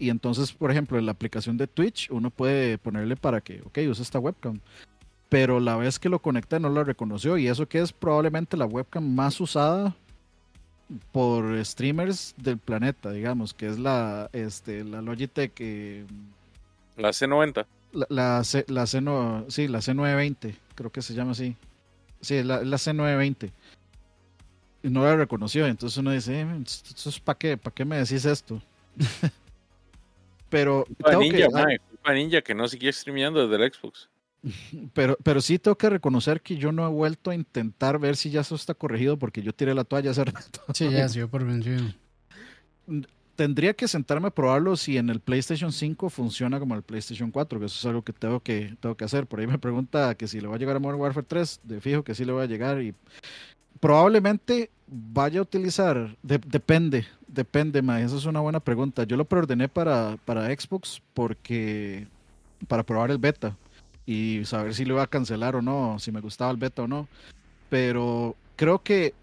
[0.00, 3.78] Y entonces, por ejemplo, en la aplicación de Twitch, uno puede ponerle para que, ok,
[3.88, 4.58] use esta webcam.
[5.28, 7.38] Pero la vez que lo conecté no lo reconoció.
[7.38, 9.94] Y eso que es probablemente la webcam más usada
[11.12, 15.52] por streamers del planeta, digamos, que es la, este, la Logitech.
[16.96, 17.66] La C90.
[17.92, 21.56] La, la, C, la, C, no, sí, la C920, creo que se llama así.
[22.20, 23.50] Sí, la, la C920.
[24.82, 26.64] Y no la reconoció, entonces uno dice, eh,
[27.24, 27.56] ¿para qué?
[27.56, 28.62] ¿Para qué me decís esto?
[30.48, 34.08] pero culpa tengo ninja, que, culpa ninja que no sigue streameando desde el Xbox.
[34.94, 38.30] Pero, pero sí tengo que reconocer que yo no he vuelto a intentar ver si
[38.30, 40.62] ya eso está corregido porque yo tiré la toalla hace rato.
[40.72, 41.82] Sí, ya, sí, por vencido
[43.40, 47.58] tendría que sentarme a probarlo si en el PlayStation 5 funciona como el PlayStation 4,
[47.58, 49.26] que eso es algo que tengo que, tengo que hacer.
[49.26, 51.80] Por ahí me pregunta que si le va a llegar a Modern Warfare 3, de
[51.80, 52.92] fijo que sí le va a llegar y
[53.80, 59.04] probablemente vaya a utilizar, depende, depende, ma, esa es una buena pregunta.
[59.04, 62.08] Yo lo preordené para, para Xbox porque,
[62.68, 63.56] para probar el beta
[64.04, 66.86] y saber si lo iba a cancelar o no, si me gustaba el beta o
[66.86, 67.08] no.
[67.70, 69.14] Pero creo que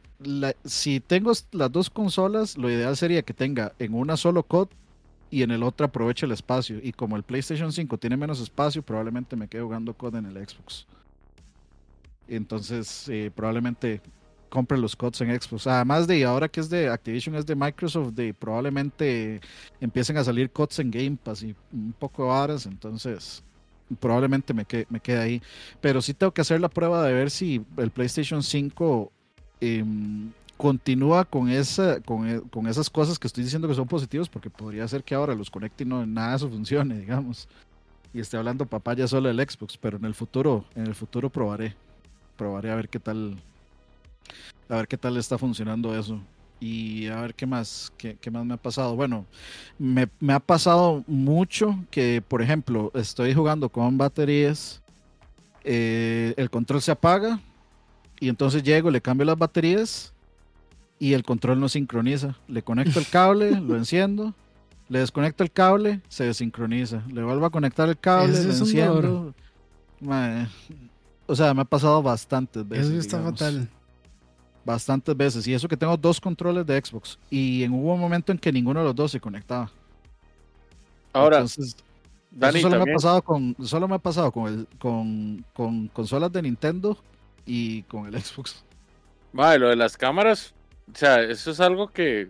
[0.65, 4.69] si tengo las dos consolas, lo ideal sería que tenga en una solo COD
[5.29, 6.79] y en el otro aproveche el espacio.
[6.81, 10.47] Y como el PlayStation 5 tiene menos espacio, probablemente me quede jugando COD en el
[10.47, 10.87] Xbox.
[12.27, 14.01] Entonces, eh, probablemente
[14.49, 15.67] compre los CODs en Xbox.
[15.67, 19.41] Además de, ahora que es de Activision, es de Microsoft, de probablemente
[19.81, 22.65] empiecen a salir CODs en Game Pass y un poco horas.
[22.65, 23.43] Entonces,
[23.99, 25.41] probablemente me, me quede ahí.
[25.81, 29.11] Pero sí tengo que hacer la prueba de ver si el PlayStation 5
[29.59, 34.27] Em, continúa con, esa, con, e, con, esas cosas que estoy diciendo que son positivos,
[34.27, 37.47] porque podría ser que ahora los conecte y no nada eso funcione, digamos.
[38.13, 41.29] Y esté hablando papá ya solo del Xbox, pero en el futuro, en el futuro
[41.29, 41.75] probaré.
[42.35, 43.37] Probaré a ver qué tal.
[44.69, 46.19] A ver qué tal está funcionando eso.
[46.59, 48.95] Y a ver qué más, qué, más me ha pasado.
[48.95, 49.25] Bueno,
[49.77, 54.81] me, me, ha pasado mucho que, por ejemplo, estoy jugando con baterías,
[55.63, 57.39] eh, el control se apaga
[58.19, 60.13] y entonces llego, le cambio las baterías
[60.99, 62.35] y el control no sincroniza.
[62.47, 64.33] Le conecto el cable, lo enciendo,
[64.89, 67.03] le desconecto el cable, se desincroniza.
[67.11, 69.33] Le vuelvo a conectar el cable, lo enciendo.
[71.25, 72.87] o sea, me ha pasado bastantes veces.
[72.87, 73.69] Eso está fatal.
[74.65, 75.47] Bastantes veces.
[75.47, 77.17] Y eso que tengo dos controles de Xbox.
[77.29, 79.71] Y en, hubo un momento en que ninguno de los dos se conectaba.
[81.13, 81.75] Ahora, Entonces,
[82.61, 86.41] solo me ha pasado con solo me ha pasado con el con, con consolas de
[86.41, 86.97] Nintendo
[87.47, 88.63] y con el Xbox.
[89.33, 90.53] Vale, lo de las cámaras,
[90.93, 92.29] o sea, eso es algo que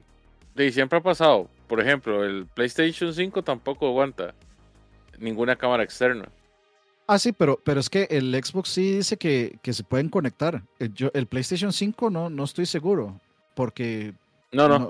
[0.55, 1.49] de siempre ha pasado.
[1.67, 4.33] por ejemplo, el PlayStation 5 tampoco aguanta
[5.19, 6.29] ninguna cámara externa.
[7.07, 10.63] Ah, sí, pero, pero es que el Xbox sí dice que, se pueden conectar.
[10.79, 13.19] El, yo, el PlayStation 5 no, no estoy seguro,
[13.55, 14.13] porque...
[14.51, 14.89] No, no,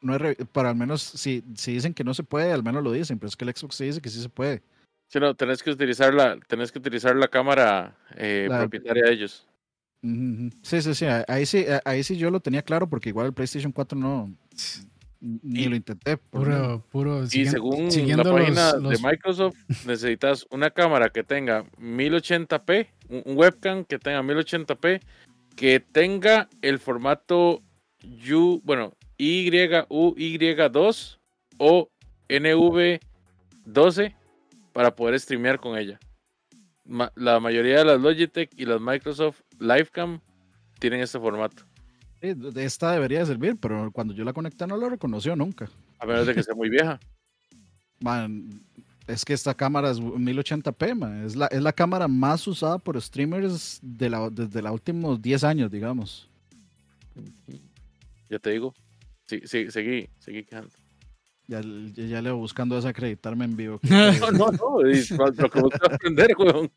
[0.00, 0.18] no,
[0.52, 3.28] para al menos si, si dicen que no se puede, al menos lo dicen, pero
[3.28, 4.62] es que el Xbox sí dice que sí se puede.
[5.12, 9.46] Sí, no, tenés que utilizar la, tenés que utilizar la cámara eh, propietaria de ellos.
[10.62, 13.72] Sí, sí, sí, ahí sí, ahí sí yo lo tenía claro porque igual el PlayStation
[13.72, 14.34] 4 no,
[15.20, 16.16] ni lo intenté.
[16.16, 17.24] Puro, puro.
[17.24, 19.54] Y según la página de Microsoft,
[19.86, 25.02] necesitas una cámara que tenga 1080p, un webcam que tenga 1080p,
[25.54, 27.60] que tenga el formato
[28.02, 31.18] U, bueno, YUY2
[31.58, 31.90] o
[32.30, 34.14] NV12
[34.72, 35.98] para poder streamear con ella.
[37.14, 40.20] la mayoría de las Logitech y las Microsoft Livecam
[40.78, 41.64] tienen este formato
[42.22, 45.68] esta debería servir, pero cuando yo la conecté no la reconoció nunca.
[45.98, 47.00] A menos de que sea muy vieja.
[48.00, 48.48] Man,
[49.06, 53.80] es que esta cámara es 1080p, Es, la, es la cámara más usada por streamers
[53.82, 56.28] de la, desde los últimos 10 años, digamos.
[58.28, 58.74] Ya te digo.
[59.26, 60.70] Sí, sí, seguí, seguí quejando.
[61.48, 63.80] Ya, ya, leo buscando desacreditarme en vivo.
[63.90, 64.82] no, no, no.
[64.82, 66.70] Lo que busco aprender, weón.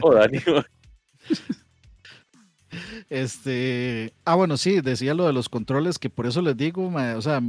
[0.00, 0.38] Oh, Dani,
[3.08, 7.22] este, ah, bueno, sí, decía lo de los controles, que por eso les digo, o
[7.22, 7.40] sea,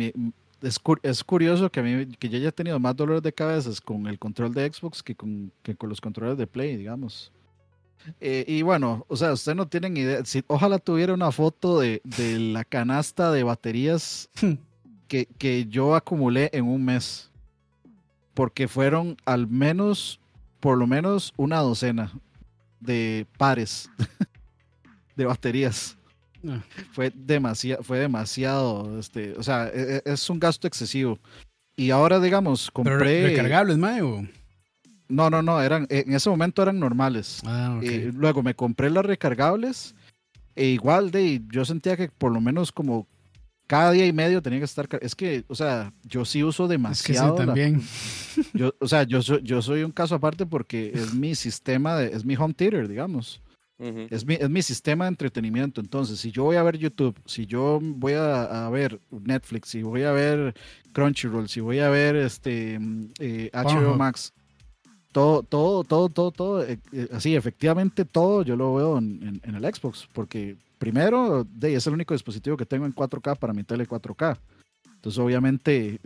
[0.61, 4.19] es, curioso que a mí, que yo haya tenido más dolores de cabeza con el
[4.19, 7.31] control de Xbox que con, que con los controles de Play, digamos.
[8.21, 12.01] Eh, y bueno, o sea, ustedes no tienen idea, si, ojalá tuviera una foto de,
[12.03, 14.29] de la canasta de baterías
[15.07, 17.31] que, que yo acumulé en un mes,
[18.33, 20.19] porque fueron al menos,
[20.59, 22.11] por lo menos una docena
[22.79, 23.89] de pares
[25.15, 25.97] de baterías.
[26.47, 26.61] Ah.
[26.91, 31.19] Fue demasiado, fue demasiado, este, o sea, e, e, es, un gasto excesivo.
[31.75, 32.97] Y ahora, digamos, compré...
[32.97, 34.21] ¿Pero recargables, Mayo?
[35.07, 37.41] No, no, no, eran, en ese momento eran normales.
[37.45, 39.95] Ah, y luego me compré las recargables
[40.55, 43.07] e igual de, yo sentía que por lo menos como
[43.67, 44.87] cada día y medio tenía que estar.
[45.01, 47.35] Es que, o sea, yo sí uso demasiado.
[47.35, 47.81] Es que también.
[48.53, 52.15] yo, o sea, yo soy, yo soy un caso aparte porque es mi sistema, de,
[52.15, 53.41] es mi home theater, digamos
[53.77, 55.81] es, mi, es, mi, sistema de entretenimiento.
[55.81, 60.03] Entonces, si yo voy a ver YouTube, si yo voy a, ver Netflix, si voy
[60.03, 60.55] a ver
[60.93, 64.33] Crunchyroll, si voy a ver este HBO eh, Max,
[65.11, 69.55] todo, todo, todo, todo, todo, eh, eh, así, efectivamente todo yo lo veo en, en,
[69.55, 73.63] el Xbox, porque primero, de, es el único dispositivo que tengo en 4K para mi
[73.63, 74.37] tele 4K.
[74.93, 75.99] Entonces, obviamente,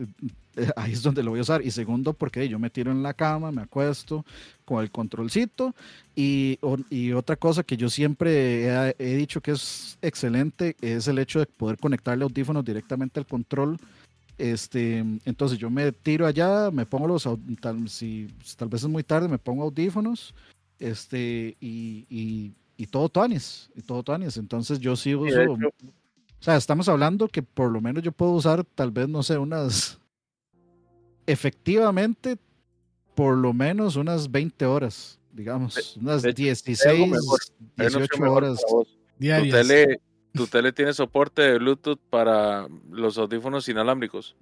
[0.55, 1.61] eh, ahí es donde lo voy a usar.
[1.65, 4.25] Y segundo, porque yo me tiro en la cama, me acuesto
[4.63, 5.75] con el controlcito.
[6.15, 11.39] Y, y otra cosa que yo siempre he, dicho que es excelente es el hecho
[11.39, 13.77] de poder conectarle audífonos directamente al control.
[14.37, 17.27] Este, entonces yo me tiro allá, me pongo los,
[17.59, 20.33] tal, si tal vez es muy tarde, me pongo audífonos,
[20.79, 24.37] este, y, y, y todo tuanis, y todo tuanis.
[24.37, 25.57] Entonces yo sí uso, o
[26.39, 29.99] sea, estamos hablando que por lo menos yo puedo usar tal vez, no sé, unas...
[31.27, 32.37] Efectivamente,
[33.15, 37.11] por lo menos unas 20 horas, digamos, unas 16,
[37.75, 38.61] 18 horas.
[39.19, 39.99] Tu tele,
[40.33, 44.37] tu tele tiene soporte de Bluetooth para los audífonos inalámbricos.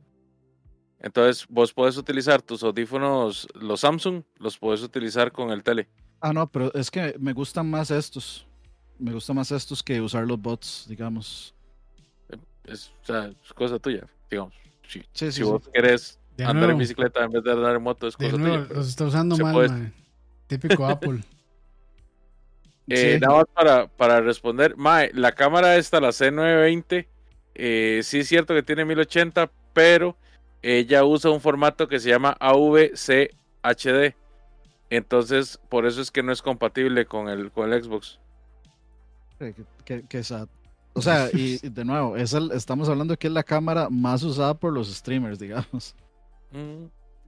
[0.99, 5.89] Entonces, vos podés utilizar tus audífonos, los Samsung, los puedes utilizar con el tele.
[6.19, 8.45] Ah, no, pero es que me gustan más estos.
[8.99, 11.53] Me gustan más estos que usar los bots, digamos
[12.67, 14.53] es, o sea, es cosa tuya, digamos.
[14.87, 18.31] Si, si vos querés andar en bicicleta en vez de andar en moto, es cosa
[18.31, 18.67] tuya.
[18.69, 19.91] Los está usando mal,
[20.47, 21.21] típico Apple.
[22.89, 27.05] Eh, nada más para, para responder, Mae, la cámara esta, la C920,
[27.55, 30.15] eh, sí es cierto que tiene 1080, pero
[30.61, 34.13] ella usa un formato que se llama AVCHD.
[34.89, 38.19] Entonces, por eso es que no es compatible con el, con el Xbox.
[39.39, 39.53] Que,
[39.85, 40.23] que, que,
[40.97, 44.73] o sea, y de nuevo, es estamos hablando que es la cámara más usada por
[44.73, 45.95] los streamers, digamos.
[46.51, 46.85] Mm,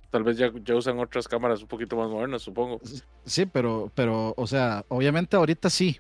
[0.10, 2.80] tal vez ya, ya, usan otras cámaras un poquito más modernas, supongo.
[3.26, 6.00] Sí, pero, pero, o sea, obviamente ahorita sí.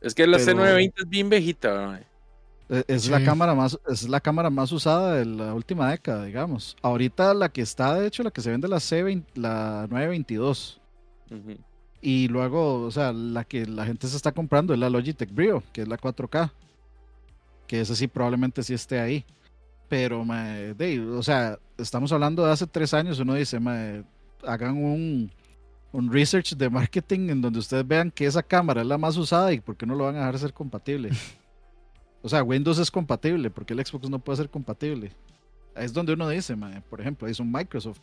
[0.00, 2.06] Es que la C920 es bien viejita, e,
[2.68, 6.76] es, la cámara más, es la cámara más usada de la última década, digamos.
[6.82, 10.80] Ahorita la que está, de hecho, la que se vende la C20, la 922.
[12.00, 15.62] Y luego, o sea, la que la gente se está comprando es la Logitech Brio,
[15.72, 16.50] que es la 4K
[17.66, 19.24] que ese sí probablemente sí esté ahí.
[19.88, 20.24] Pero,
[21.16, 23.58] o sea, estamos hablando de hace tres años, uno dice,
[24.46, 25.30] hagan un,
[25.92, 29.52] un research de marketing en donde ustedes vean que esa cámara es la más usada
[29.52, 31.10] y por qué no lo van a dejar ser compatible.
[32.24, 35.12] o sea, Windows es compatible, porque el Xbox no puede ser compatible.
[35.76, 36.56] Es donde uno dice,
[36.88, 38.00] por ejemplo, es un Microsoft.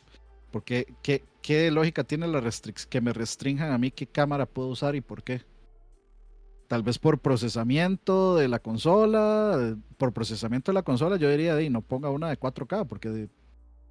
[0.52, 2.40] Porque, ¿qué, ¿qué lógica tiene la
[2.88, 5.42] que me restrinjan a mí qué cámara puedo usar y por qué?
[6.68, 11.82] Tal vez por procesamiento de la consola, por procesamiento de la consola, yo diría, no
[11.82, 13.28] ponga una de 4K, porque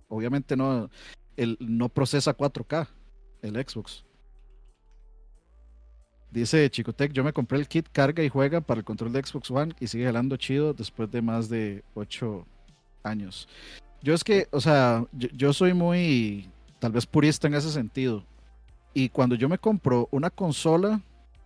[0.07, 0.91] obviamente no,
[1.37, 2.87] el, no procesa 4K
[3.43, 4.05] el Xbox.
[6.31, 9.51] Dice Chicotec, yo me compré el kit carga y juega para el control de Xbox
[9.51, 12.47] One y sigue jalando chido después de más de 8
[13.03, 13.49] años.
[14.01, 16.49] Yo es que, o sea, yo, soy muy,
[16.79, 18.25] tal vez purista en ese sentido.
[18.95, 21.01] Y cuando yo me compro una consola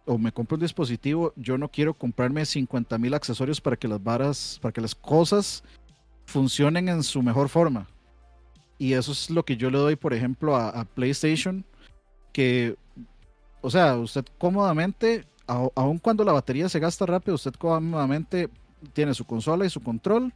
[0.05, 4.02] o me compro un dispositivo, yo no quiero comprarme 50 mil accesorios para que las
[4.02, 5.65] varas, para que las cosas
[6.27, 7.89] funcionen en su mejor forma.
[8.77, 11.65] Y eso es lo que yo le doy, por ejemplo, a PlayStation,
[12.32, 12.77] que
[13.65, 18.51] o sea, usted cómodamente, aun cuando la batería se gasta rápido, usted cómodamente
[18.93, 20.35] tiene su consola y su control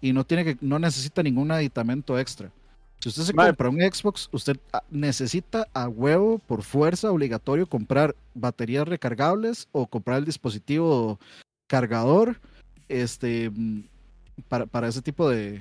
[0.00, 2.50] y no tiene que, no necesita ningún aditamento extra.
[2.98, 8.16] Si usted se compra un Xbox, usted ah, necesita a huevo, por fuerza, obligatorio, comprar
[8.34, 11.20] baterías recargables o comprar el dispositivo
[11.68, 12.40] cargador
[12.88, 13.84] este, mm,
[14.48, 15.60] para, para ese tipo de,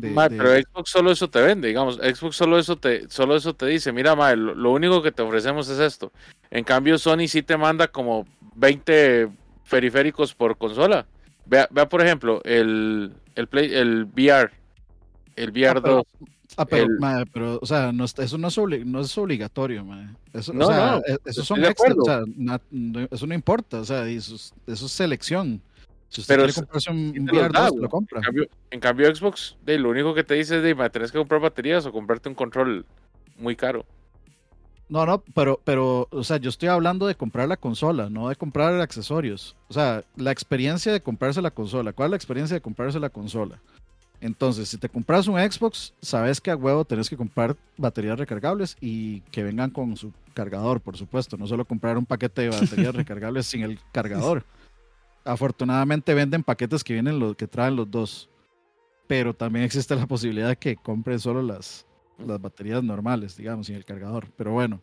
[0.00, 3.92] pero Xbox solo eso te vende, digamos, Xbox solo eso te, solo eso te dice,
[3.92, 6.12] mira, ma, lo, único que te ofrecemos es esto.
[6.50, 8.26] En cambio, Sony sí te manda como
[8.56, 9.28] 20
[9.70, 11.06] periféricos por consola.
[11.46, 14.50] Vea, vea por ejemplo, el, el, Play, el VR,
[15.36, 16.04] el VR 2.
[16.56, 19.84] Ah, pero, ah, pero, o sea, no, eso no es, no es obligatorio,
[20.32, 22.22] Eso, no, o sea, e, eso son extras, o sea,
[23.10, 25.60] eso no importa, o sea, eso, eso es selección.
[26.14, 28.20] Si usted pero quiere comprarse un, VR2, lo compra.
[28.70, 31.86] En cambio, Xbox, de, lo único que te dice es de tenés que comprar baterías
[31.86, 32.86] o comprarte un control
[33.36, 33.84] muy caro.
[34.88, 38.36] No, no, pero, pero, o sea, yo estoy hablando de comprar la consola, no de
[38.36, 39.56] comprar accesorios.
[39.68, 41.92] O sea, la experiencia de comprarse la consola.
[41.92, 43.60] ¿Cuál es la experiencia de comprarse la consola?
[44.20, 48.76] Entonces, si te compras un Xbox, sabes que a huevo tenés que comprar baterías recargables
[48.80, 51.36] y que vengan con su cargador, por supuesto.
[51.36, 54.44] No solo comprar un paquete de baterías recargables sin el cargador.
[55.24, 58.30] Afortunadamente venden paquetes que vienen los que traen los dos.
[59.06, 61.86] Pero también existe la posibilidad de que compren solo las,
[62.18, 64.30] las baterías normales, digamos, sin el cargador.
[64.36, 64.80] Pero bueno,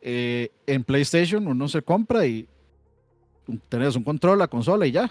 [0.00, 2.48] eh, en PlayStation uno se compra y
[3.68, 5.10] tenés un control, la consola y ya.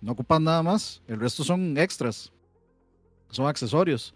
[0.00, 1.02] No ocupan nada más.
[1.06, 2.32] El resto son extras.
[3.30, 4.14] Son accesorios.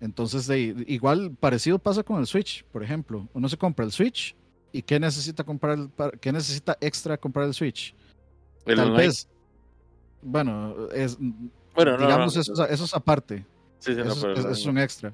[0.00, 0.48] Entonces,
[0.86, 3.28] igual parecido pasa con el Switch, por ejemplo.
[3.34, 4.34] Uno se compra el Switch
[4.72, 5.78] y ¿qué necesita comprar?
[6.20, 7.94] ¿Qué necesita extra comprar el Switch?
[8.64, 9.28] Tal vez.
[10.22, 11.18] Bueno, es,
[11.74, 13.44] bueno, digamos, eso, es aparte.
[13.78, 15.12] Sí, eso, es, un extra.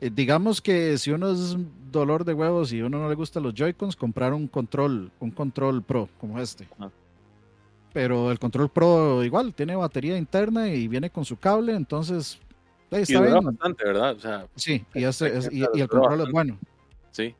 [0.00, 1.56] Eh, digamos que si uno es
[1.92, 5.82] dolor de huevos y uno no le gusta los Joy-Cons, comprar un control, un control
[5.82, 6.68] Pro como este.
[6.80, 6.90] Ah.
[7.92, 12.40] Pero el control Pro igual tiene batería interna y viene con su cable, entonces
[12.90, 13.44] está bien.
[13.44, 14.16] bastante, ¿verdad?
[14.16, 16.58] O sea, sí, y, y el control es bueno.
[17.12, 17.34] Sí.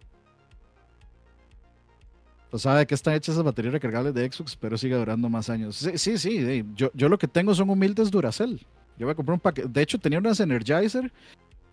[2.51, 5.77] Pues sabe que están hechas esas baterías recargables de Xbox, pero sigue durando más años.
[5.77, 6.65] Sí, sí, sí.
[6.75, 8.59] Yo, yo lo que tengo son humildes Duracell.
[8.97, 9.69] Yo voy a comprar un paquete.
[9.69, 11.13] De hecho, tenía unas Energizer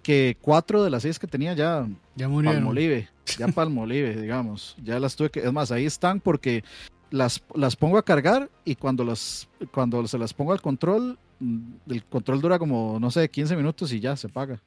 [0.03, 2.57] que cuatro de las seis que tenía ya, ya murieron.
[2.61, 4.75] Palmolive, ya palmolive, digamos.
[4.83, 5.39] Ya las tuve que.
[5.39, 6.63] Es más, ahí están porque
[7.09, 11.61] las, las pongo a cargar y cuando, las, cuando se las pongo al control, mm,
[11.89, 14.61] el control dura como, no sé, 15 minutos y ya se paga.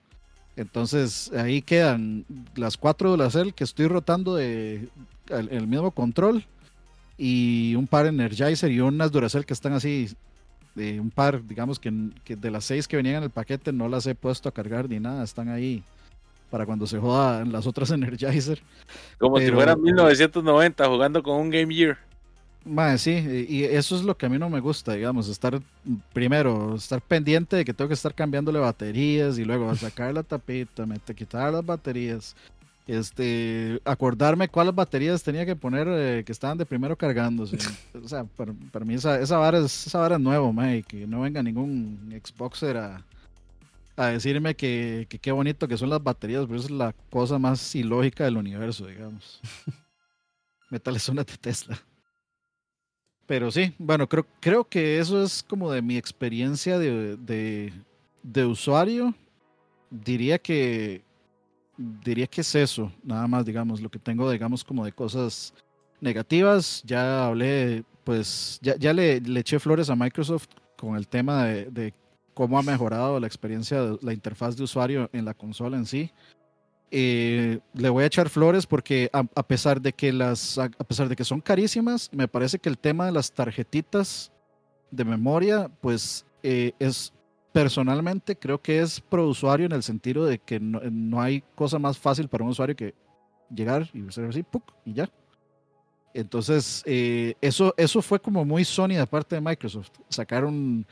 [0.59, 2.24] Entonces ahí quedan
[2.56, 4.89] las cuatro de la cel que estoy rotando de
[5.28, 6.44] el, mismo control
[7.16, 10.09] y un par Energizer y unas Duracell que están así
[10.74, 11.93] de un par, digamos que,
[12.26, 14.98] de las seis que venían en el paquete no las he puesto a cargar ni
[14.98, 15.85] nada, están ahí
[16.51, 18.60] para cuando se jodan las otras Energizer.
[19.18, 21.98] Como si fuera 1990 jugando con un Game Gear
[22.98, 25.60] sí, y eso es lo que a mí no me gusta, digamos, estar
[26.12, 30.86] primero, estar pendiente de que tengo que estar cambiándole baterías y luego sacar la tapita,
[30.86, 32.36] meter, quitar las baterías,
[32.86, 37.58] este, acordarme cuáles baterías tenía que poner eh, que estaban de primero cargándose.
[38.02, 41.20] o sea, para, mí esa, esa, vara es, esa vara es nuevo, y que no
[41.20, 43.04] venga ningún Xboxer a,
[43.96, 47.74] a decirme que qué bonito que son las baterías, pero eso es la cosa más
[47.74, 49.40] ilógica del universo, digamos.
[50.70, 51.78] Metal una de Tesla.
[53.28, 57.70] Pero sí, bueno, creo, creo que eso es como de mi experiencia de,
[58.22, 59.14] de, usuario.
[59.90, 61.05] Diría que
[61.76, 65.52] diría que es eso, nada más, digamos, lo que tengo, digamos, como de cosas
[66.00, 66.82] negativas.
[66.86, 70.48] Ya hablé, pues, ya, ya le, eché flores a Microsoft
[70.78, 71.94] con el tema de, de,
[72.32, 76.10] cómo ha mejorado la experiencia, la interfaz de usuario en la consola en sí.
[76.90, 81.16] Eh, le voy a echar flores porque a, pesar de que las a, pesar de
[81.16, 84.32] que son carísimas me parece que el tema de las tarjetitas
[84.90, 87.12] de memoria pues eh, es
[87.52, 91.98] personalmente creo que es pro usuario en el sentido de que no, hay cosa más
[91.98, 92.94] fácil para un usuario que
[93.55, 94.62] llegar y hacer así, ¡puc!
[94.85, 95.10] y ya.
[96.15, 99.90] Entonces, eh, eso, eso fue como muy Sony de parte de Microsoft.
[100.09, 100.86] Sacar un,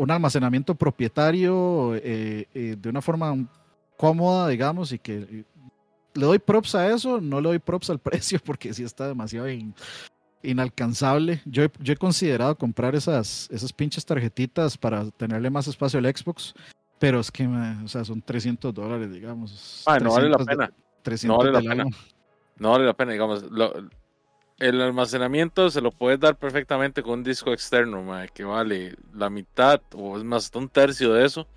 [0.00, 3.34] un, almacenamiento propietario eh, eh, de una forma
[3.96, 5.44] cómoda, digamos, y que
[6.14, 9.46] le doy props a eso, no le doy props al precio porque sí está demasiado
[10.42, 11.42] inalcanzable.
[11.44, 16.06] Yo he, yo he considerado comprar esas, esas pinches tarjetitas para tenerle más espacio al
[16.06, 16.54] Xbox,
[16.98, 19.84] pero es que o sea, son 300 dólares, digamos.
[19.86, 20.72] Ah, no vale la pena.
[21.24, 21.84] no vale la pena.
[22.58, 23.44] No vale la pena, digamos.
[24.60, 29.80] El almacenamiento se lo puedes dar perfectamente con un disco externo, que vale la mitad
[29.94, 31.48] o es más un tercio de eso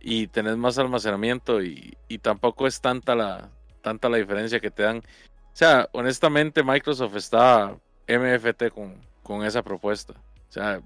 [0.00, 3.50] y tenés más almacenamiento y, y tampoco es tanta la,
[3.82, 4.98] tanta la diferencia que te dan.
[4.98, 8.94] O sea, honestamente Microsoft está MFT con,
[9.24, 10.12] con esa propuesta.
[10.12, 10.80] O sea,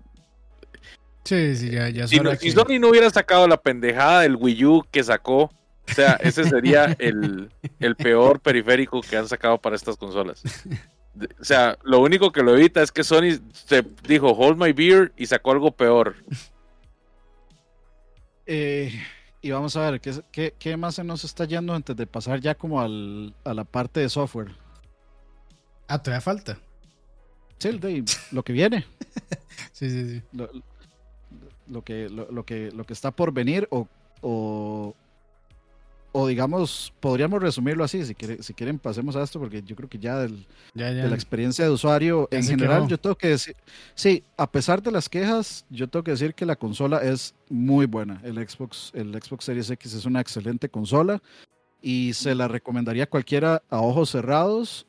[1.24, 2.16] sí, sí, ya, ya si,
[2.50, 6.96] Sony no hubiera sacado la pendejada del Wii U que sacó, o sea, ese sería
[6.98, 10.42] el, el peor periférico que han sacado para estas consolas.
[11.40, 15.12] O sea, lo único que lo evita es que Sony se dijo hold my beer
[15.16, 16.16] y sacó algo peor.
[18.44, 18.92] Eh,
[19.40, 22.56] y vamos a ver, ¿qué, qué, más se nos está yendo antes de pasar ya
[22.56, 24.50] como al, a la parte de software?
[25.86, 26.58] Ah, todavía falta.
[27.58, 27.78] Sí,
[28.32, 28.84] lo que viene.
[29.72, 30.22] sí, sí, sí.
[31.68, 33.86] Lo, que, lo, que, lo que está por venir o,
[34.20, 34.94] o,
[36.14, 39.98] digamos, podríamos resumirlo así, si, quiere, si quieren pasemos a esto, porque yo creo que
[39.98, 40.44] ya, de
[40.74, 43.56] la experiencia de usuario en general, yo tengo que decir,
[43.94, 47.86] sí, a pesar de las quejas, yo tengo que decir que la consola es muy
[47.86, 48.20] buena.
[48.24, 51.22] El Xbox, el Xbox Series X es una excelente consola
[51.80, 54.86] y se la recomendaría a cualquiera a ojos cerrados.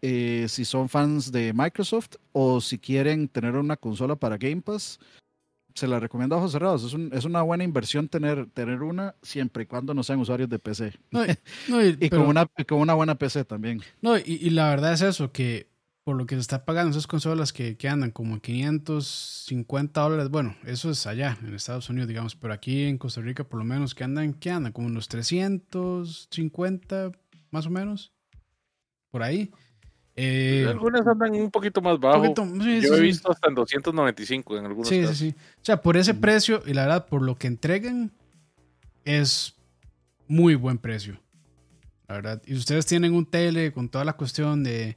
[0.00, 5.00] Eh, si son fans de Microsoft o si quieren tener una consola para Game Pass,
[5.74, 6.84] se la recomiendo a ojos cerrados.
[6.84, 10.58] Es, es, una buena inversión tener, tener una siempre y cuando no sean usuarios de
[10.58, 10.98] PC.
[12.00, 13.82] y, con, una, con una buena PC también.
[14.00, 15.68] No, y, la verdad es eso, que
[16.04, 20.56] por lo que se está pagando esas consolas que, que, andan como 550 dólares, bueno,
[20.64, 23.94] eso es allá en Estados Unidos, digamos, pero aquí en Costa Rica por lo menos
[23.94, 27.12] que andan, que andan como unos 350
[27.50, 28.12] más o menos,
[29.10, 29.50] por ahí.
[30.20, 32.34] Eh, algunas andan un poquito más bajo.
[32.34, 35.16] Yo he visto hasta en 295 en algunos casos.
[35.16, 35.36] Sí, sí.
[35.62, 38.10] O sea, por ese precio y la verdad, por lo que entregan,
[39.04, 39.54] es
[40.26, 41.20] muy buen precio.
[42.08, 42.42] La verdad.
[42.46, 44.96] Y ustedes tienen un tele con toda la cuestión de,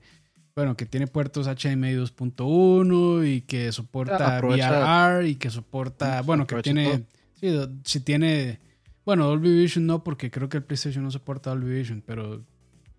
[0.55, 6.47] bueno, que tiene puertos HDMI 2.1 y que soporta ah, VR y que soporta, bueno,
[6.47, 7.05] que tiene,
[7.39, 8.59] sí, si tiene,
[9.05, 12.43] bueno, Dolby Vision no, porque creo que el PlayStation no soporta Dolby Vision, pero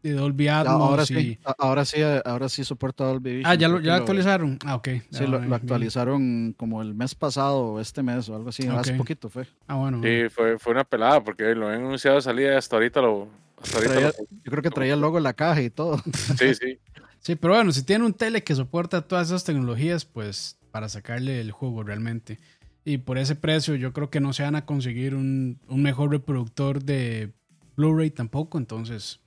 [0.02, 0.80] de Dolby Atmos.
[0.80, 3.50] Ahora, sí, ahora sí, ahora sí soporta Dolby Vision.
[3.50, 4.58] Ah, ya lo, ya actualizaron.
[4.66, 4.88] ah, ok.
[5.10, 8.66] Sí, lo, actualizaron como el mes pasado o este mes o algo así.
[8.66, 9.46] Hace poquito fue.
[9.66, 10.00] Ah, bueno.
[10.02, 13.28] Sí, fue, fue una pelada porque lo han anunciado de salida hasta ahorita lo.
[13.62, 16.02] Yo creo que traía el logo en la caja y todo.
[16.36, 16.78] Sí, sí.
[17.20, 21.40] sí, pero bueno, si tiene un tele que soporta todas esas tecnologías, pues para sacarle
[21.40, 22.38] el juego realmente.
[22.84, 26.10] Y por ese precio, yo creo que no se van a conseguir un, un mejor
[26.10, 27.30] reproductor de
[27.76, 28.58] Blu-ray tampoco.
[28.58, 29.21] Entonces,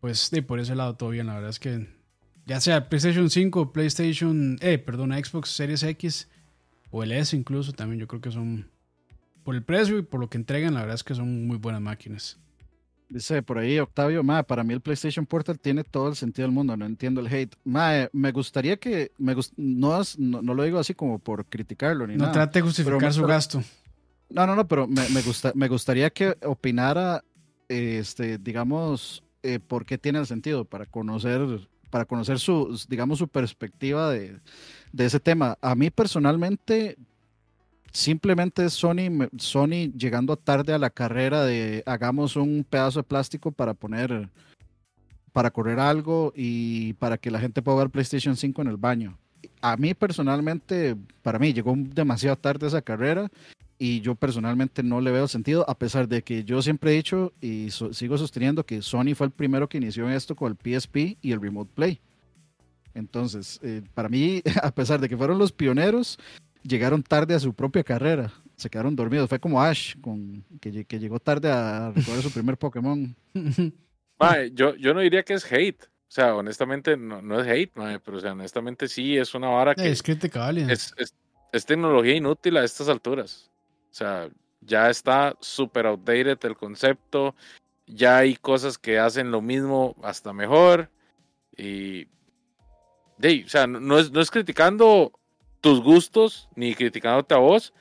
[0.00, 1.26] pues sí, por ese lado todo bien.
[1.26, 1.86] La verdad es que
[2.46, 6.28] ya sea PlayStation 5, PlayStation, eh, perdón, Xbox Series X
[6.90, 8.68] o el S incluso, también yo creo que son,
[9.44, 11.80] por el precio y por lo que entregan, la verdad es que son muy buenas
[11.80, 12.38] máquinas.
[13.08, 16.54] Dice por ahí Octavio, ma, para mí el PlayStation Portal tiene todo el sentido del
[16.54, 17.56] mundo, no entiendo el hate.
[17.64, 22.20] Ma, me gustaría que, me no, no, lo digo así como por criticarlo ni no
[22.20, 22.28] nada.
[22.28, 23.62] No trate de justificar su gasto.
[24.28, 27.24] No, no, no, pero me, me, gusta, me gustaría que opinara,
[27.68, 31.40] este, digamos, eh, por qué tiene sentido, para conocer,
[31.90, 34.38] para conocer su, digamos, su perspectiva de,
[34.92, 35.56] de ese tema.
[35.60, 36.96] A mí personalmente,
[37.92, 43.74] simplemente Sony, Sony llegando tarde a la carrera de hagamos un pedazo de plástico para
[43.74, 44.28] poner,
[45.32, 49.18] para correr algo y para que la gente pueda ver PlayStation 5 en el baño.
[49.62, 53.30] A mí personalmente, para mí llegó demasiado tarde esa carrera
[53.82, 57.32] y yo personalmente no le veo sentido, a pesar de que yo siempre he dicho
[57.40, 61.32] y sigo sosteniendo que Sony fue el primero que inició esto con el PSP y
[61.32, 61.98] el Remote Play.
[62.92, 66.18] Entonces, eh, para mí, a pesar de que fueron los pioneros,
[66.62, 68.30] llegaron tarde a su propia carrera.
[68.54, 69.30] Se quedaron dormidos.
[69.30, 73.16] Fue como Ash, con, que, que llegó tarde a recordar su primer Pokémon.
[74.52, 75.84] yo, yo no diría que es hate.
[75.84, 77.72] O sea, honestamente, no, no es hate,
[78.04, 79.88] pero o sea, honestamente sí es una vara que.
[79.88, 80.02] Es
[80.68, 81.14] es, es,
[81.50, 83.49] es tecnología inútil a estas alturas.
[83.90, 84.28] O sea,
[84.60, 87.34] ya está súper outdated el concepto.
[87.86, 90.90] Ya hay cosas que hacen lo mismo hasta mejor.
[91.56, 92.04] Y.
[92.04, 95.12] o sea, no es, no es criticando
[95.60, 97.74] tus gustos ni criticándote a vos,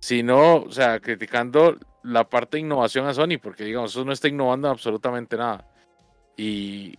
[0.00, 4.28] sino, o sea, criticando la parte de innovación a Sony, porque digamos, eso no está
[4.28, 5.66] innovando absolutamente nada.
[6.36, 6.94] Y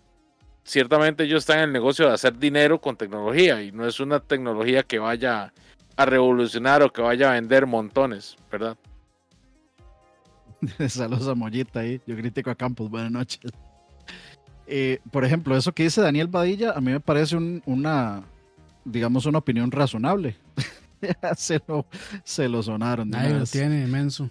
[0.64, 4.20] ciertamente ellos están en el negocio de hacer dinero con tecnología y no es una
[4.20, 5.54] tecnología que vaya
[6.00, 8.78] a revolucionar o que vaya a vender montones, ¿verdad?
[10.88, 12.00] Saludos a Mollita ahí.
[12.08, 12.90] Yo critico a Campos.
[12.90, 13.52] Buenas noches.
[14.66, 18.24] Eh, por ejemplo, eso que dice Daniel Badilla, a mí me parece una,
[18.86, 20.38] digamos, una opinión razonable.
[21.36, 21.86] se, lo,
[22.24, 23.10] se lo sonaron.
[23.10, 24.30] Nadie lo tiene inmenso.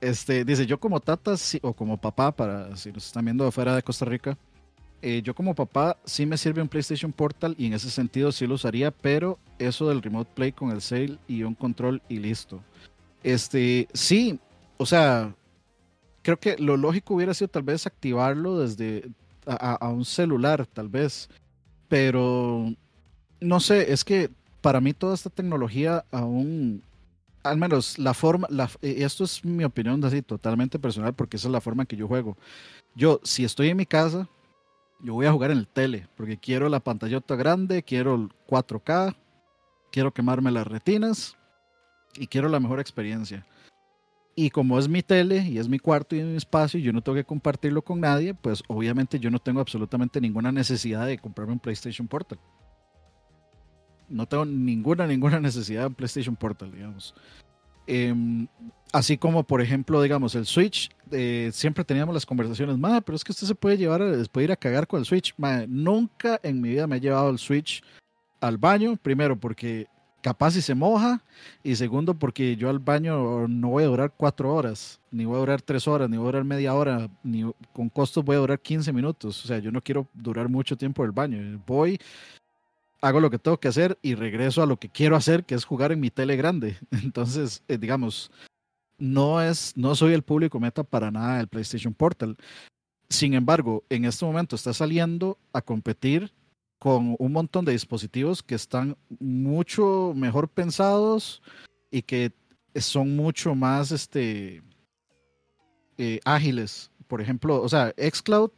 [0.00, 3.74] Este, dice, yo como tata o como papá, para si nos están viendo de fuera
[3.74, 4.38] de Costa Rica,
[5.02, 8.46] eh, yo como papá sí me sirve un PlayStation Portal y en ese sentido sí
[8.46, 12.62] lo usaría, pero eso del Remote Play con el Sale y un control y listo.
[13.24, 14.38] Este, sí,
[14.76, 15.34] o sea,
[16.22, 19.10] creo que lo lógico hubiera sido tal vez activarlo desde
[19.44, 21.28] a, un celular, tal vez.
[21.88, 22.72] Pero
[23.40, 24.30] no sé, es que
[24.60, 26.82] para mí toda esta tecnología aún,
[27.42, 31.52] al menos la forma, la, esto es mi opinión así totalmente personal porque esa es
[31.52, 32.36] la forma en que yo juego.
[32.94, 34.28] Yo, si estoy en mi casa,
[35.02, 39.14] yo voy a jugar en el tele porque quiero la pantallota grande, quiero el 4K,
[39.90, 41.36] quiero quemarme las retinas
[42.14, 43.44] y quiero la mejor experiencia.
[44.34, 47.02] Y como es mi tele y es mi cuarto y mi espacio y yo no
[47.02, 51.52] tengo que compartirlo con nadie, pues obviamente yo no tengo absolutamente ninguna necesidad de comprarme
[51.52, 52.38] un PlayStation Portal.
[54.08, 57.14] No tengo ninguna, ninguna necesidad de un PlayStation Portal, digamos.
[57.86, 58.46] Em,
[58.92, 63.24] así como, por ejemplo, digamos, el Switch, eh, siempre teníamos las conversaciones, madre, pero es
[63.24, 65.34] que usted se puede llevar, puede ir a cagar con el Switch.
[65.68, 67.82] nunca en mi vida me he llevado el Switch
[68.40, 69.86] al baño, primero porque
[70.22, 71.20] capaz si se moja
[71.62, 75.40] y segundo porque yo al baño no voy a durar cuatro horas, ni voy a
[75.40, 78.60] durar tres horas, ni voy a durar media hora, ni con costos voy a durar
[78.60, 79.44] 15 minutos.
[79.44, 81.60] O sea, yo no quiero durar mucho tiempo el baño.
[81.66, 81.98] Voy,
[83.02, 85.64] hago lo que tengo que hacer y regreso a lo que quiero hacer, que es
[85.64, 86.78] jugar en mi tele grande.
[86.90, 88.30] Entonces, eh, digamos,
[88.96, 92.36] no es, no soy el público meta para nada del PlayStation Portal.
[93.10, 96.32] Sin embargo, en este momento está saliendo a competir
[96.78, 101.42] con un montón de dispositivos que están mucho mejor pensados
[101.90, 102.32] y que
[102.76, 104.62] son mucho más este,
[105.98, 106.90] eh, ágiles.
[107.08, 108.50] Por ejemplo, o sea, Xcloud,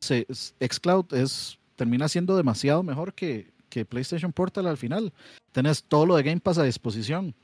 [0.00, 0.26] se,
[0.60, 5.14] Xcloud es, termina siendo demasiado mejor que, que PlayStation Portal al final.
[5.50, 7.34] Tenés todo lo de Game Pass a disposición.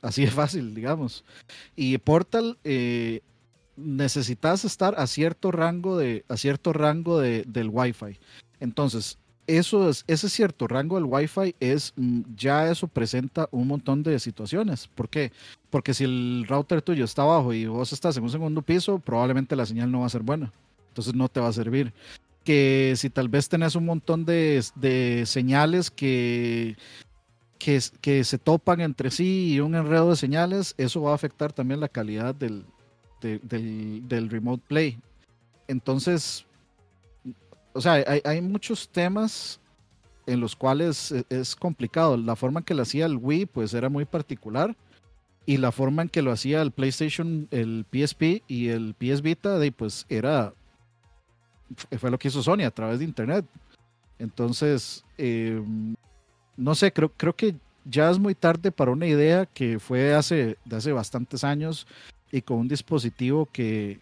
[0.00, 1.24] Así de fácil, digamos.
[1.76, 3.20] Y Portal eh,
[3.76, 8.18] necesitas estar a cierto rango de a cierto rango de, del Wi-Fi.
[8.60, 14.02] Entonces, eso es, ese cierto rango del Wi-Fi es, mm, ya eso presenta un montón
[14.02, 14.88] de situaciones.
[14.88, 15.32] ¿Por qué?
[15.68, 19.54] Porque si el router tuyo está abajo y vos estás en un segundo piso, probablemente
[19.54, 20.50] la señal no va a ser buena.
[20.88, 21.92] Entonces no te va a servir.
[22.46, 24.62] Que si tal vez tenés un montón de,
[25.26, 26.76] señales que,
[27.58, 31.80] que, se topan entre sí y un enredo de señales, eso va a afectar también
[31.80, 32.64] la calidad del,
[33.20, 34.98] del, del remote play.
[35.68, 36.46] Entonces,
[37.76, 39.60] o sea, hay, muchos temas
[40.26, 42.16] en los cuales e, es, complicado.
[42.16, 44.74] La forma en que lo hacía el Wii, pues era muy particular.
[45.44, 49.58] Y la forma en que lo hacía el PlayStation, el PSP y el PS Vita,
[49.76, 50.54] pues era.
[51.98, 53.44] Fue lo que hizo Sony a través de Internet.
[54.18, 55.94] Entonces, em,
[56.56, 60.56] no sé, creo, creo que ya es muy tarde para una idea que fue hace,
[60.64, 61.86] de hace bastantes años
[62.32, 64.00] y con un dispositivo que,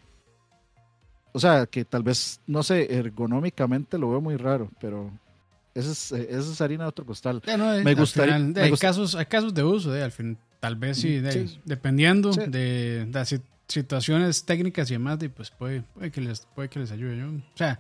[1.33, 5.11] o sea, que tal vez, no sé, ergonómicamente lo veo muy raro, pero
[5.75, 7.43] esa es, es harina de otro costal.
[7.85, 8.37] me gustaría.
[8.37, 11.21] hay, casos, hay casos de uso, al fin, tal vez sí,
[11.65, 13.35] dependiendo de, las
[13.75, 17.19] situaciones técnicas y demás, pues puede, puede, que les, puede que les ayude.
[17.19, 17.79] Yo, o sea,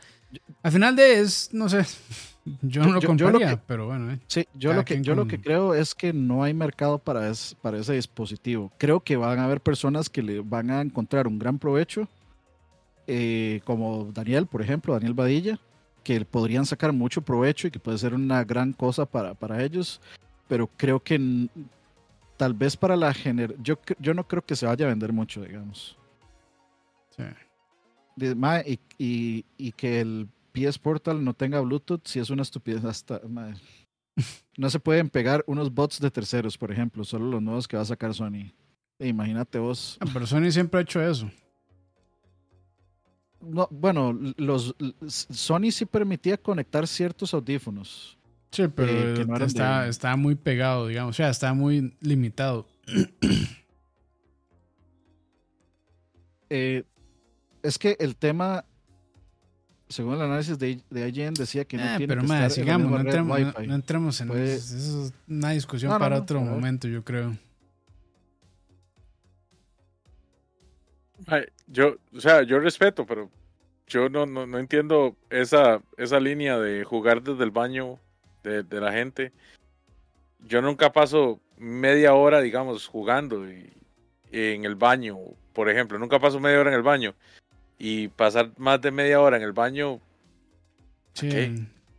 [0.62, 1.84] al final de es, no sé,
[2.62, 4.12] yo no lo compraría, pero bueno.
[4.12, 7.32] Eh, sí, yo, lo que, yo lo que creo es que no hay mercado para,
[7.62, 8.72] para ese dispositivo.
[8.78, 12.08] Creo que van a haber personas que le van a encontrar un gran provecho
[13.06, 15.58] eh, como Daniel, por ejemplo, Daniel Badilla,
[16.02, 20.00] que podrían sacar mucho provecho y que puede ser una gran cosa para, para ellos,
[20.48, 21.48] pero creo que
[22.44, 25.40] tal vez para la generación, yo, yo no creo que se vaya a vender mucho,
[25.40, 25.96] digamos.
[27.16, 27.22] Sí.
[28.98, 33.22] Y, y, que el PS Portal no tenga Bluetooth, si es una estupidez hasta...
[34.58, 37.82] No se pueden pegar unos bots de terceros, por ejemplo, solo los nuevos que va
[37.82, 38.52] a sacar Sony.
[38.98, 39.96] Imagínate vos.
[40.00, 41.30] Ah, pero Sony siempre ha hecho eso
[43.46, 44.74] no, bueno, los
[45.08, 48.16] Sony sí permitía conectar ciertos audífonos.
[48.54, 49.26] Sí, pero eh,
[49.88, 52.68] está, muy pegado, digamos, o sea, está muy limitado.
[56.50, 56.84] Eh,
[57.62, 58.64] es que el tema,
[59.88, 62.64] según el análisis de, de IGN decía que no eh, tiene pero que madre, estar
[62.64, 63.62] sigamos, no en la misma entremos, red Wi-Fi.
[63.62, 64.36] no, no entremos en eso.
[64.38, 67.36] Eso es una discusión No, para no, otro momento, yo creo.
[71.26, 73.30] Ay, yo, o sea, yo respeto, pero
[73.88, 77.98] yo no, no, no entiendo esa, esa línea de jugar desde el baño
[78.44, 79.32] de, de la gente.
[80.46, 83.72] Yo nunca paso media hora, digamos, jugando y-
[84.30, 85.16] en el baño,
[85.52, 85.98] por ejemplo.
[85.98, 87.14] Nunca paso media hora en el baño.
[87.78, 90.00] Y pasar más de media hora en el baño,
[91.14, 91.28] Sí,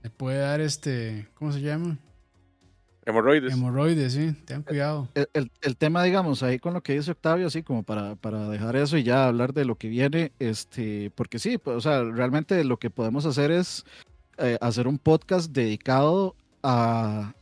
[0.04, 1.98] le puede dar este, ¿cómo se llama?
[3.06, 3.54] hemorroides.
[3.54, 5.08] Hemorroides, sí, tengan cuidado.
[5.16, 8.50] el, el- el tema, digamos, ahí con lo que dice Octavio, así como para, para
[8.50, 12.04] dejar eso y ya hablar de lo que viene, este, porque sí, pues, o sea,
[12.04, 13.86] realmente lo que podemos hacer es
[14.38, 17.34] eh, hacer un podcast dedicado a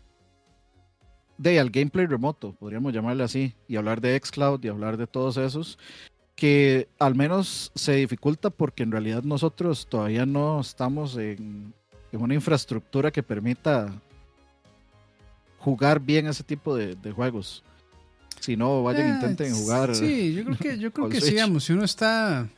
[1.38, 5.38] de al gameplay remoto, podríamos llamarle así, y hablar de xCloud y hablar de todos
[5.38, 5.78] esos
[6.36, 11.74] que al menos se dificulta porque en realidad nosotros todavía no estamos en,
[12.12, 13.94] en una infraestructura que permita
[15.60, 17.64] jugar bien ese tipo de, de juegos.
[18.40, 19.96] Si no, vayan, Eh, intenten jugar.
[19.96, 22.50] Sí, yo creo que, yo creo que sí, digamos, si uno está.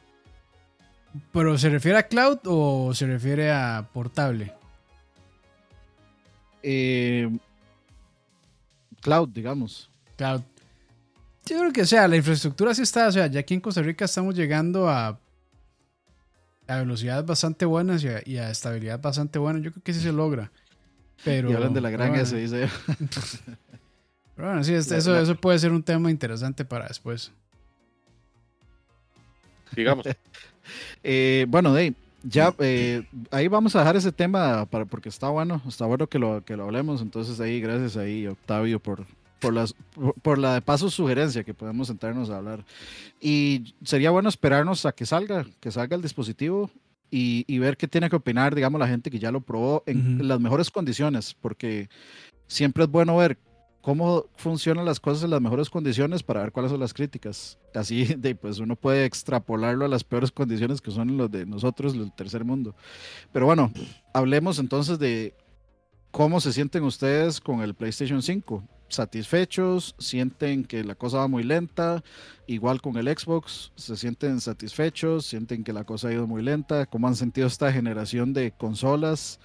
[1.32, 4.54] ¿Pero se refiere a cloud o se refiere a portable?
[6.68, 7.30] eh,
[9.02, 9.90] cloud, digamos.
[10.18, 10.42] Cloud.
[11.46, 13.84] Yo creo que, o sea, la infraestructura sí está, o sea, ya aquí en Costa
[13.84, 15.20] Rica estamos llegando a,
[16.68, 19.60] a velocidades bastante buenas y a, y a estabilidad bastante buena.
[19.60, 20.52] Yo creo que sí se logra.
[21.24, 22.74] Pero, y hablan de la gran pero S, bueno, dice.
[24.36, 27.32] pero bueno, sí, este- eso, eso puede ser un tema interesante para después.
[29.76, 30.08] Digamos.
[31.04, 31.94] Eh, bueno, Dave,
[32.24, 36.20] ya eh, ahí vamos a dejar ese tema para, porque está bueno, está bueno que
[36.20, 37.02] lo, que lo hablemos.
[37.02, 39.06] Entonces ahí, gracias ahí, Octavio, por,
[39.40, 42.66] por, las, por, por la de paso sugerencia que podemos sentarnos a hablar.
[43.22, 46.72] Y sería bueno esperarnos a que salga, que salga el dispositivo
[47.12, 50.16] y, y ver qué tiene que opinar, digamos, la gente que ya lo probó en
[50.16, 50.24] Ujú.
[50.24, 51.90] las mejores condiciones, porque
[52.48, 53.38] siempre es bueno ver
[53.86, 57.60] cómo funcionan las cosas en las mejores condiciones para ver cuáles son las críticas.
[57.76, 61.94] Así de, pues uno puede extrapolarlo a las peores condiciones que son los de nosotros,
[61.94, 62.74] del tercer mundo.
[63.32, 63.72] Pero bueno,
[64.12, 65.36] hablemos entonces de
[66.10, 68.64] cómo se sienten ustedes con el PlayStation 5.
[68.88, 69.94] ¿Satisfechos?
[69.99, 72.03] ¿Sienten que la cosa va muy lenta?
[72.48, 75.28] Igual con el Xbox, ¿se sienten satisfechos?
[75.28, 76.88] ¿Sienten que la cosa ha ido muy lenta?
[76.88, 79.40] ¿Cómo han sentido esta generación de consolas?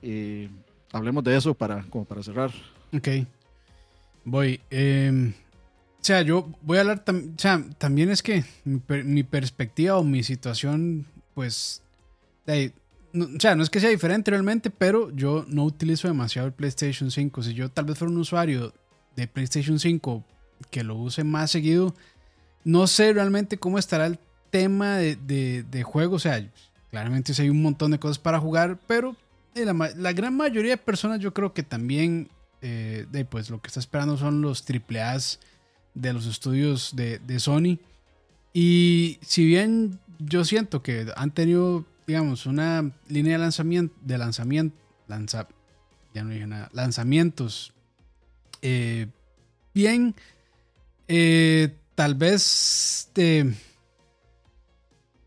[0.00, 0.48] Eh,
[0.90, 2.50] hablemos de eso para, como para cerrar.
[2.94, 3.08] Ok.
[4.24, 4.60] Voy.
[4.70, 5.32] eh,
[6.00, 7.04] o sea, yo voy a hablar.
[7.04, 11.82] tam- o sea, también es que mi, per- mi perspectiva o mi situación, pues.
[13.12, 16.52] no- o sea, no es que sea diferente realmente, pero yo no utilizo demasiado el
[16.54, 17.42] PlayStation 5.
[17.42, 18.72] Si yo tal vez fuera un usuario
[19.16, 20.24] de PlayStation 5
[20.70, 21.94] que lo use más seguido,
[22.64, 24.18] no sé realmente cómo estará el
[24.50, 26.16] tema de, de, de juego.
[26.16, 26.44] O sea,
[26.90, 29.16] claramente sí hay un montón de cosas para jugar, pero
[29.54, 32.28] la gran mayoría de personas yo creo que también
[32.66, 35.38] eh, de, pues lo que está esperando son los AAAs
[35.92, 37.78] de los estudios de, de Sony.
[38.54, 44.76] Y si bien yo siento que han tenido, digamos, una línea de lanzamiento, de lanzamiento,
[45.08, 45.46] lanza,
[46.14, 47.74] ya no dije nada, lanzamientos
[48.62, 49.08] eh,
[49.74, 50.14] bien,
[51.06, 53.54] eh, tal vez eh,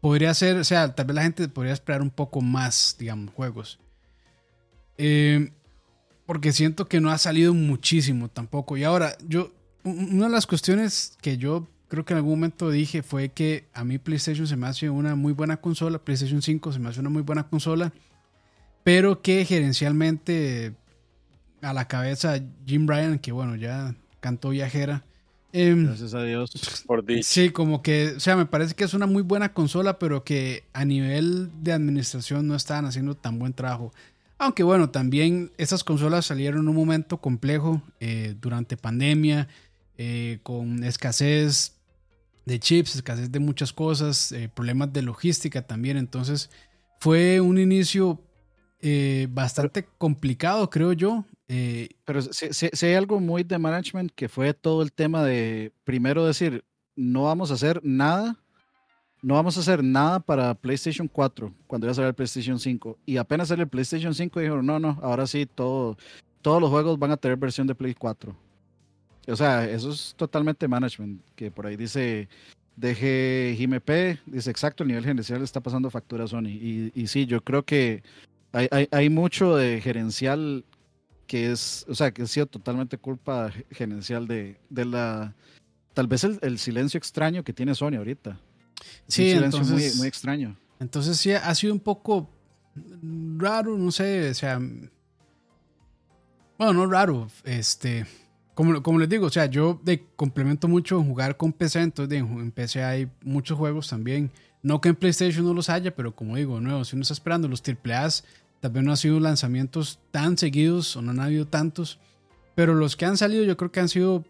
[0.01, 3.79] podría ser, o sea, tal vez la gente podría esperar un poco más, digamos, juegos.
[4.97, 5.51] Eh,
[6.27, 8.77] porque siento que no ha salido muchísimo tampoco.
[8.77, 9.51] Y ahora, yo,
[9.83, 13.85] una de las cuestiones que yo creo que en algún momento dije fue que a
[13.85, 17.09] mí PlayStation se me hace una muy buena consola, PlayStation 5 se me hace una
[17.09, 17.93] muy buena consola,
[18.83, 20.75] pero que gerencialmente
[21.61, 25.05] a la cabeza Jim Bryan, que bueno, ya cantó viajera.
[25.53, 26.83] em, Gracias a Dios.
[26.85, 27.23] Por dicho.
[27.23, 30.65] Sí, como que, o sea, me parece que es una muy buena consola, pero que
[30.73, 33.93] a nivel de administración no estaban haciendo tan buen trabajo.
[34.39, 39.47] Aunque bueno, también esas consolas salieron en un momento complejo eh, durante pandemia,
[39.97, 41.73] eh, con escasez
[42.45, 45.97] de chips, escasez de muchas cosas, eh, problemas de logística también.
[45.97, 46.49] Entonces
[46.99, 48.21] fue un inicio
[48.79, 51.25] eh, bastante complicado, creo yo.
[52.05, 55.71] Pero si, si- si hay algo muy de management que fue todo el tema de
[55.83, 56.63] primero decir,
[56.95, 58.37] no vamos a hacer nada,
[59.21, 62.97] no vamos a hacer nada para PlayStation 4 cuando ya salió el PlayStation 5.
[63.05, 65.97] Y apenas salió el PlayStation 5 dijeron, no, no, ahora sí todo,
[66.41, 68.35] todos los juegos van a tener versión de Play 4.
[69.27, 72.29] O sea, eso es totalmente management, que por ahí dice
[72.77, 76.47] DG GMP, dice exacto, el nivel gerencial está pasando factura Sony.
[76.49, 78.03] Y, y sí, yo creo que
[78.53, 80.63] hay, hay, mucho de gerencial
[81.25, 85.35] que es, o sea, que ha sido totalmente culpa ge- gerencial de, de la,
[85.93, 88.39] tal vez el, el silencio extraño que tiene Sony ahorita.
[89.07, 90.57] Sí, un silencio muy, entonces- muy extraño.
[90.79, 92.29] Entonces sí, ha sido un poco,
[93.37, 94.59] raro, no sé, o sea,
[96.57, 98.05] bueno, no raro, este,
[98.53, 102.51] como, como les digo, o sea, yo de, complemento mucho jugar con PC, entonces en
[102.51, 104.31] PC hay muchos juegos también,
[104.63, 107.47] no que en PlayStation no los haya, pero como digo, nuevo, si uno está esperando
[107.47, 108.23] los AAAs,
[108.59, 111.99] también no han sido lanzamientos tan seguidos o no han habido tantos,
[112.55, 114.25] pero los que han salido yo creo que han sido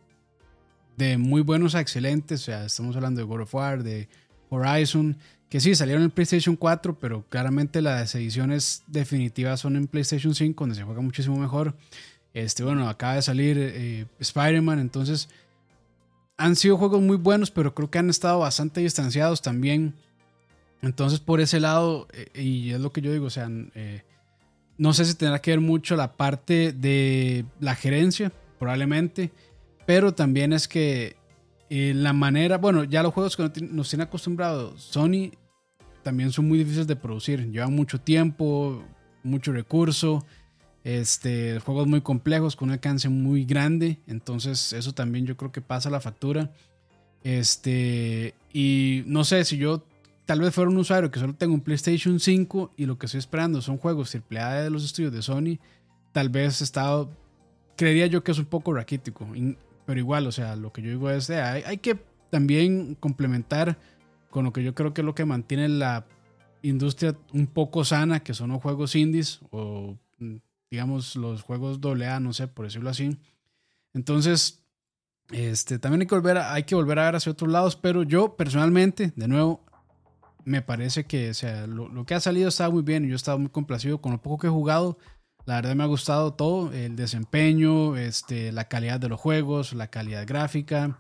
[0.97, 4.09] de muy buenos a excelentes, o sea, estamos hablando de God of War, de
[4.49, 5.17] Horizon,
[5.49, 10.63] que sí, salieron en PlayStation 4, pero claramente las ediciones definitivas son en PlayStation 5,
[10.63, 11.75] donde se juega muchísimo mejor.
[12.33, 15.29] Este, bueno, acaba de salir eh, Spider-Man, entonces
[16.37, 19.95] han sido juegos muy buenos, pero creo que han estado bastante distanciados también.
[20.81, 24.03] Entonces, por ese lado, eh, y es lo que yo digo, o sea, eh,
[24.77, 29.31] no sé si tendrá que ver mucho la parte de la gerencia, probablemente,
[29.87, 31.16] pero también es que
[31.69, 35.31] la manera, bueno, ya los juegos que nos tienen acostumbrados, Sony
[36.03, 38.83] también son muy difíciles de producir, llevan mucho tiempo,
[39.23, 40.25] mucho recurso,
[40.83, 45.59] este, juegos muy complejos con un alcance muy grande, entonces eso también yo creo que
[45.59, 46.51] pasa la factura.
[47.23, 49.83] Este, y no sé si yo
[50.25, 53.19] tal vez fuera un usuario que solo tengo un PlayStation 5 y lo que estoy
[53.19, 55.59] esperando son juegos AAA de los estudios de Sony,
[56.13, 57.09] tal vez estado,
[57.75, 59.27] creería yo que es un poco raquítico.
[59.87, 61.97] Pero igual, o sea, lo que yo digo es, hay, hay que
[62.29, 63.79] también complementar
[64.29, 66.05] con lo que yo creo que es lo que mantiene la
[66.61, 69.97] industria un poco sana, que son los juegos indies o
[70.69, 73.17] digamos los juegos AA, no sé, por decirlo así.
[73.93, 74.61] Entonces,
[75.31, 78.03] este, también hay que volver a, hay que volver a ver hacia otros lados, pero
[78.03, 79.63] yo personalmente, de nuevo,
[80.43, 83.13] me parece que o sea, lo, lo que ha salido está muy bien y yo
[83.13, 84.97] he estado muy complacido con lo poco que he jugado.
[85.47, 89.87] La verdad me ha gustado todo, el desempeño, este, la calidad de los juegos, la
[89.87, 90.99] calidad gráfica,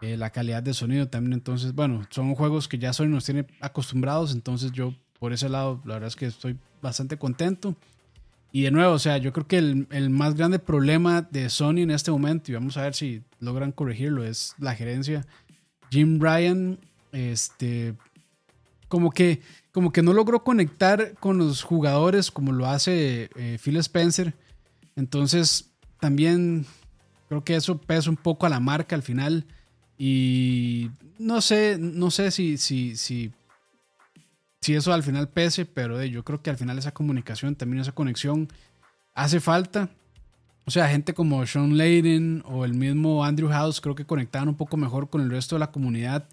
[0.00, 1.32] eh, la calidad de sonido también.
[1.32, 5.82] Entonces, bueno, son juegos que ya Sony nos tiene acostumbrados, entonces yo por ese lado,
[5.84, 7.74] la verdad es que estoy bastante contento.
[8.52, 11.78] Y de nuevo, o sea, yo creo que el, el, más grande problema de Sony
[11.78, 15.26] en este momento, y vamos a ver si logran corregirlo, es la gerencia.
[15.90, 16.78] Jim Ryan,
[17.10, 17.96] este,
[18.86, 19.40] como que
[19.72, 24.34] como que no logró conectar con los jugadores como lo hace eh, Phil Spencer.
[24.96, 25.70] Entonces,
[26.00, 26.66] también
[27.28, 29.46] creo que eso pesa un poco a la marca al final.
[29.96, 33.32] Y no sé, no sé si, si, si,
[34.60, 37.92] si eso al final pese, pero yo creo que al final esa comunicación, también esa
[37.92, 38.48] conexión
[39.14, 39.90] hace falta.
[40.64, 44.56] O sea, gente como Sean Layden o el mismo Andrew House creo que conectaban un
[44.56, 46.28] poco mejor con el resto de la comunidad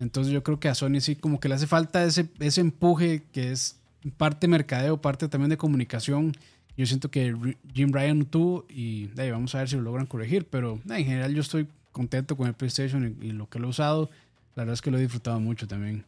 [0.00, 3.22] entonces yo creo que a Sony sí como que le hace falta ese, ese empuje
[3.32, 3.76] que es
[4.16, 6.32] parte mercadeo, parte también de comunicación.
[6.76, 7.36] Yo siento que
[7.74, 11.42] Jim Ryan tuvo y vamos a ver si lo logran corregir, pero en general yo
[11.42, 14.10] estoy contento con el PlayStation y, lo que lo he usado.
[14.56, 16.04] La verdad es que lo he disfrutado mucho también.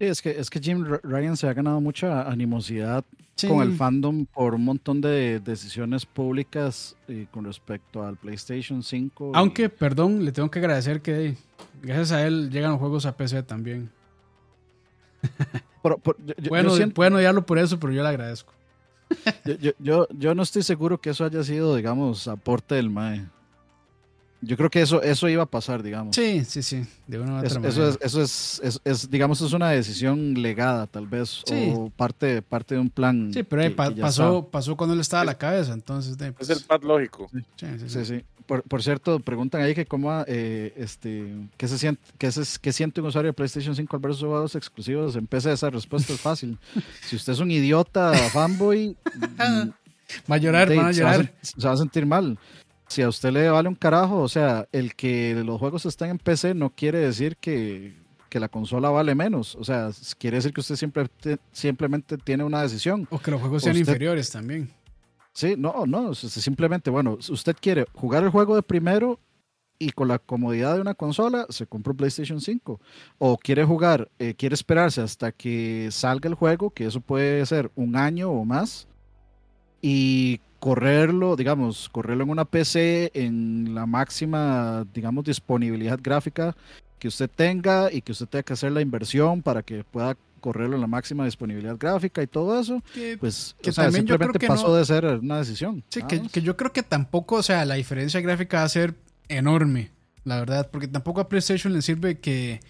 [0.00, 3.04] Es que, es que Jim Ryan se ha ganado mucha animosidad
[3.46, 9.32] con el fandom por un montón de decisiones públicas eh, con respecto al PlayStation 5.
[9.34, 11.36] Aunque, perdón, le tengo que agradecer que
[11.82, 13.90] gracias a él llegan los juegos a PC también.
[15.82, 18.52] bueno, pueden odiarlo por eso, pero yo le agradezco.
[19.44, 23.26] yo, yo, yo, no estoy seguro que eso haya sido, digamos, aporte del MAE.
[24.42, 26.16] Yo creo que eso, eso iba a pasar, digamos.
[26.16, 30.40] Sí, sí, sí, de una eso, eso, es, eso es, es, digamos, es una decisión
[30.40, 33.32] legada, tal vez, o parte, parte de un plan.
[33.34, 36.16] Sí, pero pasó, pasó cuando él estaba a la cabeza, entonces.
[36.16, 37.28] Pues, es el pad lógico.
[37.56, 38.24] Sí, sí, sí.
[38.46, 42.72] Por, por, cierto, preguntan ahí que cómo, eh, este, ¿qué, se siente, qué, se, qué
[42.72, 45.14] siente un usuario de PlayStation 5 al ver sus juegos exclusivos.
[45.14, 46.58] Empecé esa respuesta es fácil.
[47.06, 48.96] si usted es un idiota fanboy,
[50.30, 51.32] va a llorar, va a llorar.
[51.42, 52.38] se va a sentir mal
[52.90, 56.18] si a usted le vale un carajo, o sea, el que los juegos están en
[56.18, 57.94] PC no quiere decir que,
[58.32, 59.54] la consola vale menos.
[59.54, 61.06] O sea, quiere decir que usted siempre,
[61.52, 63.06] simplemente tiene una decisión.
[63.10, 64.70] O que los juegos sean inferiores también.
[65.32, 69.20] Sí, no, no, simplemente, bueno, usted quiere jugar el juego de primero
[69.78, 72.80] y con la comodidad de una consola se compra un PlayStation 5.
[73.18, 77.70] O quiere jugar, eh, quiere esperarse hasta que salga el juego, que eso puede ser
[77.76, 78.88] un año o más,
[79.80, 86.54] y correrlo, digamos, correrlo en una PC en la máxima, digamos, disponibilidad gráfica
[86.98, 90.76] que usted tenga y que usted tenga que hacer la inversión para que pueda correrlo
[90.76, 92.82] en la máxima disponibilidad gráfica y todo eso,
[93.18, 95.82] pues que simplemente pasó de ser una decisión.
[95.88, 98.94] Sí, que, que, yo creo que tampoco, o sea, la diferencia gráfica va a ser
[99.28, 99.90] enorme,
[100.24, 102.60] la verdad, porque tampoco a PlayStation le sirve que,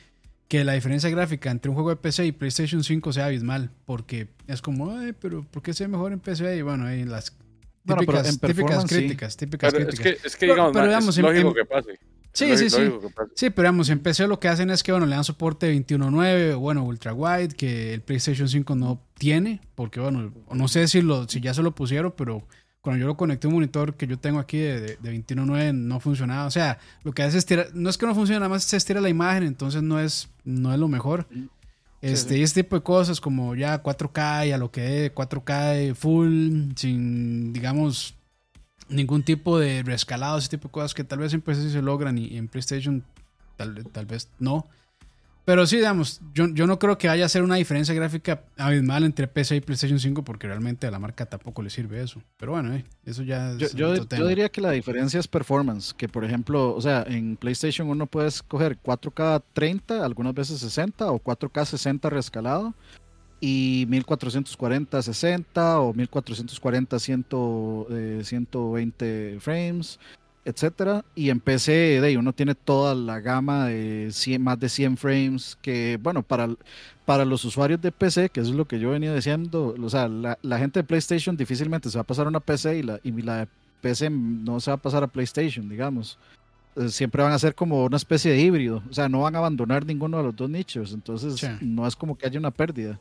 [0.48, 4.28] que la diferencia gráfica entre un juego de PC y PlayStation 5 sea abismal, porque
[4.46, 6.56] es como, ay, pero ¿por qué se ve mejor en PC?
[6.56, 7.36] Y bueno, ahí las
[7.84, 10.06] Típicas, típicas críticas, típicas pero críticas.
[10.06, 11.98] Es que, es que digamos, es lógico que pase.
[12.32, 12.92] Sí, sí, sí.
[13.34, 16.56] Sí, pero vamos, en PC lo que hacen es que, bueno, le dan soporte 21.9,
[16.56, 21.28] bueno, ultra wide, que el PlayStation 5 no tiene, porque, bueno, no sé si, lo,
[21.28, 22.46] si ya se lo pusieron, pero
[22.80, 26.00] cuando yo lo conecté a un monitor que yo tengo aquí de, de, 21.9 no
[26.00, 26.46] funcionaba.
[26.46, 28.76] O sea, lo que hace es estirar, no es que no funcione, nada más se
[28.76, 31.26] estira la imagen, entonces no es, no es lo mejor.
[32.00, 35.94] Este, Y este tipo de cosas como ya 4K y a lo que es 4K
[35.94, 38.14] full, sin, digamos,
[38.88, 41.82] ningún tipo de rescalado, ese tipo de cosas que tal vez en PC sí se
[41.82, 43.04] logran y, en PlayStation
[43.56, 44.66] tal, tal vez no.
[45.50, 49.02] Pero sí, digamos, yo, yo no creo que vaya a ser una diferencia gráfica abismal
[49.02, 52.22] entre PC y PlayStation 5 porque realmente a la marca tampoco le sirve eso.
[52.36, 55.92] Pero bueno, eh, eso ya es yo, yo, yo, diría que la diferencia es performance,
[55.92, 61.10] que por ejemplo, o sea, en PlayStation uno puedes coger 4K 30, algunas veces 60
[61.10, 62.72] o 4K 60 rescalado
[63.40, 69.98] y 1440 60 o 1440 120 frames
[70.44, 71.04] etcétera.
[71.14, 75.98] Y en PC de uno tiene toda la gama de más de 100 frames que,
[76.02, 76.48] bueno, para,
[77.04, 80.58] para los usuarios de PC, que es lo que yo venía diciendo, o sea, la,
[80.58, 83.36] gente de PlayStation difícilmente se va a pasar a una PC y la, y la
[83.38, 83.48] de
[83.80, 86.18] PC no se va a pasar a PlayStation, digamos.
[86.76, 89.38] Eh, siempre van a ser como una especie de híbrido, o sea, no van a
[89.38, 92.98] abandonar ninguno de los dos nichos, entonces no es como que haya una pérdida.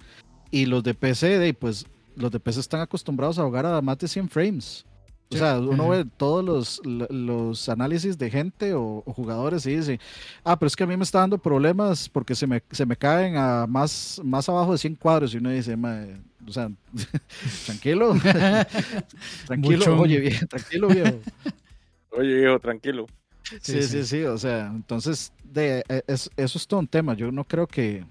[0.51, 1.85] Y los de PC, de, pues
[2.15, 4.85] los de PC están acostumbrados a jugar a más de 100 frames.
[5.31, 9.99] O sea, uno ve todos los, los, análisis de gente o, jugadores y dice,
[10.43, 12.95] ah, pero es que a mí me está dando problemas porque se me, se me
[12.95, 15.33] caen a más, más abajo de 100 cuadros.
[15.33, 15.77] Y uno dice,
[16.47, 16.71] o sea,
[17.67, 18.15] tranquilo,
[19.45, 21.19] tranquilo, oye, viejo, tranquilo, viejo.
[22.11, 23.05] Oye, viejo, tranquilo.
[23.61, 27.13] Sí, sí, sí, o sea, entonces, de, e, eso es todo un tema.
[27.13, 28.03] Yo no creo que,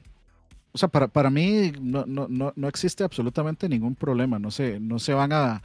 [0.71, 4.39] o sea, para, para mí no, no, no, no existe absolutamente ningún problema.
[4.39, 5.63] No se, no se van a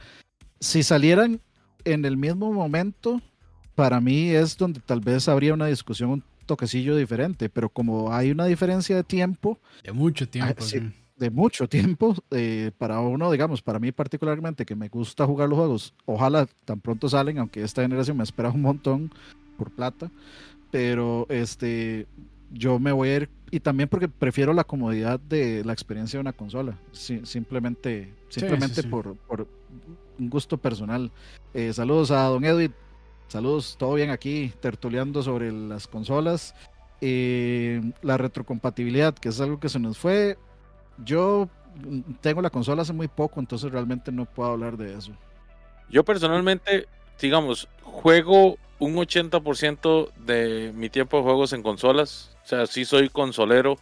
[0.64, 1.40] si salieran
[1.84, 3.20] en el mismo momento,
[3.74, 8.30] para mí es donde tal vez habría una discusión un toquecillo diferente, pero como hay
[8.30, 9.58] una diferencia de tiempo.
[9.82, 10.54] De mucho tiempo.
[10.58, 15.48] Ah, de mucho tiempo, eh, para uno, digamos, para mí particularmente, que me gusta jugar
[15.50, 19.12] los juegos, ojalá tan pronto salen, aunque esta generación me espera un montón
[19.58, 20.10] por plata,
[20.70, 22.06] pero este,
[22.50, 26.22] yo me voy a ir, y también porque prefiero la comodidad de la experiencia de
[26.22, 29.46] una consola, simplemente, simplemente Por, por
[30.18, 31.10] un gusto personal.
[31.52, 32.74] Eh, saludos a don Edwin.
[33.28, 36.54] Saludos, todo bien aquí, tertuleando sobre las consolas.
[37.00, 40.38] Eh, la retrocompatibilidad, que es algo que se nos fue.
[41.04, 41.48] Yo
[42.20, 45.12] tengo la consola hace muy poco, entonces realmente no puedo hablar de eso.
[45.90, 46.86] Yo personalmente,
[47.20, 52.36] digamos, juego un 80% de mi tiempo de juegos en consolas.
[52.44, 53.78] O sea, sí soy consolero.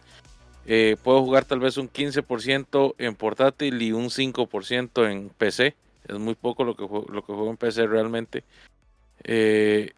[0.65, 5.75] Eh, puedo jugar tal vez un 15% en portátil y un 5% en PC.
[6.07, 8.43] Es muy poco lo que juego, lo que juego en PC realmente.
[9.23, 9.93] Eh,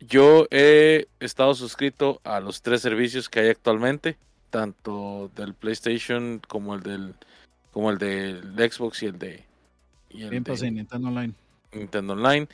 [0.00, 4.16] yo he estado suscrito a los tres servicios que hay actualmente,
[4.50, 7.14] tanto del PlayStation como el del
[7.70, 9.44] como el del Xbox y el de
[10.10, 11.34] y el de, Nintendo Online.
[11.72, 12.46] Nintendo Online.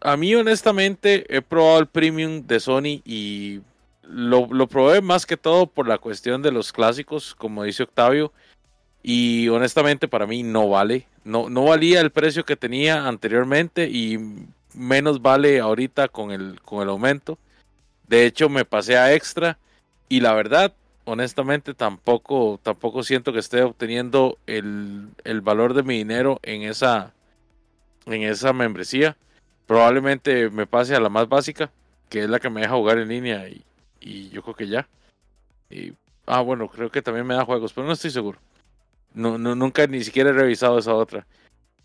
[0.00, 3.60] A mí honestamente he probado el premium de Sony y
[4.02, 8.32] lo, lo probé más que todo por la cuestión de los clásicos, como dice Octavio.
[9.02, 11.06] Y honestamente para mí no vale.
[11.28, 14.18] No, no valía el precio que tenía anteriormente y
[14.74, 17.38] menos vale ahorita con el, con el aumento.
[18.06, 19.58] De hecho me pasé a extra
[20.08, 20.72] y la verdad,
[21.04, 27.12] honestamente tampoco, tampoco siento que esté obteniendo el, el valor de mi dinero en esa,
[28.06, 29.14] en esa membresía.
[29.66, 31.70] Probablemente me pase a la más básica,
[32.08, 33.62] que es la que me deja jugar en línea y,
[34.00, 34.88] y yo creo que ya.
[35.68, 35.92] Y,
[36.24, 38.38] ah, bueno, creo que también me da juegos, pero no estoy seguro.
[39.18, 41.26] No, no, nunca ni siquiera he revisado esa otra.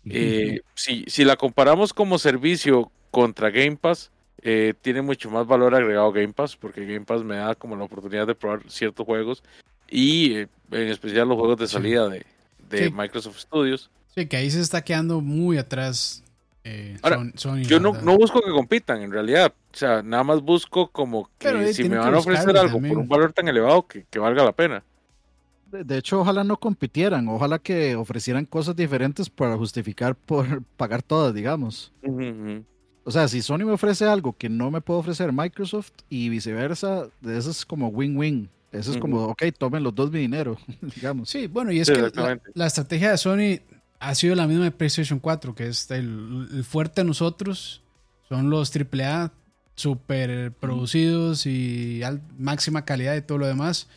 [0.06, 5.74] Eh, si, si la comparamos como servicio contra Game Pass, eh, tiene mucho más valor
[5.74, 9.42] agregado Game Pass, porque Game Pass me da como la oportunidad de probar ciertos juegos
[9.90, 12.24] y eh, en especial los juegos de salida de,
[12.70, 13.90] de Microsoft Studios.
[14.14, 16.22] Sí, que ahí se está quedando muy atrás.
[17.64, 19.52] yo no, no, busco que compitan en realidad.
[19.72, 23.08] O sea, nada más busco como que si me van a ofrecer algo por un
[23.08, 24.84] valor tan elevado que, que valga la pena
[25.82, 31.34] de hecho, ojalá no compitieran, ojalá que ofrecieran cosas diferentes para justificar por pagar todas,
[31.34, 31.92] digamos.
[33.04, 37.08] O sea, si Sony me ofrece algo que no me puede ofrecer Microsoft y viceversa,
[37.22, 38.48] eso es como win-win.
[38.72, 40.58] Eso es como, ok, tomen los dos mi dinero,
[40.96, 41.30] digamos.
[41.30, 42.10] Sí, bueno, y es que
[42.54, 43.60] la, estrategia de Sony
[44.00, 47.82] ha sido la misma de PlayStation 4, que es el, fuerte a nosotros,
[48.28, 49.30] son los AAA
[49.76, 52.00] super producidos y
[52.36, 53.88] máxima calidad y todo lo demás.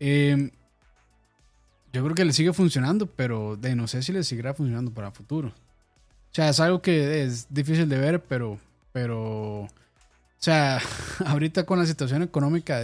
[0.00, 0.50] Eh,
[1.92, 5.10] yo creo que le sigue funcionando, pero de no sé si le seguirá funcionando para
[5.10, 5.48] futuro.
[5.48, 8.58] O sea, es algo que es difícil de ver, pero,
[8.92, 9.68] pero
[10.38, 10.80] sea,
[11.26, 12.80] ahorita con la situación económica,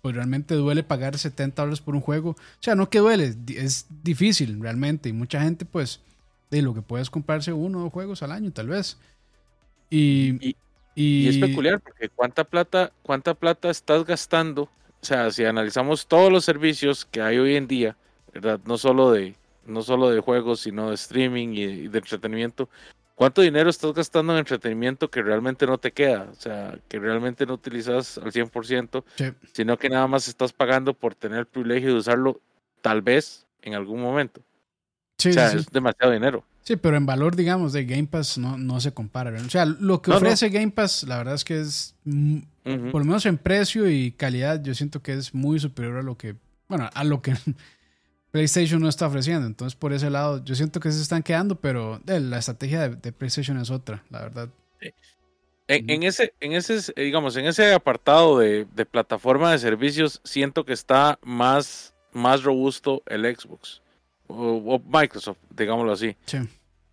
[0.00, 2.30] pues realmente duele pagar 70 dólares por un juego.
[2.30, 5.08] O sea, no que duele, es difícil realmente.
[5.08, 6.00] Y mucha gente, pues,
[6.50, 8.98] de lo que puedes comprarse uno o dos juegos al año, tal vez.
[9.90, 10.56] Y,
[10.94, 14.68] y, es peculiar, porque cuánta plata, cuánta plata estás gastando.
[15.02, 17.96] O sea, si analizamos todos los servicios que hay hoy en día,
[18.32, 18.60] ¿verdad?
[18.64, 19.34] No solo de,
[19.66, 22.68] no solo de juegos, sino de streaming y de entretenimiento.
[23.16, 26.28] ¿Cuánto dinero estás gastando en entretenimiento que realmente no te queda?
[26.30, 29.04] O sea, que realmente no utilizas al 100%,
[29.52, 32.40] sino que nada más estás pagando por tener el privilegio de usarlo
[32.80, 34.40] tal vez en algún momento.
[34.40, 36.44] o sea, es demasiado dinero.
[36.62, 39.32] Sí, pero en valor, digamos, de Game Pass no, no se compara.
[39.44, 43.26] O sea, lo que ofrece Game Pass, la verdad es que es, por lo menos
[43.26, 46.36] en precio y calidad, yo siento que es muy superior a lo que,
[46.68, 47.34] bueno, a lo que
[48.30, 49.46] PlayStation no está ofreciendo.
[49.46, 53.58] Entonces, por ese lado, yo siento que se están quedando, pero la estrategia de, PlayStation
[53.58, 54.48] es otra, la verdad.
[55.66, 61.18] En, ese, en ese, digamos, en ese apartado de, plataforma de servicios, siento que está
[61.22, 63.82] más, más robusto el Xbox
[64.34, 66.16] o, Microsoft, digámoslo así.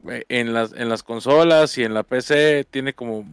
[0.09, 3.25] Eh, en las, en las consolas y en la PC tiene como,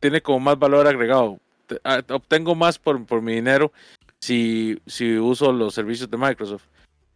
[0.00, 1.38] tiene como más valor agregado.
[1.84, 3.72] Ah, obtengo más por, por mi dinero
[4.20, 6.64] si, si uso los servicios de Microsoft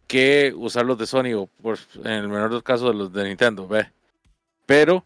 [0.07, 3.25] que usar los de Sony o por, en el menor de los casos los de
[3.25, 3.89] Nintendo, ve.
[4.65, 5.05] Pero,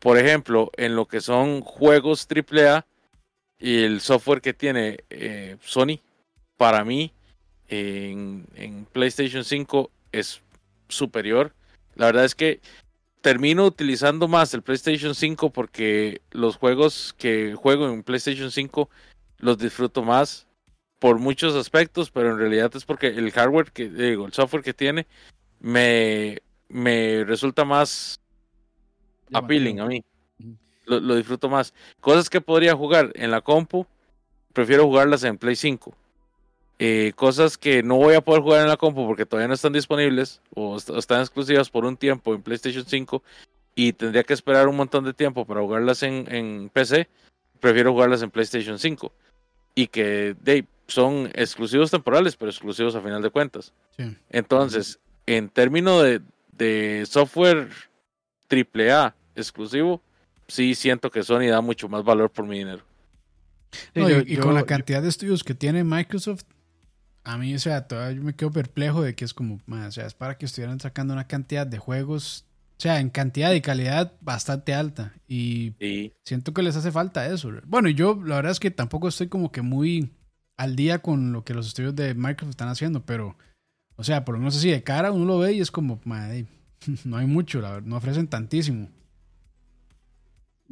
[0.00, 2.84] por ejemplo, en lo que son juegos AAA
[3.58, 6.00] y el software que tiene eh, Sony,
[6.56, 7.12] para mí
[7.68, 10.40] en, en, PlayStation 5 es
[10.88, 11.54] superior.
[11.94, 12.60] La verdad es que
[13.20, 18.90] termino utilizando más el PlayStation 5 porque los juegos que juego en PlayStation 5
[19.38, 20.46] los disfruto más
[20.98, 24.74] por muchos aspectos, pero en realidad es porque el hardware que digo, el software que
[24.74, 25.06] tiene
[25.60, 28.20] me, me resulta más
[29.32, 30.04] appealing a mí.
[30.86, 31.72] Lo, disfruto más.
[32.00, 33.86] Cosas que podría jugar en la compu,
[34.52, 35.94] prefiero jugarlas en Play 5.
[36.78, 39.72] Eh, cosas que no voy a poder jugar en la compu porque todavía no están
[39.72, 43.22] disponibles o están exclusivas por un tiempo en PlayStation 5
[43.76, 47.08] y tendría que esperar un montón de tiempo para jugarlas en, en PC,
[47.60, 49.12] prefiero jugarlas en PlayStation 5.
[49.76, 53.72] Y que de, son exclusivos temporales, pero exclusivos a final de cuentas.
[54.30, 56.20] Entonces, en términos de,
[56.52, 57.68] de software
[58.48, 60.00] AAA exclusivo,
[60.46, 62.82] sí siento que Sony da mucho más valor por mi dinero.
[63.94, 66.44] y, con la cantidad de estudios que tiene Microsoft,
[67.24, 70.06] a mí, o sea, todavía yo me quedo perplejo de que es como, o sea,
[70.06, 72.44] es para que estuvieran sacando una cantidad de juegos,
[72.76, 75.14] o sea, en cantidad y calidad bastante alta.
[75.26, 75.72] Y
[76.24, 77.50] siento que les hace falta eso.
[77.66, 80.10] Bueno, yo la verdad es que tampoco estoy como que muy
[80.56, 83.36] al día con lo que los estudios de Microsoft están haciendo, pero,
[83.96, 86.46] o sea, por lo menos así de cara uno lo ve y es como, madre,
[87.04, 88.90] no hay mucho, la verdad, no ofrecen tantísimo.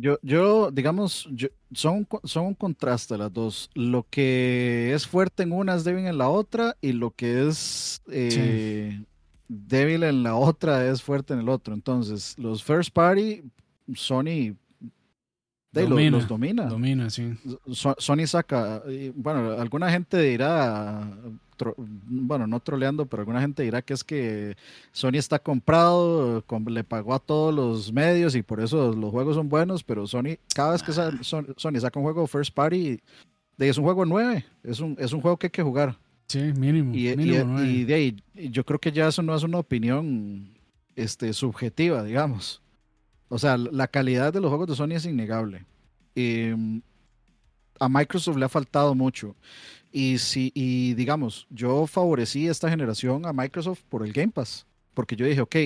[0.02, 3.70] Yo, yo digamos, yo, son, son un contraste las dos.
[3.72, 8.02] Lo que es fuerte en una es débil en la otra y lo que es
[8.10, 9.00] eh,
[9.46, 11.72] débil en la otra es fuerte en el otro.
[11.72, 13.44] Entonces, los first party,
[13.94, 14.56] Sony
[15.72, 16.64] los, domina.
[16.64, 17.34] Domina, sí.
[17.72, 18.82] Sony saca,
[19.14, 21.08] bueno, alguna gente dirá,
[21.76, 24.56] bueno, no troleando, pero alguna gente dirá que es que
[24.92, 29.48] Sony está comprado, le pagó a todos los medios y por eso los juegos son
[29.48, 33.00] buenos, pero Sony, cada vez que Sony saca un juego first party,
[33.58, 35.96] es un juego nueve, es un, es un juego que hay que jugar.
[36.26, 36.94] Sí, mínimo.
[36.94, 40.50] Y, y de ahí, yo creo que ya eso no es una opinión
[40.96, 42.62] este, subjetiva, digamos.
[43.28, 45.64] O sea, la calidad de los juegos de Sony es innegable.
[46.14, 46.82] Em,
[47.78, 49.34] a Microsoft le ha faltado mucho.
[49.92, 54.66] Y, si, y digamos, yo favorecí esta generación a Microsoft por el Game Pass.
[54.94, 55.56] Porque yo dije, ok,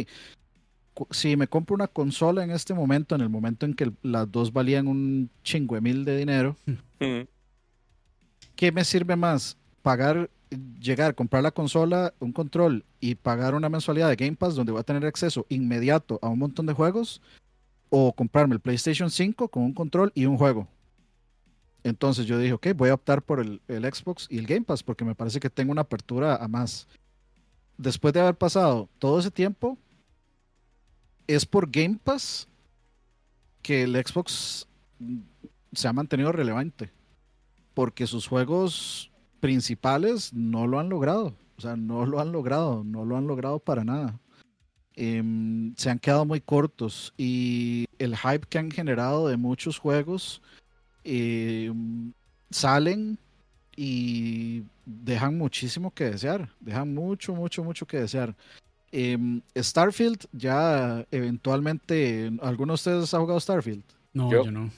[1.11, 4.53] si me compro una consola en este momento, en el momento en que las dos
[4.53, 6.57] valían un chingo de mil de dinero,
[8.55, 9.57] ¿qué me sirve más?
[9.83, 10.31] Pagar,
[10.81, 14.81] llegar, comprar la consola, un control y pagar una mensualidad de Game Pass donde voy
[14.81, 17.21] a tener acceso inmediato a un montón de juegos
[17.91, 20.67] o comprarme el PlayStation 5 con un control y un juego.
[21.87, 25.05] Entonces yo dije, ok, voy a optar por el, Xbox y el Game Pass porque
[25.05, 26.89] me parece que tengo una apertura a más.
[27.79, 29.79] Después de haber pasado todo ese tiempo,
[31.29, 32.49] es por Game Pass
[33.63, 34.67] que el Xbox
[35.73, 36.91] se ha mantenido relevante.
[37.73, 41.37] Porque sus juegos principales no lo han logrado.
[41.57, 44.19] O sea, no lo han logrado, no lo han logrado para nada.
[44.97, 50.43] Em, se han quedado muy cortos y el hype que han generado de muchos juegos
[51.07, 52.13] em,
[52.51, 53.19] salen
[53.77, 58.35] y dejan muchísimo que desear, dejan mucho, mucho, mucho que desear.
[58.91, 63.85] Em, Starfield ya eventualmente, ¿alguno de ustedes ha jugado Starfield?
[64.13, 64.71] No, yo, no.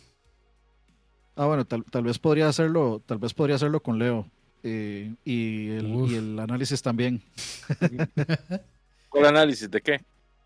[1.36, 4.28] Ah, bueno, tal, vez podría hacerlo, tal vez podría hacerlo con Leo.
[4.64, 7.22] Eh, y, el, análisis también.
[9.09, 9.70] ¿Cuál análisis?
[9.70, 10.05] ¿De qué?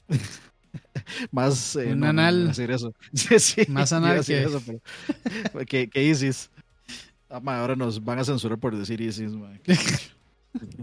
[1.31, 2.95] más eh, un anal decir eso.
[3.13, 6.51] sí, sí, más anal que eso, pero, que, ISIS.
[7.29, 9.33] Ah, ahora nos van a censurar por decir ISIS.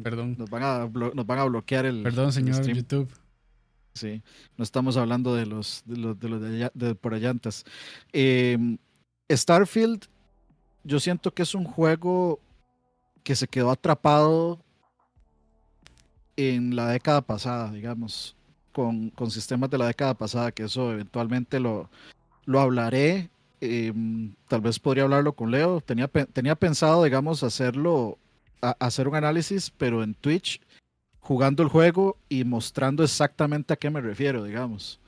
[0.01, 0.35] Perdón.
[0.37, 2.03] Nos van, a nos van a bloquear el.
[2.03, 3.09] Perdón, señor YouTube.
[3.93, 4.21] Sí,
[4.57, 7.65] no estamos hablando de los de los de, los de, por allantas.
[8.13, 8.77] Em,
[9.29, 10.05] Starfield,
[10.83, 12.39] yo siento que es un juego
[13.23, 14.63] que se quedó atrapado
[16.35, 18.35] en la década pasada, digamos,
[18.71, 21.89] con, con sistemas de la década pasada, que eso eventualmente lo,
[22.45, 23.29] lo hablaré.
[23.61, 25.81] Em, tal vez podría hablarlo con Leo.
[25.81, 28.17] Tenía, tenía pensado, digamos, hacerlo,
[28.61, 30.61] hacer un análisis, pero en Twitch,
[31.19, 34.99] jugando el juego y mostrando exactamente a qué me refiero, digamos.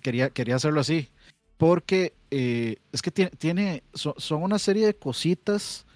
[0.00, 1.08] quería, quería hacerlo así
[1.56, 5.86] porque eh, es que tiene, tiene son, una serie de cositas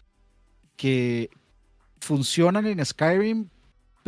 [0.76, 1.30] que
[2.00, 3.48] funcionan en Skyrim,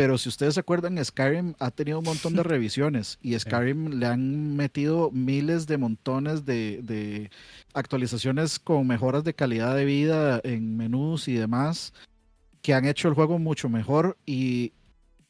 [0.01, 4.07] pero si ustedes se acuerdan, Skyrim ha tenido un montón de revisiones y Skyrim le
[4.07, 7.31] han metido miles de montones de, de,
[7.75, 11.93] actualizaciones con mejoras de calidad de vida en menús y demás
[12.63, 14.73] que han hecho el juego mucho mejor y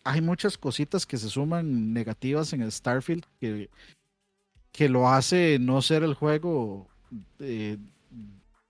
[0.04, 3.68] hay muchas cositas que se suman negativas en Starfield que
[4.70, 6.86] que lo hace no ser el juego,
[7.40, 7.76] eh,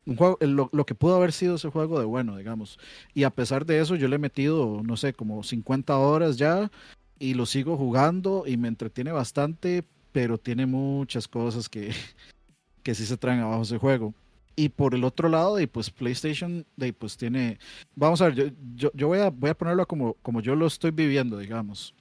[0.06, 2.78] un juego lo, que pudo haber sido ese juego de bueno, digamos.
[3.14, 6.70] Y a pesar de eso, yo le he metido, no sé, como 50 horas ya
[7.18, 11.93] y lo sigo jugando y me entretiene bastante, pero tiene muchas cosas que,
[12.82, 14.14] que sí se traen abajo ese juego.
[14.56, 17.59] Y por el otro lado, y pues PlayStation, de, pues tiene,
[17.94, 20.90] vamos a ver, yo, yo, voy, a, voy a ponerlo como, como yo lo estoy
[20.90, 21.94] viviendo, digamos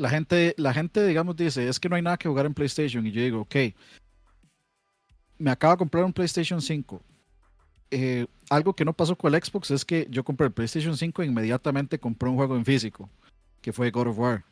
[0.00, 3.06] la gente, la gente, digamos, dice, es que no hay nada que jugar en PlayStation.
[3.06, 3.56] Y yo digo, ok,
[5.38, 7.02] me acabo de comprar un PlayStation 5.
[7.90, 11.22] Eh, algo que no pasó con el Xbox es que yo compré el PlayStation 5
[11.22, 13.08] e inmediatamente compré un juego en físico,
[13.60, 14.44] que fue God of War.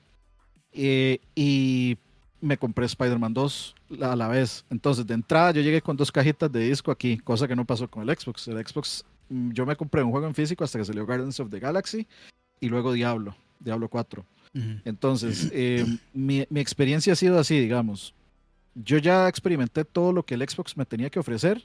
[0.72, 1.96] Eh, y
[2.40, 4.64] me compré Spider-Man 2 a la vez.
[4.70, 7.88] Entonces, de entrada, yo llegué con dos cajitas de disco aquí, cosa que no pasó
[7.88, 8.48] con el Xbox.
[8.48, 11.50] El Xbox, mm, yo me compré un juego en físico hasta que salió Guardians of
[11.50, 12.06] the Galaxy
[12.60, 14.24] y luego Diablo, Diablo 4.
[14.84, 18.14] Entonces, eh, mi, experiencia ha sido así, digamos.
[18.74, 21.64] Yo ya experimenté todo lo que el Xbox me tenía que ofrecer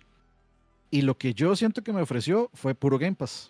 [0.93, 3.49] y lo que yo siento que me ofreció fue puro Game Pass.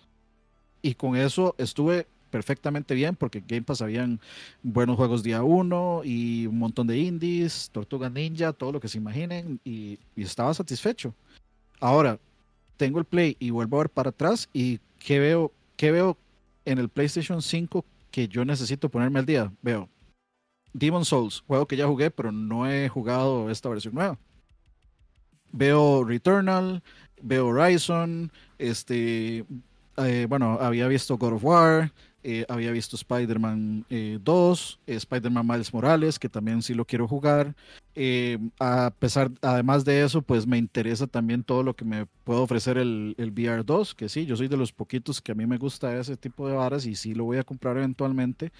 [0.82, 4.22] Y con eso estuve perfectamente bien porque Game Pass habían
[4.62, 8.98] buenos juegos día uno y un montón de indies, Tortuga Ninja, todo lo que se
[8.98, 11.14] imaginen y, y estaba satisfecho.
[11.82, 12.18] Ahora,
[12.78, 16.18] tengo el Play y vuelvo a ver para atrás y ¿qué veo, qué veo
[16.64, 19.90] en el PlayStation 5 que yo necesito ponerme al día, veo
[20.72, 24.18] Demon Souls, juego que ya jugué, pero no he jugado esta versión nueva.
[25.52, 26.82] Veo Returnal,
[27.24, 29.46] veo Horizon, este,
[29.98, 31.92] eh, bueno, había visto God of War,
[32.26, 33.86] eh, había visto Spider-Man
[34.22, 37.54] 2, eh, Spider-Man Miles Morales, que también sí lo quiero jugar.
[38.60, 42.78] A pesar, además de eso, pues me interesa también todo lo que me puede ofrecer
[42.78, 45.58] el, el, VR 2, que sí, yo soy de los poquitos que a mí me
[45.58, 48.52] gusta ese tipo de varas y sí lo voy a comprar eventualmente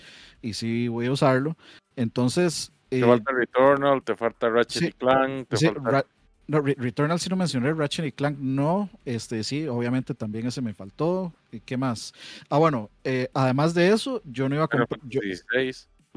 [0.42, 1.56] y sí voy a usarlo.
[1.96, 2.72] Entonces...
[2.90, 6.06] Te falta Returnal, te falta Ratchet Clank, te falta...
[6.46, 10.74] No, Returnal sí lo mencioné, Ratchet y Clank no, este sí, obviamente también ese me
[10.74, 11.34] faltó.
[11.52, 12.14] ¿Y qué más?
[12.50, 15.00] Ah, bueno, eh, además de eso, yo no iba a comprar.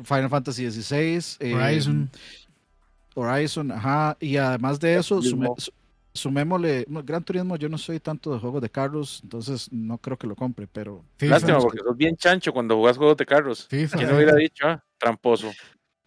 [0.03, 1.36] Final Fantasy XVI.
[1.40, 2.11] Eh, Horizon.
[3.15, 4.16] Horizon, ajá.
[4.20, 5.20] Y además de eso,
[6.12, 6.86] sumémosle.
[7.05, 10.35] Gran Turismo, yo no soy tanto de juegos de carros, entonces no creo que lo
[10.35, 11.05] compre, pero.
[11.20, 13.66] Lástima, porque sos bien chancho cuando jugás juegos de carros.
[13.69, 14.66] FIFA, ¿Quién hubiera dicho?
[14.66, 14.82] Ah?
[14.98, 15.53] Tramposo.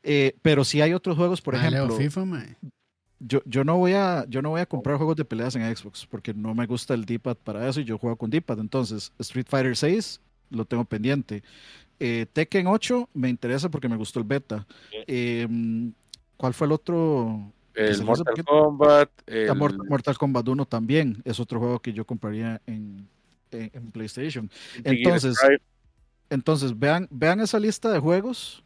[0.03, 1.95] Eh, pero si hay otros juegos, por ejemplo.
[1.95, 2.25] FIFA,
[3.19, 6.05] yo, yo, no voy a, yo no voy a comprar juegos de peleas en Xbox
[6.05, 8.59] porque no me gusta el D-pad para eso y yo juego con D-pad.
[8.59, 10.21] Entonces, Street Fighter 6
[10.51, 11.43] lo tengo pendiente.
[11.99, 14.65] Eh, Tekken 8 me interesa porque me gustó el beta.
[15.05, 15.91] Em,
[16.37, 17.51] ¿Cuál fue el otro?
[17.73, 19.09] El Mortal Kombat.
[19.49, 23.07] Ah, Mortal Kombat 1 también es otro juego que yo compraría en,
[23.51, 24.49] en, PlayStation.
[24.83, 25.37] Entonces,
[26.29, 28.63] entonces vean, vean esa lista de juegos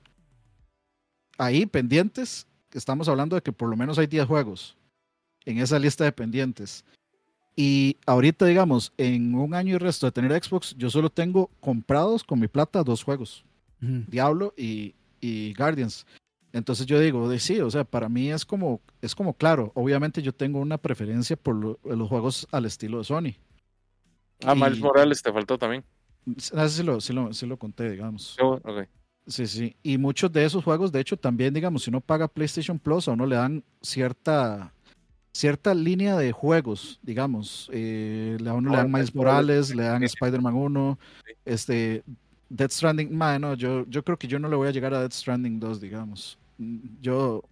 [1.38, 2.48] ahí pendientes
[2.78, 4.78] estamos hablando de que por lo menos hay 10 juegos
[5.46, 6.86] en esa lista de pendientes.
[7.56, 12.24] Y ahorita, digamos, en un año y resto de tener Xbox, yo solo tengo comprados
[12.24, 13.46] con mi plata dos juegos,
[13.80, 14.96] Diablo y,
[15.56, 16.06] Guardians.
[16.52, 20.22] Entonces yo digo, de, sí, o sea, para mí es como, es como claro, obviamente
[20.22, 23.34] yo tengo una preferencia por los juegos al estilo de Sony.
[24.44, 25.84] Ah, Miles Morales te faltó también.
[26.54, 28.38] Ah, sí lo, sí lo, lo conté, digamos.
[28.40, 28.86] Oh, okay.
[29.28, 29.76] Sí, sí.
[29.84, 33.12] Y muchos de esos juegos, de hecho, también, digamos, si uno paga PlayStation Plus, a
[33.12, 34.74] uno le dan cierta
[35.34, 37.70] cierta línea de juegos, digamos.
[37.74, 41.00] Eh, le, le dan Miles Morales, le dan Spider-Man 1,
[41.46, 42.04] este,
[42.50, 45.12] Dead Stranding, no, yo, yo creo que yo no le voy a llegar a Dead
[45.12, 46.38] Stranding 2, digamos.
[47.02, 47.44] Yo,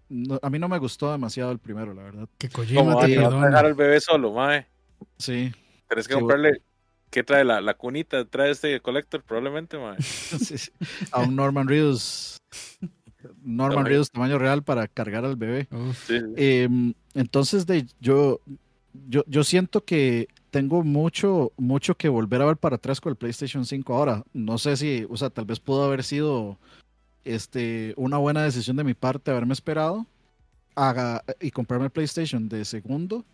[0.42, 2.30] a mí no me gustó demasiado el primero, la verdad.
[2.38, 3.48] Que Kojima te perdona.
[3.48, 4.68] dejar al bebé solo, mae.
[5.18, 5.52] Sí.
[5.88, 6.62] Tienes que comprarle,
[7.12, 8.26] ¿qué trae la, la, cunita?
[8.26, 9.22] ¿Trae este collector?
[9.22, 9.98] Probablemente, mae.
[11.12, 12.38] A un Norman Reedus.
[13.44, 15.68] Norman Reedus tamaño real para cargar al bebé.
[16.36, 18.40] Em, entonces, de, yo,
[19.08, 23.18] yo, yo siento que tengo mucho, mucho que volver a ver para atrás con el
[23.18, 24.24] PlayStation 5 ahora.
[24.34, 26.58] No sé si, o sea, tal vez pudo haber sido
[27.24, 30.08] este, una buena decisión de mi parte haberme esperado
[30.76, 33.26] haga, y comprarme el PlayStation de segundo,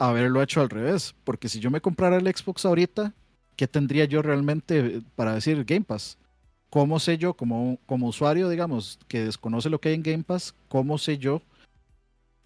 [0.00, 1.14] haberlo hecho al revés.
[1.24, 3.14] Porque si yo me comprara el Xbox ahorita,
[3.56, 6.18] ¿qué tendría yo realmente para decir Game Pass?
[6.70, 10.54] ¿Cómo sé yo, como, como usuario, digamos, que desconoce lo que hay en Game Pass,
[10.68, 11.42] cómo sé yo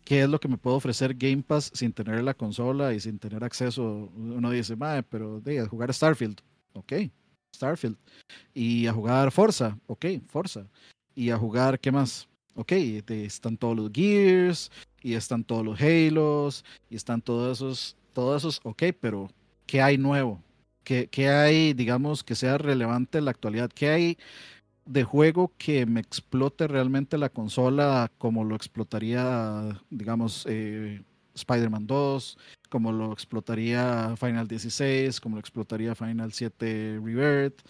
[0.04, 3.18] qué es lo que me puede ofrecer Game Pass sin tener la consola y sin
[3.18, 4.10] tener acceso.
[4.16, 6.40] Uno dice, madre, pero de a jugar Starfield,
[6.74, 6.92] ok,
[7.54, 7.96] Starfield.
[8.52, 10.66] Y a jugar Forza, ok, Forza.
[11.14, 12.28] Y a jugar, ¿qué más?
[12.54, 14.70] Ok, están todos los Gears,
[15.04, 19.30] y están todos los Halos, y están todos esos, todos esos, ok, pero
[19.66, 20.40] ¿qué hay nuevo?
[20.82, 23.70] ¿Qué, qué hay, digamos, que sea relevante en la actualidad?
[23.70, 24.18] ¿Qué hay
[24.86, 31.02] de juego que me explote realmente la consola como lo explotaría, digamos, eh,
[31.34, 32.38] Spider-Man 2,
[32.70, 37.60] como lo explotaría Final 16, como lo explotaría Final 7 Rebirth,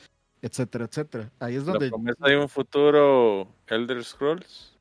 [0.40, 1.32] etcétera, etcétera.
[1.40, 1.90] Ahí es donde...
[2.20, 4.73] ¿Hay un futuro Elder Scrolls?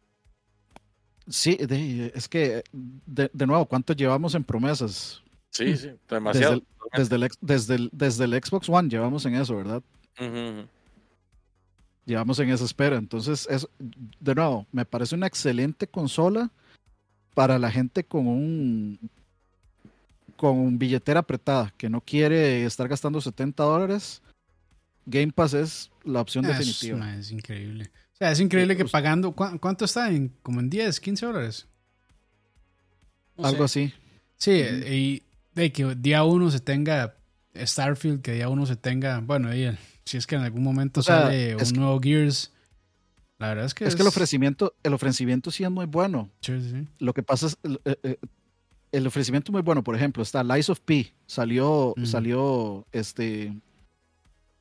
[1.28, 5.22] Sí, es que, de, nuevo, ¿cuánto llevamos en promesas?
[5.50, 6.62] Sí, sí, demasiado.
[6.96, 9.82] Desde el, desde el, desde el, Xbox One llevamos en eso, ¿verdad?
[12.06, 12.98] llevamos en esa espera.
[12.98, 16.52] Entonces, es, de nuevo, me parece una excelente consola
[17.34, 19.00] para la gente con un
[20.36, 24.22] con billetera apretada, que no quiere estar gastando 70 dólares.
[25.06, 27.16] Game Pass es la opción definitiva.
[27.16, 27.92] Es increíble.
[28.24, 29.34] Sea, es increíble que pagando.
[29.34, 30.10] ¿Cuánto está?
[30.10, 31.68] En, como en 10, 15 dólares.
[33.38, 33.92] Algo así.
[34.38, 35.24] Sí, y
[35.54, 37.18] de que día uno se tenga
[37.54, 39.20] Starfield, que día uno se tenga.
[39.20, 39.50] Bueno,
[40.06, 42.54] si es que en algún momento sale un nuevo Gears.
[43.40, 46.30] La verdad es que es, que el ofrecimiento, el ofrecimiento sí es muy bueno.
[46.40, 46.88] Sí, sí.
[47.00, 48.18] Lo que pasa es eh, eh,
[48.94, 49.84] el ofrecimiento muy bueno.
[49.84, 51.14] Por ejemplo, está Lies of P.
[51.26, 53.54] Salió, salió este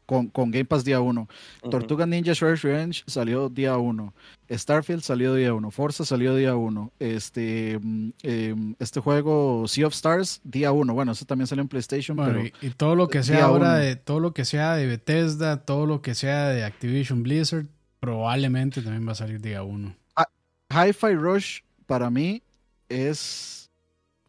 [0.06, 1.28] con, con Game Pass día 1.
[1.70, 4.14] Tortuga Ninja Shredder's Revenge salió día 1.
[4.50, 5.70] Starfield salió día 1.
[5.70, 6.92] Forza salió día 1.
[6.98, 10.92] Este, mm, em, este juego Sea of Stars día 1.
[10.92, 12.16] Bueno, eso también salió en PlayStation.
[12.16, 15.86] pero y, todo lo que sea ahora de todo lo que sea de Bethesda, todo
[15.86, 17.66] lo que sea de Activision Blizzard,
[18.00, 19.94] probablemente también va a salir día 1.
[20.16, 20.28] Ah,
[20.70, 22.42] Hi-Fi Rush para mí
[22.88, 23.70] es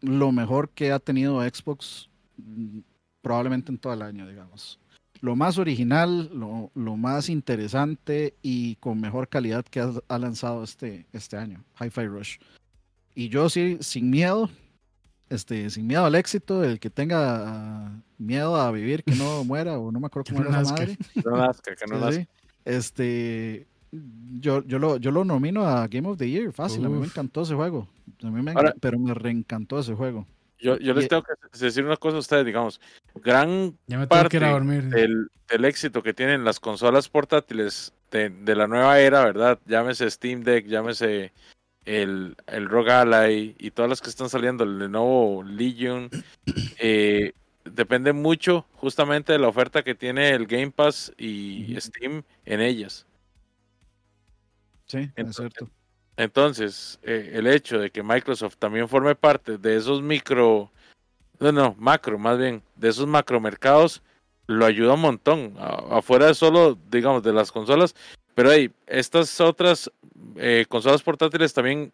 [0.02, 2.80] lo mejor que ha tenido Xbox mm,
[3.22, 4.80] probablemente en todo el año, digamos
[5.24, 11.38] lo más original, lo, más interesante y con mejor calidad que ha, lanzado este, este
[11.38, 12.38] año, Hi-Fi Rush.
[13.16, 14.50] Y yo sí, sin miedo,
[15.30, 19.94] este, sin miedo al éxito, el que tenga miedo a vivir, que no muera, o
[19.94, 20.98] no me acuerdo cómo era la madre.
[21.14, 22.10] que no
[22.66, 23.66] Este,
[24.41, 27.06] yo, yo, lo, yo lo nomino a Game of the Year, fácil, a mí me
[27.06, 27.88] encantó ese juego.
[28.24, 30.28] A mí me pero me reencantó ese juego.
[30.64, 32.80] Yo, yo les tengo que decir una cosa a ustedes, digamos,
[33.15, 33.77] gran
[34.07, 39.60] parte del, del, éxito que tienen las consolas portátiles de, de, la nueva era, ¿verdad?
[39.65, 41.34] Llámese Steam Deck, llámese
[41.84, 46.10] el, el Rogue Ally y todas las que están saliendo, el nuevo Legion,
[46.80, 47.34] eh,
[47.65, 53.06] depende mucho justamente de la oferta que tiene el Game Pass y Steam en ellas.
[54.85, 55.69] Sí, es cierto.
[56.18, 60.72] Entonces, eh, el hecho de que Microsoft también forme parte de esos micro,
[61.40, 64.03] no, no, macro, más bien, de esos macromercados,
[64.48, 65.56] lo ayuda un montón.
[65.57, 67.95] afuera de solo, digamos, de las consolas,
[68.35, 69.91] pero hey, estas otras
[70.38, 71.91] eh, consolas portátiles también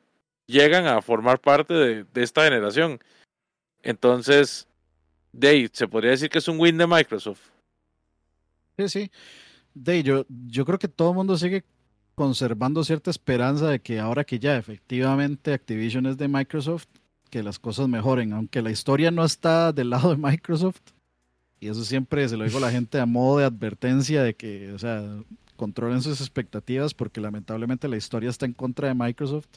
[0.47, 2.99] llegan a formar parte de, esta generación.
[3.83, 4.67] Entonces,
[5.31, 7.41] de se podría decir que es un win de Microsoft.
[8.77, 9.11] Sí, sí.
[9.73, 11.63] De yo, yo creo que todo el mundo sigue
[12.19, 16.87] conservando cierta esperanza de que ahora que ya efectivamente Activision es de Microsoft,
[17.29, 20.81] que las cosas mejoren, aunque la historia no está del lado de Microsoft.
[21.61, 24.73] Y eso siempre se lo digo a la gente a modo de advertencia de que,
[24.73, 25.01] o sea,
[25.55, 29.47] controlen sus expectativas porque lamentablemente la historia está en contra de Microsoft.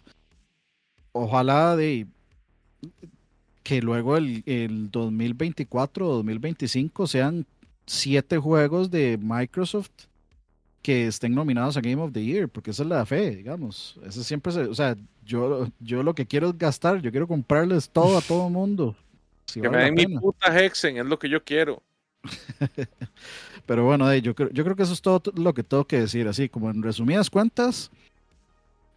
[1.11, 2.07] Ojalá de
[3.65, 7.45] que luego el, el 2024 o 2025 sean
[7.87, 10.12] siete juegos de Microsoft
[10.83, 13.99] que estén nominados a Game of the Year, porque esa es la fe, digamos.
[14.05, 17.89] Eso siempre se, o sea, yo, yo lo que quiero es gastar, yo quiero comprarles
[17.89, 18.97] todo a todo el mundo.
[19.53, 21.83] que me den mi puta Hexen, es lo que yo quiero.
[23.67, 26.27] Pero bueno, yo, creo, yo creo que eso es todo lo que tengo que decir.
[26.27, 27.91] Así como en resumidas cuentas,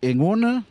[0.01, 0.65] en una,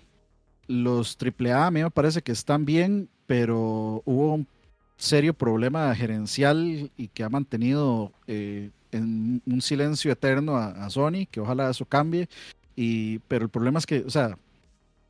[0.66, 4.48] los AAA a mí me parece que están bien, pero hubo un
[4.96, 11.40] serio problema gerencial y que ha mantenido eh, en un silencio eterno a, Sony, que
[11.40, 12.28] ojalá eso cambie.
[12.76, 14.38] Y, pero el problema es que, o sea,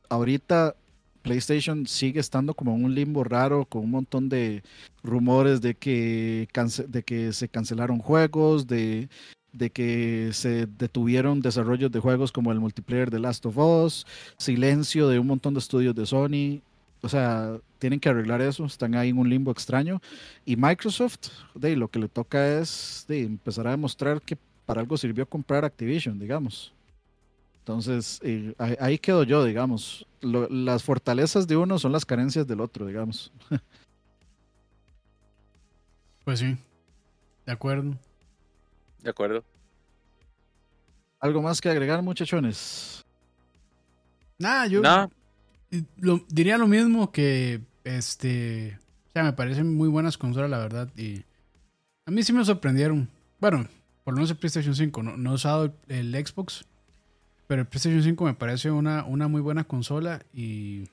[0.09, 0.75] ahorita
[1.21, 4.63] PlayStation sigue estando como en un limbo raro, con un montón de
[5.03, 6.47] rumores de que,
[6.87, 9.09] de que se cancelaron juegos, de,
[9.51, 14.05] de que se detuvieron desarrollos de juegos como el multiplayer de Last of Us,
[14.37, 16.61] silencio de un montón de estudios de Sony.
[17.05, 20.01] O sea, tienen que arreglar eso, están ahí en un limbo extraño.
[20.43, 24.97] Y Microsoft, de, lo que le toca es de, empezar a demostrar que para algo
[24.97, 26.73] sirvió comprar Activision, digamos.
[27.59, 30.07] Entonces, eh, ahí, quedo yo, digamos.
[30.19, 33.31] las fortalezas de uno son las carencias del otro, digamos.
[36.23, 36.57] Pues sí,
[37.45, 37.95] de acuerdo.
[39.03, 39.43] De acuerdo.
[41.19, 43.05] ¿Algo más que agregar, muchachones?
[44.39, 44.81] Nada, yo
[46.29, 48.79] diría lo mismo que, este,
[49.09, 51.23] o sea, me parecen muy buenas consolas, la verdad, y
[52.05, 53.09] a mí sí me sorprendieron.
[53.39, 53.67] Bueno,
[54.03, 56.65] por lo menos el PlayStation 5, no, no he usado el Xbox,
[57.47, 60.89] pero el PlayStation 5 me parece una, una muy buena consola y.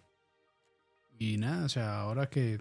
[1.19, 2.61] Y nada, o sea, ahora que.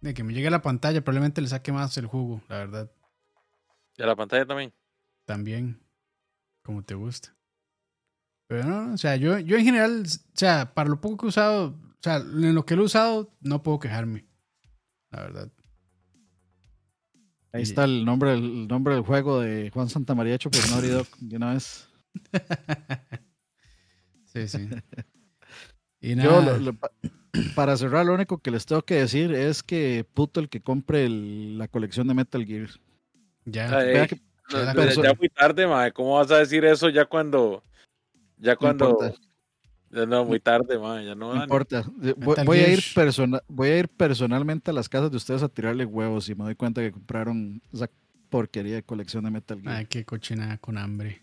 [0.00, 2.90] De que me llegue a la pantalla, probablemente le saque más el jugo, la verdad.
[3.96, 4.72] ¿Y a la pantalla también?
[5.26, 5.80] También.
[6.62, 7.34] Como te gusta.
[8.50, 11.28] Pero no, o sea, yo, yo en general, o sea, para lo poco que he
[11.28, 14.26] usado, o sea, en lo que lo he usado, no puedo quejarme.
[15.12, 15.52] La verdad.
[17.52, 21.06] Ahí está el nombre, el nombre del juego de Juan Santamaría hecho por Naughty Dog
[21.20, 21.88] de una vez.
[24.24, 24.68] sí, sí.
[26.00, 26.58] Y nada.
[27.54, 31.08] para cerrar, lo único que les tengo que decir es que puto el que compre
[31.08, 32.70] la colección de Metal Gear.
[33.44, 33.94] Ya.
[33.94, 35.92] ya, muy tarde, mae.
[35.92, 37.62] ¿Cómo vas a decir eso ya cuando.
[38.40, 38.98] Ya cuando.
[39.90, 41.04] No, muy tarde, mae.
[41.04, 41.84] Ya no, no importa.
[42.16, 42.80] Voy, a ir
[43.48, 46.54] voy a ir personalmente a las casas de ustedes a tirarle huevos y me doy
[46.54, 47.90] cuenta que compraron esa
[48.28, 49.76] porquería de colección de Metal Gear.
[49.76, 51.22] Ay, qué cochinada con hambre.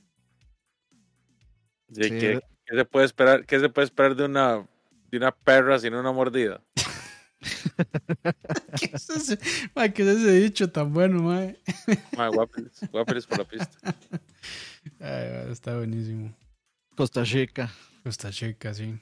[1.95, 4.67] ¿qué, se puede esperar, ¿Qué se puede esperar de una,
[5.09, 6.61] de una perra sin una mordida?
[8.79, 11.57] ¿Qué, es ese, ¿Qué es ese dicho tan bueno, mae?
[12.91, 13.95] guapeles, por la pista.
[15.49, 16.33] está buenísimo.
[16.97, 17.71] Costa Chica.
[18.03, 18.99] Costa Chica, sí.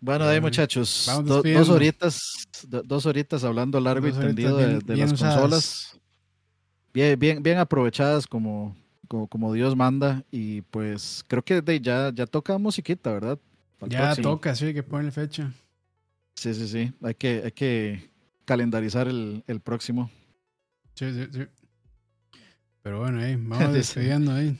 [0.00, 2.18] Bueno, ahí muchachos, dos horitas,
[2.66, 6.00] dos horitas hablando largo y tendido de, las consolas.
[6.94, 8.74] Bien, bien, bien aprovechadas como,
[9.06, 10.24] como, Dios manda.
[10.30, 13.38] Y pues creo que ya, ya toca musiquita, ¿verdad?
[13.86, 15.52] ya toca, sí, hay que ponerle fecha.
[16.36, 16.92] Sí, sí, sí.
[17.02, 18.10] Hay que, hay que
[18.46, 20.10] calendarizar el, próximo.
[20.94, 21.46] Sí, sí, sí.
[22.80, 24.56] Pero bueno, ahí, vamos despidiendo ahí.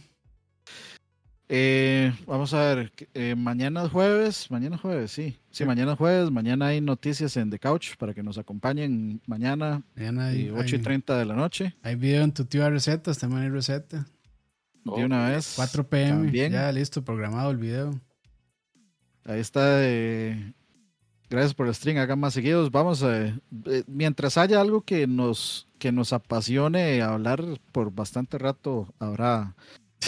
[1.52, 5.36] Eh, vamos a ver, eh, mañana jueves, mañana jueves, sí.
[5.50, 10.28] Sí, mañana jueves, mañana hay noticias en The Couch para que nos acompañen mañana, mañana
[10.28, 11.74] hay, 8 y 30 de la noche.
[11.82, 14.06] Hay video en tu tío recetas, también hay receta.
[14.84, 15.54] De una vez.
[15.56, 16.50] 4 pm.
[16.50, 18.00] Ya listo, programado el video.
[19.24, 19.82] Ahí está.
[19.82, 20.52] Eh,
[21.28, 21.98] gracias por el stream.
[21.98, 22.70] Hagan más seguidos.
[22.70, 23.26] Vamos a.
[23.26, 23.34] Eh,
[23.88, 29.54] mientras haya algo que nos, que nos apasione hablar por bastante rato, habrá,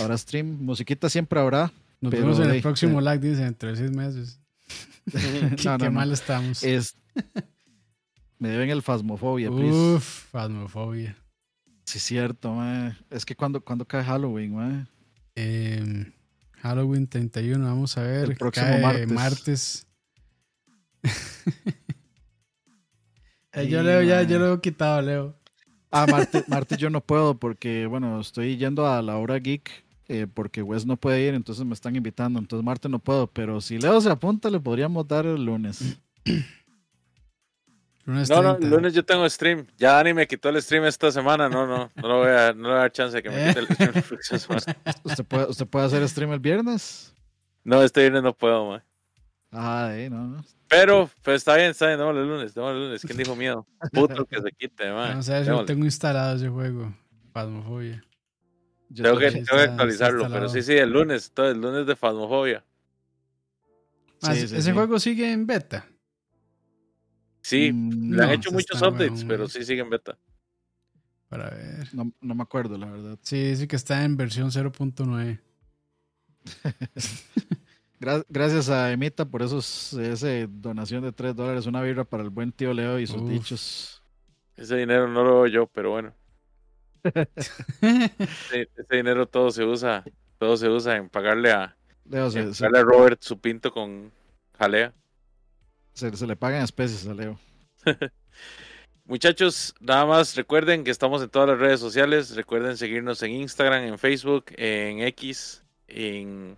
[0.01, 0.59] habrá stream.
[0.60, 1.73] Musiquita siempre habrá.
[2.01, 4.40] Nos vemos en el próximo live, dice, entre seis meses.
[5.78, 6.62] qué, mal estamos.
[8.39, 11.16] me deben el Fasmofobia, Uf, Fasmofobia.
[11.85, 12.56] Sí, es cierto,
[13.10, 14.86] Es que cuando, cuando cae Halloween,
[15.35, 16.12] em,
[16.60, 18.31] Halloween 31, vamos a ver.
[18.31, 18.78] El próximo
[19.09, 19.86] martes.
[23.69, 25.41] yo Leo, ya, yo lo he quitado, Leo.
[25.93, 29.70] Ah, martes, martes yo no puedo porque, bueno, estoy yendo a la hora geek
[30.09, 32.39] eh, porque Wes no puede ir, entonces me están invitando.
[32.39, 35.98] Entonces martes no puedo, pero si Leo se apunta, le podríamos dar el lunes.
[38.06, 39.66] no, no, el lunes yo tengo stream.
[39.78, 41.48] Ya Dani me quitó el stream esta semana.
[41.48, 43.93] No, no, no, le voy a, no dar chance de que me quite el stream.
[45.05, 47.14] ¿Usted puede, ¿Usted puede hacer stream el viernes?
[47.64, 48.82] No, este viernes no puedo, man.
[49.51, 50.44] Ah, eh, no, no.
[50.72, 53.02] Pero, pues está bien, está bien, no, el lunes, no, el lunes.
[53.02, 53.66] ¿Quién dijo miedo?
[53.92, 55.16] Puto que se quite, man.
[55.16, 56.94] No sé, yo tengo instalado ese juego.
[57.30, 58.02] Pasmofobia.
[58.94, 62.64] tengo que, tengo que actualizarlo, pero sí, sí, el lunes, todo el lunes de Fasmofobia.
[64.22, 65.86] Ah, ¿Ese juego sigue en beta?
[67.42, 70.16] Sí, mm, le han hecho muchos updates, pero sí siguen beta.
[71.28, 71.88] Para ver.
[71.92, 73.18] No, no me acuerdo, la verdad.
[73.20, 75.38] Sí, dice que está en versión 0.9.
[78.28, 82.50] Gracias a Emita por esos, esa donación de 3 dólares, una birra para el buen
[82.50, 84.02] tío Leo y sus dichos.
[84.56, 86.12] Ese dinero no lo doy yo, pero bueno.
[87.14, 90.04] ese, dinero todo se usa,
[90.38, 94.10] todo se usa en pagarle a, Leo, a Robert su pinto con
[94.58, 94.92] jalea.
[95.92, 97.38] Se, se le pagan especies a Leo.
[99.04, 102.34] Muchachos, nada más recuerden que estamos en todas las redes sociales.
[102.34, 106.56] Recuerden seguirnos en Instagram, en Facebook, en X, en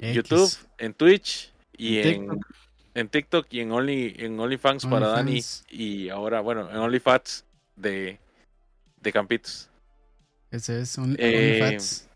[0.00, 2.40] YouTube, en Twitch y en,
[2.94, 7.44] en, TikTok y en Only en OnlyFans para Dani y ahora, bueno, en OnlyFats
[7.76, 8.18] de,
[9.00, 9.70] de Campitos.
[10.50, 12.08] Ese es eh, OnlyFans.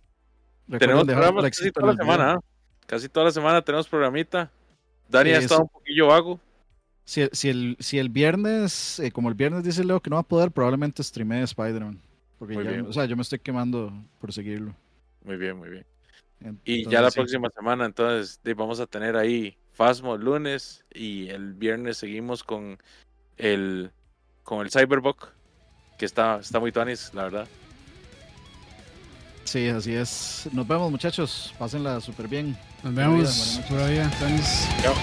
[0.78, 2.40] tenemos programas casi toda la semana.
[2.86, 4.51] Casi toda la semana tenemos programita.
[5.09, 6.40] Dani ha estado un poquillo vago.
[7.05, 10.20] Si, si, el, si el viernes, eh, como el viernes dice Leo que no va
[10.20, 12.01] a poder, probablemente streamee Spider-Man.
[12.39, 14.74] Porque ya, o sea, yo me estoy quemando por seguirlo.
[15.23, 15.93] Muy bien, muy bien
[16.64, 21.96] y ya la próxima semana, entonces, vamos a tener ahí Fasmo lunes y el viernes
[21.96, 22.78] seguimos con
[23.36, 23.90] el
[24.44, 25.28] con el Cyberbook,
[25.98, 27.48] que está, está muy tuanis, la verdad.
[29.44, 30.48] Sí, así es.
[30.52, 31.54] Nos vemos, muchachos.
[31.58, 32.56] Pásenla súper bien.
[32.82, 33.60] Nos vemos.
[33.68, 34.10] Pura vida,
[34.82, 34.94] Chao.